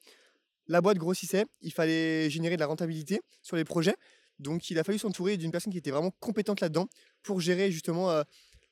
la 0.67 0.81
boîte 0.81 0.97
grossissait, 0.97 1.45
il 1.62 1.71
fallait 1.71 2.29
générer 2.31 2.55
de 2.55 2.62
la 2.62 2.67
rentabilité 2.67 3.21
sur 3.43 3.55
les 3.55 3.65
projets, 3.65 3.95
donc 4.39 4.71
il 4.71 4.79
a 4.79 4.83
fallu 4.83 4.97
s'entourer 4.97 5.38
d'une 5.38 5.51
personne 5.51 5.71
qui 5.71 5.77
était 5.77 5.91
vraiment 5.91 6.12
compétente 6.19 6.62
là-dedans 6.62 6.88
pour 7.21 7.41
gérer 7.41 7.69
justement 7.69 8.23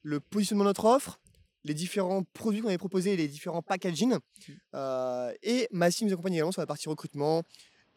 le 0.01 0.19
positionnement 0.19 0.63
de 0.63 0.69
notre 0.69 0.85
offre, 0.85 1.19
les 1.63 1.73
différents 1.73 2.23
produits 2.33 2.61
qu'on 2.61 2.67
avait 2.67 2.77
proposés, 2.77 3.15
les 3.15 3.27
différents 3.27 3.61
packaging. 3.61 4.13
Mmh. 4.13 4.51
Euh, 4.75 5.33
et 5.43 5.67
Massim 5.71 6.07
nous 6.07 6.13
accompagne 6.13 6.33
également 6.33 6.51
sur 6.51 6.61
la 6.61 6.67
partie 6.67 6.89
recrutement, 6.89 7.43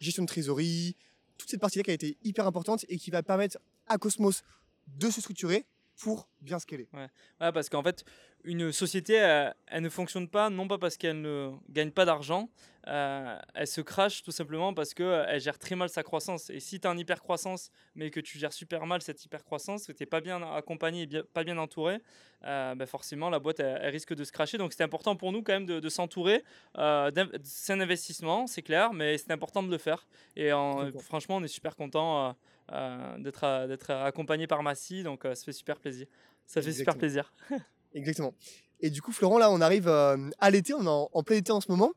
gestion 0.01 0.23
de 0.23 0.29
trésorerie, 0.29 0.97
toute 1.39 1.51
cette 1.51 1.61
partie-là 1.61 1.83
qui 1.83 1.91
a 1.91 1.95
été 1.95 2.19
hyper 2.23 2.47
importante 2.47 2.85
et 2.89 2.99
qui 2.99 3.11
va 3.11 3.23
permettre 3.23 3.59
à 3.87 3.99
Cosmos 3.99 4.43
de 4.87 5.11
se 5.11 5.21
structurer 5.21 5.67
pour 5.97 6.29
bien 6.41 6.59
scaler. 6.59 6.89
Ouais, 6.93 7.09
ouais 7.41 7.53
parce 7.53 7.69
qu'en 7.69 7.83
fait, 7.83 8.05
une 8.45 8.73
société, 8.73 9.15
elle, 9.15 9.83
ne 9.83 9.89
fonctionne 9.89 10.29
pas, 10.29 10.51
non 10.51 10.69
pas 10.69 10.79
parce 10.79 10.97
qu'elle 10.97 11.21
ne 11.21 11.51
gagne 11.71 11.91
pas 11.91 12.05
d'argent, 12.05 12.49
euh, 12.87 13.39
elle 13.55 13.67
se 13.67 13.81
crache 13.81 14.23
tout 14.23 14.31
simplement 14.31 14.75
parce 14.75 14.93
qu'elle 14.93 15.41
gère 15.41 15.59
très 15.59 15.75
mal 15.75 15.89
sa 15.89 16.03
croissance. 16.03 16.51
Et 16.51 16.61
si 16.61 16.81
tu 16.81 16.87
as 16.87 16.93
une 16.93 16.99
hyper 16.99 17.23
croissance, 17.23 17.71
mais 17.95 18.11
que 18.11 18.21
tu 18.21 18.39
gères 18.39 18.53
super 18.53 18.85
mal 18.87 19.01
cette 19.01 19.25
hyper 19.25 19.43
croissance, 19.45 19.87
que 19.87 19.93
tu 19.93 20.03
n'es 20.03 20.07
pas 20.07 20.21
bien 20.21 20.43
accompagné 20.55 21.03
et 21.03 21.07
bien, 21.07 21.23
pas 21.33 21.45
bien 21.45 21.57
entouré, 21.57 21.99
euh, 22.45 22.75
ben 22.75 22.87
forcément 22.87 23.31
la 23.31 23.39
boîte 23.39 23.61
elle, 23.61 23.91
risque 23.91 24.15
de 24.15 24.25
se 24.25 24.33
cracher. 24.33 24.59
Donc 24.59 24.75
c'est 24.75 24.83
important 24.83 25.17
pour 25.17 25.33
nous 25.33 25.43
quand 25.43 25.55
même 25.55 25.67
de, 25.67 25.89
s'entourer. 25.89 26.45
Euh, 26.77 27.11
c'est 27.43 27.73
un 27.73 27.81
investissement, 27.81 28.47
c'est 28.47 28.63
clair, 28.63 28.93
mais 28.93 29.17
c'est 29.17 29.31
important 29.31 29.63
de 29.63 29.71
le 29.71 29.79
faire. 29.79 30.07
Et 30.37 30.51
franchement, 31.01 31.37
on 31.37 31.43
est 31.43 31.49
super 31.49 31.77
content 31.77 32.37
d'être 33.19 33.67
d'être 33.67 33.91
accompagné 33.91 34.47
par 34.47 34.63
Massy. 34.63 35.03
Donc 35.03 35.23
ça 35.23 35.35
fait 35.37 35.53
super 35.53 35.79
plaisir. 35.79 36.07
Ça 36.47 36.61
fait 36.61 36.73
super 36.73 36.97
plaisir. 36.99 37.33
Exactement. 37.95 38.35
Et 38.81 38.91
du 38.91 39.01
coup, 39.01 39.13
Florent, 39.13 39.39
là, 39.39 39.51
on 39.51 39.61
arrive 39.61 39.89
à 39.89 40.51
l'été, 40.51 40.75
on 40.75 40.83
est 40.83 41.09
en, 41.13 41.23
plein 41.23 41.37
été 41.37 41.53
en 41.53 41.61
ce 41.61 41.71
moment. 41.71 41.93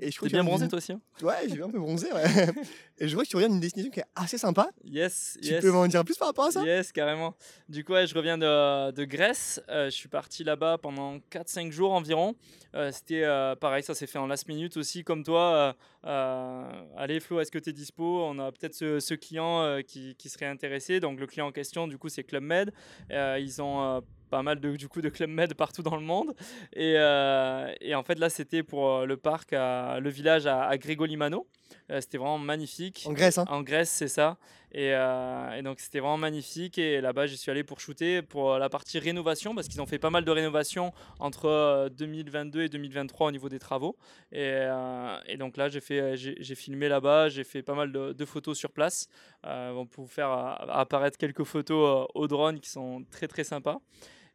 Et 0.00 0.10
je 0.10 0.26
bien 0.26 0.44
bronzé 0.44 0.68
toi 0.68 0.78
aussi. 0.78 0.92
Hein 0.92 1.00
ouais, 1.22 1.46
j'ai 1.46 1.62
un 1.62 1.68
peu 1.68 1.78
bronzé. 1.78 2.12
Ouais. 2.12 2.24
et 2.98 3.08
je 3.08 3.14
vois 3.14 3.24
que 3.24 3.28
tu 3.28 3.36
reviens 3.36 3.48
d'une 3.48 3.60
destination 3.60 3.90
qui 3.90 4.00
est 4.00 4.06
assez 4.14 4.38
sympa. 4.38 4.70
Yes. 4.84 5.38
Tu 5.42 5.58
peux 5.60 5.70
m'en 5.70 5.86
dire 5.86 6.04
plus 6.04 6.16
par 6.16 6.28
rapport 6.28 6.46
à 6.46 6.50
ça? 6.50 6.62
Yes, 6.62 6.90
carrément. 6.92 7.34
Du 7.68 7.84
coup, 7.84 7.92
je 7.92 8.14
reviens 8.14 8.38
de, 8.38 8.90
de 8.92 9.04
Grèce. 9.04 9.60
Euh, 9.68 9.86
je 9.86 9.94
suis 9.94 10.08
parti 10.08 10.42
là-bas 10.42 10.78
pendant 10.78 11.18
4-5 11.30 11.70
jours 11.70 11.92
environ. 11.92 12.34
Euh, 12.74 12.90
c'était 12.92 13.24
euh, 13.24 13.54
pareil, 13.54 13.82
ça 13.82 13.94
s'est 13.94 14.06
fait 14.06 14.18
en 14.18 14.26
last 14.26 14.48
minute 14.48 14.76
aussi, 14.76 15.04
comme 15.04 15.24
toi. 15.24 15.76
allez, 16.02 17.20
Flo, 17.20 17.40
est-ce 17.40 17.50
que 17.50 17.58
tu 17.58 17.70
es 17.70 17.72
dispo? 17.72 18.24
On 18.24 18.38
a 18.38 18.50
peut-être 18.52 18.74
ce, 18.74 19.00
ce, 19.00 19.14
client 19.14 19.80
qui, 19.86 20.16
qui, 20.16 20.28
serait 20.28 20.46
intéressé. 20.46 20.98
Donc, 20.98 21.20
le 21.20 21.26
client 21.26 21.46
en 21.46 21.52
question, 21.52 21.86
du 21.86 21.98
coup, 21.98 22.08
c'est 22.08 22.24
Club 22.24 22.42
Med. 22.42 22.72
ils 23.10 23.62
ont 23.62 24.02
pas 24.32 24.42
mal 24.42 24.58
de, 24.58 24.76
du 24.76 24.88
coup, 24.88 25.02
de 25.02 25.10
Club 25.10 25.30
Med 25.30 25.54
partout 25.54 25.82
dans 25.82 25.96
le 25.96 26.02
monde. 26.02 26.34
Et, 26.74 26.94
et 27.80 27.94
en 27.94 28.02
fait, 28.02 28.18
là, 28.18 28.30
c'était 28.30 28.62
pour 28.62 29.04
le 29.06 29.16
parc, 29.16 29.52
le 29.52 30.08
village 30.08 30.46
à, 30.46 30.64
à 30.64 30.76
Grégolimano. 30.78 31.46
Euh, 31.90 32.00
c'était 32.00 32.18
vraiment 32.18 32.38
magnifique. 32.38 33.04
En 33.06 33.12
Grèce, 33.12 33.38
hein 33.38 33.44
En 33.48 33.62
Grèce, 33.62 33.90
c'est 33.90 34.08
ça. 34.08 34.38
Et, 34.72 34.94
euh, 34.94 35.52
et 35.52 35.62
donc, 35.62 35.80
c'était 35.80 36.00
vraiment 36.00 36.16
magnifique. 36.16 36.78
Et 36.78 37.00
là-bas, 37.00 37.26
j'y 37.26 37.36
suis 37.36 37.50
allé 37.50 37.64
pour 37.64 37.80
shooter 37.80 38.22
pour 38.22 38.58
la 38.58 38.68
partie 38.68 38.98
rénovation 38.98 39.54
parce 39.54 39.68
qu'ils 39.68 39.80
ont 39.82 39.86
fait 39.86 39.98
pas 39.98 40.10
mal 40.10 40.24
de 40.24 40.30
rénovations 40.30 40.92
entre 41.18 41.90
2022 41.96 42.60
euh, 42.60 42.64
et 42.64 42.68
2023 42.68 43.28
au 43.28 43.30
niveau 43.30 43.48
des 43.48 43.58
travaux. 43.58 43.96
Et, 44.32 44.66
et 45.26 45.36
donc 45.36 45.56
là, 45.56 45.68
j'ai, 45.68 45.80
fait, 45.80 46.16
j'ai, 46.16 46.54
filmé 46.54 46.88
là-bas, 46.88 47.28
j'ai 47.28 47.44
fait 47.44 47.62
pas 47.62 47.74
mal 47.74 47.92
de, 47.92 48.24
photos 48.24 48.56
sur 48.56 48.70
place. 48.70 49.08
on 49.44 49.86
peut 49.86 50.00
vous 50.00 50.06
faire 50.06 50.30
apparaître 50.70 51.18
quelques 51.18 51.44
photos 51.44 52.06
au 52.14 52.28
drone 52.28 52.60
qui 52.60 52.70
sont 52.70 53.04
très 53.10 53.28
très 53.28 53.44
sympas 53.44 53.80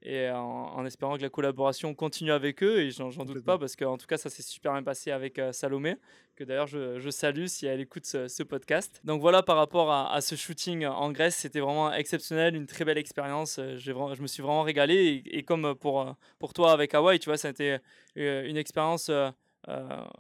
et 0.04 0.30
en, 0.30 0.86
espérant 0.86 1.18
que 1.18 1.22
la 1.22 1.30
collaboration 1.30 1.94
continue 1.94 2.32
avec 2.32 2.62
eux. 2.64 2.82
Et 2.82 2.92
j'en 2.92 3.10
doute 3.10 3.44
pas 3.44 3.58
parce 3.58 3.76
qu'en 3.76 3.98
tout 3.98 4.06
cas, 4.06 4.18
ça 4.18 4.30
s'est 4.30 4.44
super 4.44 4.74
bien 4.74 4.84
passé 4.84 5.12
avec 5.12 5.40
euh, 5.40 5.52
Salomé, 5.52 5.96
que 6.36 6.44
d'ailleurs 6.44 6.68
je, 6.68 7.00
je, 7.00 7.10
salue 7.10 7.48
si 7.48 7.66
elle 7.66 7.82
écoute 7.82 8.06
ce, 8.06 8.44
podcast. 8.44 9.02
Donc 9.04 9.22
voilà, 9.22 9.44
par 9.44 9.58
rapport 9.58 9.92
à, 9.92 10.22
ce 10.22 10.36
shooting 10.36 10.86
en 10.86 11.12
Grèce, 11.12 11.36
c'était 11.36 11.60
vraiment 11.60 11.92
exceptionnel, 11.92 12.56
une 12.56 12.68
très 12.68 12.86
belle 12.86 12.98
expérience. 12.98 13.58
Euh, 13.60 13.78
je 13.78 14.22
me 14.22 14.28
suis 14.28 14.44
vraiment 14.44 14.64
régalé. 14.64 15.24
Et, 15.26 15.44
comme 15.44 15.76
pour, 15.76 16.02
euh, 16.02 16.12
pour 16.40 16.54
toi 16.54 16.72
avec 16.72 16.94
Hawaï, 16.94 17.20
tu 17.20 17.30
vois, 17.30 17.38
ça 17.38 17.50
a 17.50 17.52
été 17.52 17.78
une 18.16 18.58
expérience 18.58 19.12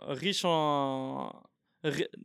riche 0.07 0.43
en, 0.43 1.31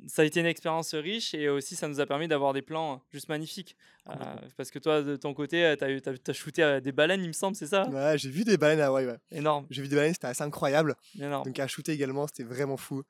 ça 0.07 0.23
a 0.23 0.25
été 0.25 0.41
une 0.41 0.47
expérience 0.47 0.95
riche 0.95 1.35
et 1.35 1.49
aussi 1.49 1.77
ça 1.77 1.89
nous 1.89 2.01
a 2.01 2.07
permis 2.07 2.29
d'avoir 2.29 2.53
des 2.53 2.63
plans 2.63 3.03
juste 3.13 3.29
magnifiques. 3.29 3.77
Euh, 4.09 4.15
parce 4.57 4.71
que 4.71 4.79
toi, 4.79 5.03
de 5.03 5.17
ton 5.17 5.33
côté, 5.33 5.75
tu 5.79 5.85
as, 5.85 6.31
as, 6.31 6.33
shooté 6.33 6.63
euh, 6.63 6.81
des 6.81 6.93
baleines, 6.93 7.23
il 7.23 7.29
me 7.29 7.33
semble, 7.33 7.57
c'est 7.57 7.67
ça? 7.67 7.89
Ouais, 7.89 8.19
j'ai 8.19 8.31
vu 8.31 8.45
des 8.45 8.57
baleines 8.57 8.81
à 8.81 8.87
Hawaï. 8.87 9.07
Ouais. 9.07 9.19
Énorme. 9.31 9.67
J'ai 9.71 9.83
vu 9.83 9.89
des 9.89 9.97
baleines, 9.97 10.15
c'était 10.15 10.27
assez 10.27 10.43
incroyable. 10.43 10.97
Énorme. 11.19 11.45
Donc 11.45 11.59
à 11.59 11.67
shooter 11.67 11.93
également, 11.93 12.27
c'était 12.27 12.43
vraiment 12.43 12.77
fou. 12.77 13.03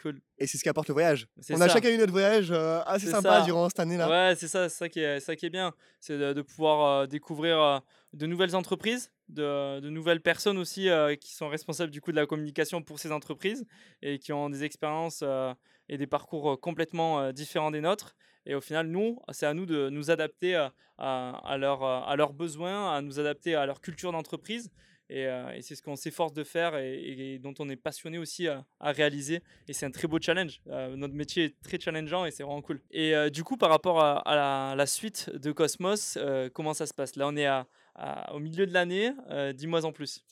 Cool. 0.00 0.20
Et 0.38 0.46
c'est 0.46 0.56
ce 0.56 0.64
qu'apporte 0.64 0.88
le 0.88 0.94
voyage. 0.94 1.26
On 1.50 1.60
a 1.60 1.68
chacun 1.68 1.90
eu 1.90 1.98
notre 1.98 2.12
voyage 2.12 2.50
euh, 2.50 2.80
assez 2.86 3.06
sympa 3.06 3.42
durant 3.42 3.68
cette 3.68 3.80
année-là. 3.80 4.08
Ouais, 4.08 4.34
c'est 4.36 4.48
ça, 4.48 4.68
ça 4.68 4.88
qui 4.88 5.00
est, 5.00 5.20
ça 5.20 5.36
qui 5.36 5.46
est 5.46 5.50
bien. 5.50 5.74
C'est 6.00 6.16
de, 6.16 6.42
pouvoir 6.42 7.06
découvrir 7.06 7.82
de 8.14 8.26
nouvelles 8.26 8.56
entreprises, 8.56 9.10
de, 9.28 9.80
de 9.80 9.90
nouvelles 9.90 10.22
personnes 10.22 10.56
aussi 10.58 10.88
qui 11.20 11.34
sont 11.34 11.48
responsables 11.48 11.90
du 11.90 12.00
coup 12.00 12.12
de 12.12 12.16
la 12.16 12.26
communication 12.26 12.82
pour 12.82 12.98
ces 12.98 13.12
entreprises 13.12 13.66
et 14.00 14.18
qui 14.18 14.32
ont 14.32 14.48
des 14.48 14.64
expériences 14.64 15.22
et 15.88 15.98
des 15.98 16.06
parcours 16.06 16.58
complètement 16.60 17.32
différents 17.32 17.70
des 17.70 17.82
nôtres. 17.82 18.16
Et 18.46 18.54
au 18.54 18.60
final, 18.60 18.86
nous, 18.86 19.18
c'est 19.32 19.46
à 19.46 19.52
nous 19.52 19.66
de 19.66 19.90
nous 19.90 20.10
adapter 20.10 20.54
à, 20.54 20.72
à, 20.96 21.56
leur, 21.58 21.82
à 21.82 22.16
leurs 22.16 22.32
besoins, 22.32 22.94
à 22.94 23.02
nous 23.02 23.20
adapter 23.20 23.54
à 23.54 23.66
leur 23.66 23.80
culture 23.80 24.12
d'entreprise. 24.12 24.70
Et, 25.10 25.24
et 25.24 25.62
c'est 25.62 25.74
ce 25.74 25.82
qu'on 25.82 25.96
s'efforce 25.96 26.32
de 26.32 26.44
faire 26.44 26.76
et, 26.76 27.38
dont 27.42 27.54
on 27.58 27.68
est 27.68 27.76
passionné 27.76 28.16
aussi 28.16 28.48
à, 28.48 28.64
réaliser. 28.80 29.42
Et 29.68 29.72
c'est 29.72 29.84
un 29.84 29.90
très 29.90 30.06
beau 30.06 30.18
challenge. 30.20 30.60
notre 30.66 31.14
métier 31.14 31.44
est 31.46 31.60
très 31.62 31.78
challengeant 31.80 32.24
et 32.24 32.30
c'est 32.30 32.44
vraiment 32.44 32.62
cool. 32.62 32.80
Et 32.90 33.12
du 33.30 33.42
coup, 33.42 33.56
par 33.56 33.70
rapport 33.70 34.00
à, 34.00 34.74
la, 34.76 34.86
suite 34.86 35.30
de 35.30 35.50
Cosmos, 35.52 36.16
comment 36.54 36.74
ça 36.74 36.86
se 36.86 36.94
passe? 36.94 37.16
Là, 37.16 37.26
on 37.26 37.36
est 37.36 37.46
à, 37.46 37.66
au 38.32 38.38
milieu 38.38 38.66
de 38.66 38.72
l'année. 38.72 39.10
Dis-moi 39.54 39.84
en 39.84 39.92
plus. 39.92 40.24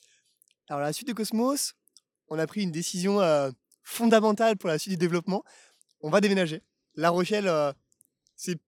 Alors, 0.69 0.81
la 0.81 0.93
suite 0.93 1.09
de 1.09 1.13
Cosmos, 1.13 1.73
on 2.29 2.39
a 2.39 2.47
pris 2.47 2.61
une 2.61 2.71
décision 2.71 3.19
fondamentale 3.83 4.55
pour 4.57 4.69
la 4.69 4.77
suite 4.77 4.93
du 4.93 4.97
développement. 4.97 5.43
On 6.01 6.09
va 6.09 6.21
déménager. 6.21 6.61
La 6.95 7.09
Rochelle, 7.09 7.47
euh, 7.47 7.73
c'est 8.35 8.59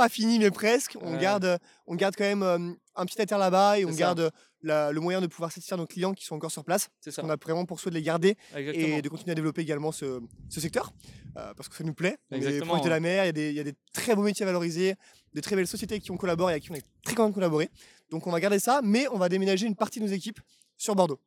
pas 0.00 0.08
fini, 0.08 0.38
mais 0.38 0.50
presque. 0.50 0.96
On, 1.02 1.18
garde, 1.18 1.58
on 1.86 1.94
garde 1.94 2.14
quand 2.16 2.24
même 2.24 2.42
euh, 2.42 2.72
un 2.96 3.04
à 3.04 3.26
terre 3.26 3.36
là-bas 3.36 3.78
et 3.78 3.84
on 3.84 3.90
garde 3.90 4.30
le 4.62 4.98
moyen 4.98 5.20
de 5.20 5.26
pouvoir 5.26 5.52
satisfaire 5.52 5.76
nos 5.76 5.86
clients 5.86 6.14
qui 6.14 6.24
sont 6.24 6.34
encore 6.36 6.50
sur 6.50 6.64
place. 6.64 6.88
Ça. 7.00 7.22
On 7.22 7.28
a 7.28 7.36
vraiment 7.36 7.66
pour 7.66 7.80
souhait 7.80 7.90
de 7.90 7.96
les 7.96 8.02
garder 8.02 8.38
et 8.56 9.02
de 9.02 9.08
continuer 9.10 9.32
à 9.32 9.34
développer 9.34 9.60
également 9.60 9.92
ce, 9.92 10.22
secteur 10.48 10.94
euh, 11.36 11.52
parce 11.54 11.68
que 11.68 11.76
ça 11.76 11.84
nous 11.84 11.92
plaît. 11.92 12.16
On 12.30 12.36
est 12.36 12.60
proche 12.60 12.80
de 12.80 12.88
la 12.88 12.98
mer, 12.98 13.26
il 13.26 13.36
y, 13.36 13.52
y, 13.52 13.60
a 13.60 13.62
des 13.62 13.74
très 13.92 14.14
beaux 14.14 14.22
métiers 14.22 14.44
à 14.44 14.46
valoriser, 14.46 14.94
des 15.34 15.42
très 15.42 15.54
belles 15.54 15.66
sociétés 15.66 16.00
qui 16.00 16.10
ont 16.12 16.16
collaboré 16.16 16.52
et 16.52 16.54
avec 16.54 16.64
qui 16.64 16.72
on 16.72 16.74
est 16.74 16.86
très 17.04 17.14
content 17.14 17.28
de 17.28 17.34
collaborer. 17.34 17.68
Donc 18.10 18.26
on 18.26 18.30
va 18.30 18.40
garder 18.40 18.58
ça, 18.58 18.80
mais 18.82 19.06
on 19.08 19.18
va 19.18 19.28
déménager 19.28 19.66
une 19.66 19.76
partie 19.76 20.00
de 20.00 20.06
nos 20.06 20.12
équipes 20.12 20.40
sur 20.78 20.94
Bordeaux. 20.94 21.20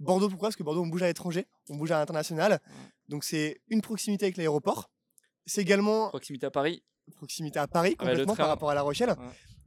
Bordeaux, 0.00 0.28
pourquoi? 0.28 0.48
Parce 0.48 0.56
que 0.56 0.62
Bordeaux, 0.62 0.82
on 0.82 0.86
bouge 0.86 1.02
à 1.02 1.06
l'étranger, 1.06 1.46
on 1.70 1.76
bouge 1.76 1.92
à 1.92 1.98
l'international. 1.98 2.60
Donc 3.08 3.24
c'est 3.24 3.62
une 3.68 3.80
proximité 3.80 4.26
avec 4.26 4.36
l'aéroport. 4.36 4.90
C'est 5.46 5.62
également. 5.62 6.10
Proximité 6.10 6.44
à 6.44 6.50
Paris. 6.50 6.82
Proximité 7.16 7.58
à 7.58 7.66
Paris, 7.66 7.96
complètement 7.96 8.36
par 8.36 8.48
rapport 8.48 8.70
à 8.70 8.74
La 8.74 8.82
Rochelle. 8.82 9.14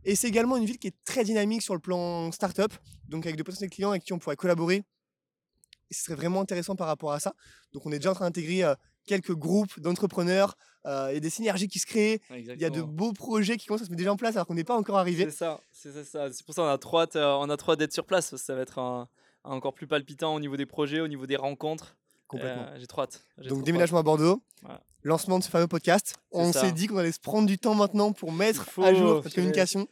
Et 0.03 0.15
c'est 0.15 0.27
également 0.27 0.57
une 0.57 0.65
ville 0.65 0.79
qui 0.79 0.87
est 0.87 0.95
très 1.05 1.23
dynamique 1.23 1.61
sur 1.61 1.75
le 1.75 1.79
plan 1.79 2.31
startup, 2.31 2.73
donc 3.07 3.25
avec 3.25 3.35
de 3.35 3.43
potentiels 3.43 3.69
clients 3.69 3.91
avec 3.91 4.03
qui 4.03 4.13
on 4.13 4.19
pourrait 4.19 4.35
collaborer. 4.35 4.83
Et 5.89 5.93
ce 5.93 6.03
serait 6.05 6.15
vraiment 6.15 6.41
intéressant 6.41 6.75
par 6.75 6.87
rapport 6.87 7.11
à 7.11 7.19
ça. 7.19 7.33
Donc 7.73 7.85
on 7.85 7.91
est 7.91 7.97
déjà 7.97 8.11
en 8.11 8.15
train 8.15 8.25
d'intégrer 8.25 8.63
euh, 8.63 8.73
quelques 9.05 9.35
groupes 9.35 9.79
d'entrepreneurs. 9.79 10.55
Euh, 10.85 11.07
il 11.11 11.15
y 11.15 11.17
a 11.17 11.19
des 11.19 11.29
synergies 11.29 11.67
qui 11.67 11.79
se 11.79 11.85
créent. 11.85 12.21
Il 12.35 12.59
y 12.59 12.65
a 12.65 12.69
de 12.69 12.81
beaux 12.81 13.13
projets 13.13 13.57
qui 13.57 13.67
commencent 13.67 13.81
à 13.81 13.85
se 13.85 13.91
mettre 13.91 13.99
déjà 13.99 14.13
en 14.13 14.17
place 14.17 14.35
alors 14.35 14.47
qu'on 14.47 14.55
n'est 14.55 14.63
pas 14.63 14.77
encore 14.77 14.97
arrivé. 14.97 15.25
C'est 15.25 15.31
ça, 15.31 15.59
c'est 15.71 16.03
ça. 16.03 16.31
C'est 16.31 16.45
pour 16.45 16.55
ça 16.55 16.63
qu'on 16.63 16.69
a 16.69 16.77
trop 16.77 17.01
hâte, 17.01 17.15
euh, 17.15 17.35
on 17.39 17.49
a 17.49 17.57
trop 17.57 17.75
d'être 17.75 17.93
sur 17.93 18.05
place. 18.05 18.35
Ça 18.37 18.55
va 18.55 18.61
être 18.61 18.79
un, 18.79 19.07
encore 19.43 19.73
plus 19.73 19.87
palpitant 19.87 20.33
au 20.33 20.39
niveau 20.39 20.57
des 20.57 20.65
projets, 20.65 21.01
au 21.01 21.07
niveau 21.07 21.27
des 21.27 21.35
rencontres. 21.35 21.97
Complètement. 22.31 22.65
j'ai 22.77 22.87
trop 22.87 23.01
hâte. 23.01 23.25
Donc 23.49 23.63
déménagement 23.65 23.99
à 23.99 24.03
Bordeaux, 24.03 24.41
lancement 25.03 25.37
de 25.37 25.43
ce 25.43 25.49
fameux 25.49 25.67
podcast. 25.67 26.15
On 26.31 26.53
s'est 26.53 26.71
dit 26.71 26.87
qu'on 26.87 26.97
allait 26.97 27.11
se 27.11 27.19
prendre 27.19 27.45
du 27.45 27.57
temps 27.57 27.75
maintenant 27.75 28.13
pour 28.13 28.31
mettre 28.31 28.67
à 28.79 28.93
jour 28.93 29.15
notre 29.15 29.33
communication. 29.33 29.87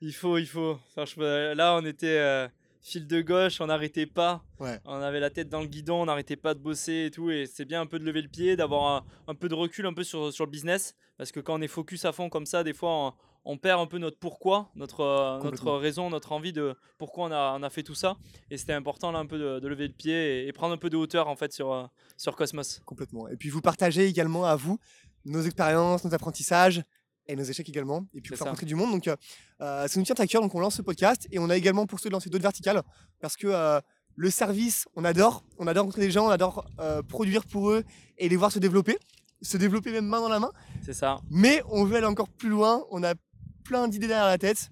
Il 0.00 0.14
faut, 0.14 0.38
il 0.38 0.46
faut. 0.46 0.78
là, 0.96 1.78
on 1.80 1.84
était 1.84 2.18
euh, 2.18 2.48
fil 2.80 3.06
de 3.06 3.20
gauche, 3.20 3.60
on 3.60 3.66
n'arrêtait 3.66 4.06
pas. 4.06 4.42
On 4.58 5.00
avait 5.00 5.20
la 5.20 5.28
tête 5.28 5.50
dans 5.50 5.60
le 5.60 5.66
guidon, 5.66 6.02
on 6.02 6.06
n'arrêtait 6.06 6.36
pas 6.36 6.54
de 6.54 6.60
bosser 6.60 7.04
et 7.06 7.10
tout. 7.10 7.30
Et 7.30 7.46
c'est 7.46 7.66
bien 7.66 7.82
un 7.82 7.86
peu 7.86 7.98
de 7.98 8.04
lever 8.04 8.22
le 8.22 8.28
pied, 8.28 8.56
d'avoir 8.56 9.04
un, 9.28 9.34
peu 9.34 9.50
de 9.50 9.54
recul 9.54 9.86
un 9.86 9.92
peu 9.92 10.02
sur, 10.02 10.32
sur 10.32 10.46
le 10.46 10.50
business. 10.50 10.94
Parce 11.18 11.30
que 11.30 11.40
quand 11.40 11.58
on 11.58 11.62
est 11.62 11.68
focus 11.68 12.06
à 12.06 12.12
fond 12.12 12.30
comme 12.30 12.46
ça, 12.46 12.64
des 12.64 12.72
fois, 12.72 12.90
on, 12.90 13.12
on 13.44 13.58
perd 13.58 13.80
un 13.80 13.86
peu 13.86 13.98
notre 13.98 14.18
pourquoi, 14.18 14.70
notre, 14.74 15.00
euh, 15.00 15.42
notre 15.42 15.72
raison, 15.72 16.10
notre 16.10 16.32
envie 16.32 16.52
de 16.52 16.76
pourquoi 16.98 17.26
on 17.26 17.32
a, 17.32 17.56
on 17.58 17.62
a 17.62 17.70
fait 17.70 17.82
tout 17.82 17.94
ça. 17.94 18.16
Et 18.50 18.58
c'était 18.58 18.72
important 18.72 19.10
là 19.10 19.18
un 19.18 19.26
peu 19.26 19.38
de, 19.38 19.66
lever 19.66 19.88
le 19.88 19.94
pied 19.94 20.46
et, 20.46 20.52
prendre 20.52 20.74
un 20.74 20.78
peu 20.78 20.90
de 20.90 20.96
hauteur 20.96 21.28
en 21.28 21.36
fait 21.36 21.52
sur, 21.52 21.72
euh, 21.72 21.86
sur 22.16 22.36
Cosmos. 22.36 22.80
Complètement. 22.84 23.28
Et 23.28 23.36
puis 23.36 23.48
vous 23.48 23.60
partagez 23.60 24.06
également 24.06 24.44
à 24.44 24.56
vous 24.56 24.78
nos 25.24 25.42
expériences, 25.42 26.04
nos 26.04 26.14
apprentissages 26.14 26.82
et 27.26 27.36
nos 27.36 27.44
échecs 27.44 27.68
également. 27.68 28.06
Et 28.14 28.20
puis 28.20 28.30
vous 28.30 28.36
faire 28.36 28.46
rencontrer 28.46 28.66
du 28.66 28.74
monde. 28.74 28.92
Donc 28.92 29.08
euh, 29.08 29.16
ça 29.58 29.98
nous 29.98 30.04
tient 30.04 30.14
à 30.16 30.26
cœur. 30.26 30.42
Donc 30.42 30.54
on 30.54 30.60
lance 30.60 30.76
ce 30.76 30.82
podcast 30.82 31.26
et 31.30 31.38
on 31.38 31.50
a 31.50 31.56
également 31.56 31.86
pour 31.86 32.00
ceux 32.00 32.10
de 32.10 32.14
lancer 32.14 32.30
d'autres 32.30 32.42
verticales 32.42 32.82
parce 33.20 33.36
que 33.36 33.80
le 34.14 34.30
service, 34.30 34.86
on 34.94 35.04
adore. 35.04 35.42
On 35.58 35.66
adore 35.66 35.84
rencontrer 35.84 36.02
des 36.02 36.10
gens, 36.10 36.26
on 36.26 36.30
adore 36.30 36.66
produire 37.08 37.44
pour 37.46 37.70
eux 37.70 37.82
et 38.18 38.28
les 38.28 38.36
voir 38.36 38.52
se 38.52 38.58
développer 38.58 38.98
se 39.42 39.56
développer 39.56 39.90
même 39.90 40.06
main 40.06 40.20
dans 40.20 40.28
la 40.28 40.38
main. 40.38 40.52
C'est 40.84 40.92
ça. 40.92 41.20
Mais 41.28 41.62
on 41.68 41.84
veut 41.84 41.96
aller 41.96 42.06
encore 42.06 42.28
plus 42.28 42.48
loin. 42.48 42.84
On 42.90 43.02
a 43.02 43.14
plein 43.64 43.88
d'idées 43.88 44.08
derrière 44.08 44.26
la 44.26 44.38
tête. 44.38 44.70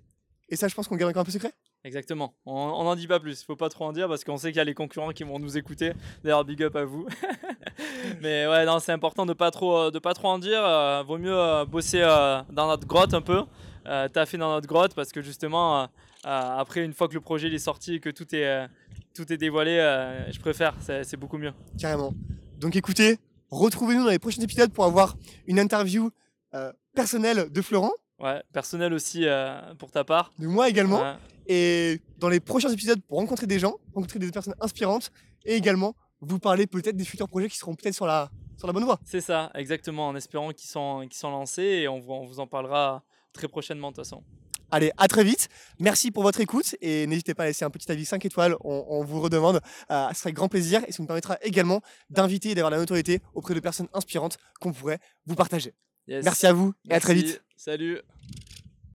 Et 0.49 0.57
ça, 0.57 0.69
je 0.69 0.75
pense 0.75 0.89
qu'on 0.89 0.97
garde 0.97 1.11
encore 1.11 1.23
un 1.23 1.25
peu 1.25 1.31
secret. 1.31 1.53
Exactement. 1.83 2.35
On 2.45 2.85
n'en 2.85 2.95
dit 2.95 3.07
pas 3.07 3.21
plus. 3.21 3.43
Faut 3.43 3.57
pas 3.57 3.71
trop 3.71 3.87
en 3.87 3.93
dire 3.93 4.07
parce 4.07 4.23
qu'on 4.23 4.37
sait 4.37 4.49
qu'il 4.49 4.59
y 4.59 4.61
a 4.61 4.65
les 4.65 4.75
concurrents 4.75 5.13
qui 5.13 5.25
vont 5.25 5.39
nous 5.39 5.57
écouter. 5.57 5.93
D'ailleurs, 6.23 6.45
big 6.45 6.63
up 6.63 6.77
à 6.77 6.85
vous. 6.85 7.07
Mais 8.21 8.47
ouais, 8.47 8.67
non, 8.67 8.81
c'est 8.81 8.93
important 8.93 9.25
de 9.25 9.33
pas 9.33 9.51
trop, 9.51 9.91
de 9.91 9.99
pas 9.99 10.13
trop 10.13 10.29
en 10.29 10.39
dire. 10.39 10.63
Euh, 10.63 11.03
vaut 11.03 11.17
mieux 11.17 11.35
euh, 11.35 11.65
bosser 11.65 12.03
euh, 12.03 12.43
dans 12.51 12.67
notre 12.67 12.87
grotte 12.87 13.15
un 13.15 13.23
peu, 13.23 13.45
taffer 14.13 14.37
dans 14.37 14.53
notre 14.53 14.67
grotte 14.67 14.95
parce 14.95 15.11
que 15.11 15.23
justement, 15.23 15.89
après, 16.23 16.85
une 16.85 16.93
fois 16.93 17.09
que 17.09 17.15
le 17.15 17.21
projet 17.21 17.49
est 17.49 17.59
sorti 17.59 17.95
et 17.95 18.01
que 18.01 18.11
tout 18.11 18.35
est, 18.35 18.69
tout 19.15 19.33
est 19.33 19.39
dévoilé, 19.39 19.79
je 20.31 20.39
préfère. 20.39 20.75
C'est 20.81 21.17
beaucoup 21.17 21.39
mieux. 21.39 21.53
Carrément. 21.79 22.13
Donc 22.59 22.77
écoutez, 22.77 23.19
retrouvez-nous 23.51 24.05
dans 24.05 24.11
les 24.11 24.19
prochains 24.19 24.43
épisodes 24.43 24.71
pour 24.71 24.85
avoir 24.85 25.17
une 25.47 25.59
interview 25.59 26.11
personnelle 26.95 27.49
de 27.51 27.63
Florent. 27.63 27.93
Ouais, 28.21 28.43
personnel 28.53 28.93
aussi 28.93 29.27
euh, 29.27 29.75
pour 29.79 29.91
ta 29.91 30.05
part. 30.05 30.31
De 30.39 30.47
moi 30.47 30.69
également. 30.69 31.17
Et 31.47 32.01
dans 32.19 32.29
les 32.29 32.41
prochains 32.41 32.71
épisodes, 32.71 33.01
pour 33.09 33.19
rencontrer 33.19 33.47
des 33.47 33.59
gens, 33.59 33.77
rencontrer 33.95 34.19
des 34.19 34.31
personnes 34.31 34.55
inspirantes 34.61 35.11
et 35.45 35.55
également 35.55 35.95
vous 36.21 36.39
parler 36.39 36.67
peut-être 36.67 36.97
des 36.97 37.05
futurs 37.05 37.29
projets 37.29 37.49
qui 37.49 37.57
seront 37.57 37.75
peut-être 37.75 37.95
sur 37.95 38.07
la, 38.07 38.31
sur 38.59 38.67
la 38.67 38.73
bonne 38.73 38.85
voie. 38.85 39.01
C'est 39.05 39.23
ça, 39.23 39.51
exactement, 39.55 40.09
en 40.09 40.15
espérant 40.15 40.51
qu'ils 40.51 40.69
sont, 40.69 41.07
qu'ils 41.09 41.19
sont 41.19 41.31
lancés 41.31 41.63
et 41.63 41.89
on, 41.89 41.97
on, 42.09 42.27
vous 42.27 42.41
en 42.41 42.47
parlera 42.47 43.03
très 43.33 43.49
prochainement 43.49 43.91
de 43.91 43.97
toute 43.97 44.05
façon. 44.05 44.23
Allez, 44.71 44.93
à 44.99 45.09
très 45.09 45.25
vite. 45.25 45.49
Merci 45.81 46.11
pour 46.11 46.23
votre 46.23 46.41
écoute 46.41 46.77
et 46.81 47.07
n'hésitez 47.07 47.35
pas 47.35 47.45
à 47.45 47.47
laisser 47.47 47.65
un 47.65 47.71
petit 47.71 47.91
avis 47.91 48.05
5 48.05 48.25
étoiles. 48.25 48.55
On, 48.61 48.85
on 48.89 49.03
vous 49.03 49.21
redemande. 49.21 49.61
Euh, 49.91 50.09
ce 50.11 50.15
serait 50.15 50.29
avec 50.29 50.37
grand 50.37 50.49
plaisir 50.49 50.83
et 50.87 50.93
ça 50.93 51.03
nous 51.03 51.07
permettra 51.07 51.39
également 51.43 51.81
d'inviter 52.11 52.51
et 52.51 52.55
d'avoir 52.55 52.71
la 52.71 52.79
notoriété 52.79 53.21
auprès 53.35 53.55
de 53.55 53.61
personnes 53.61 53.89
inspirantes 53.95 54.37
qu'on 54.61 54.73
pourrait 54.73 55.01
vous 55.27 55.35
partager. 55.35 55.75
Yes. 56.07 56.25
Merci 56.25 56.47
à 56.47 56.53
vous 56.53 56.73
et 56.89 56.95
à 56.95 57.01
très 57.01 57.15
vite. 57.15 57.43
Salut. 57.61 58.03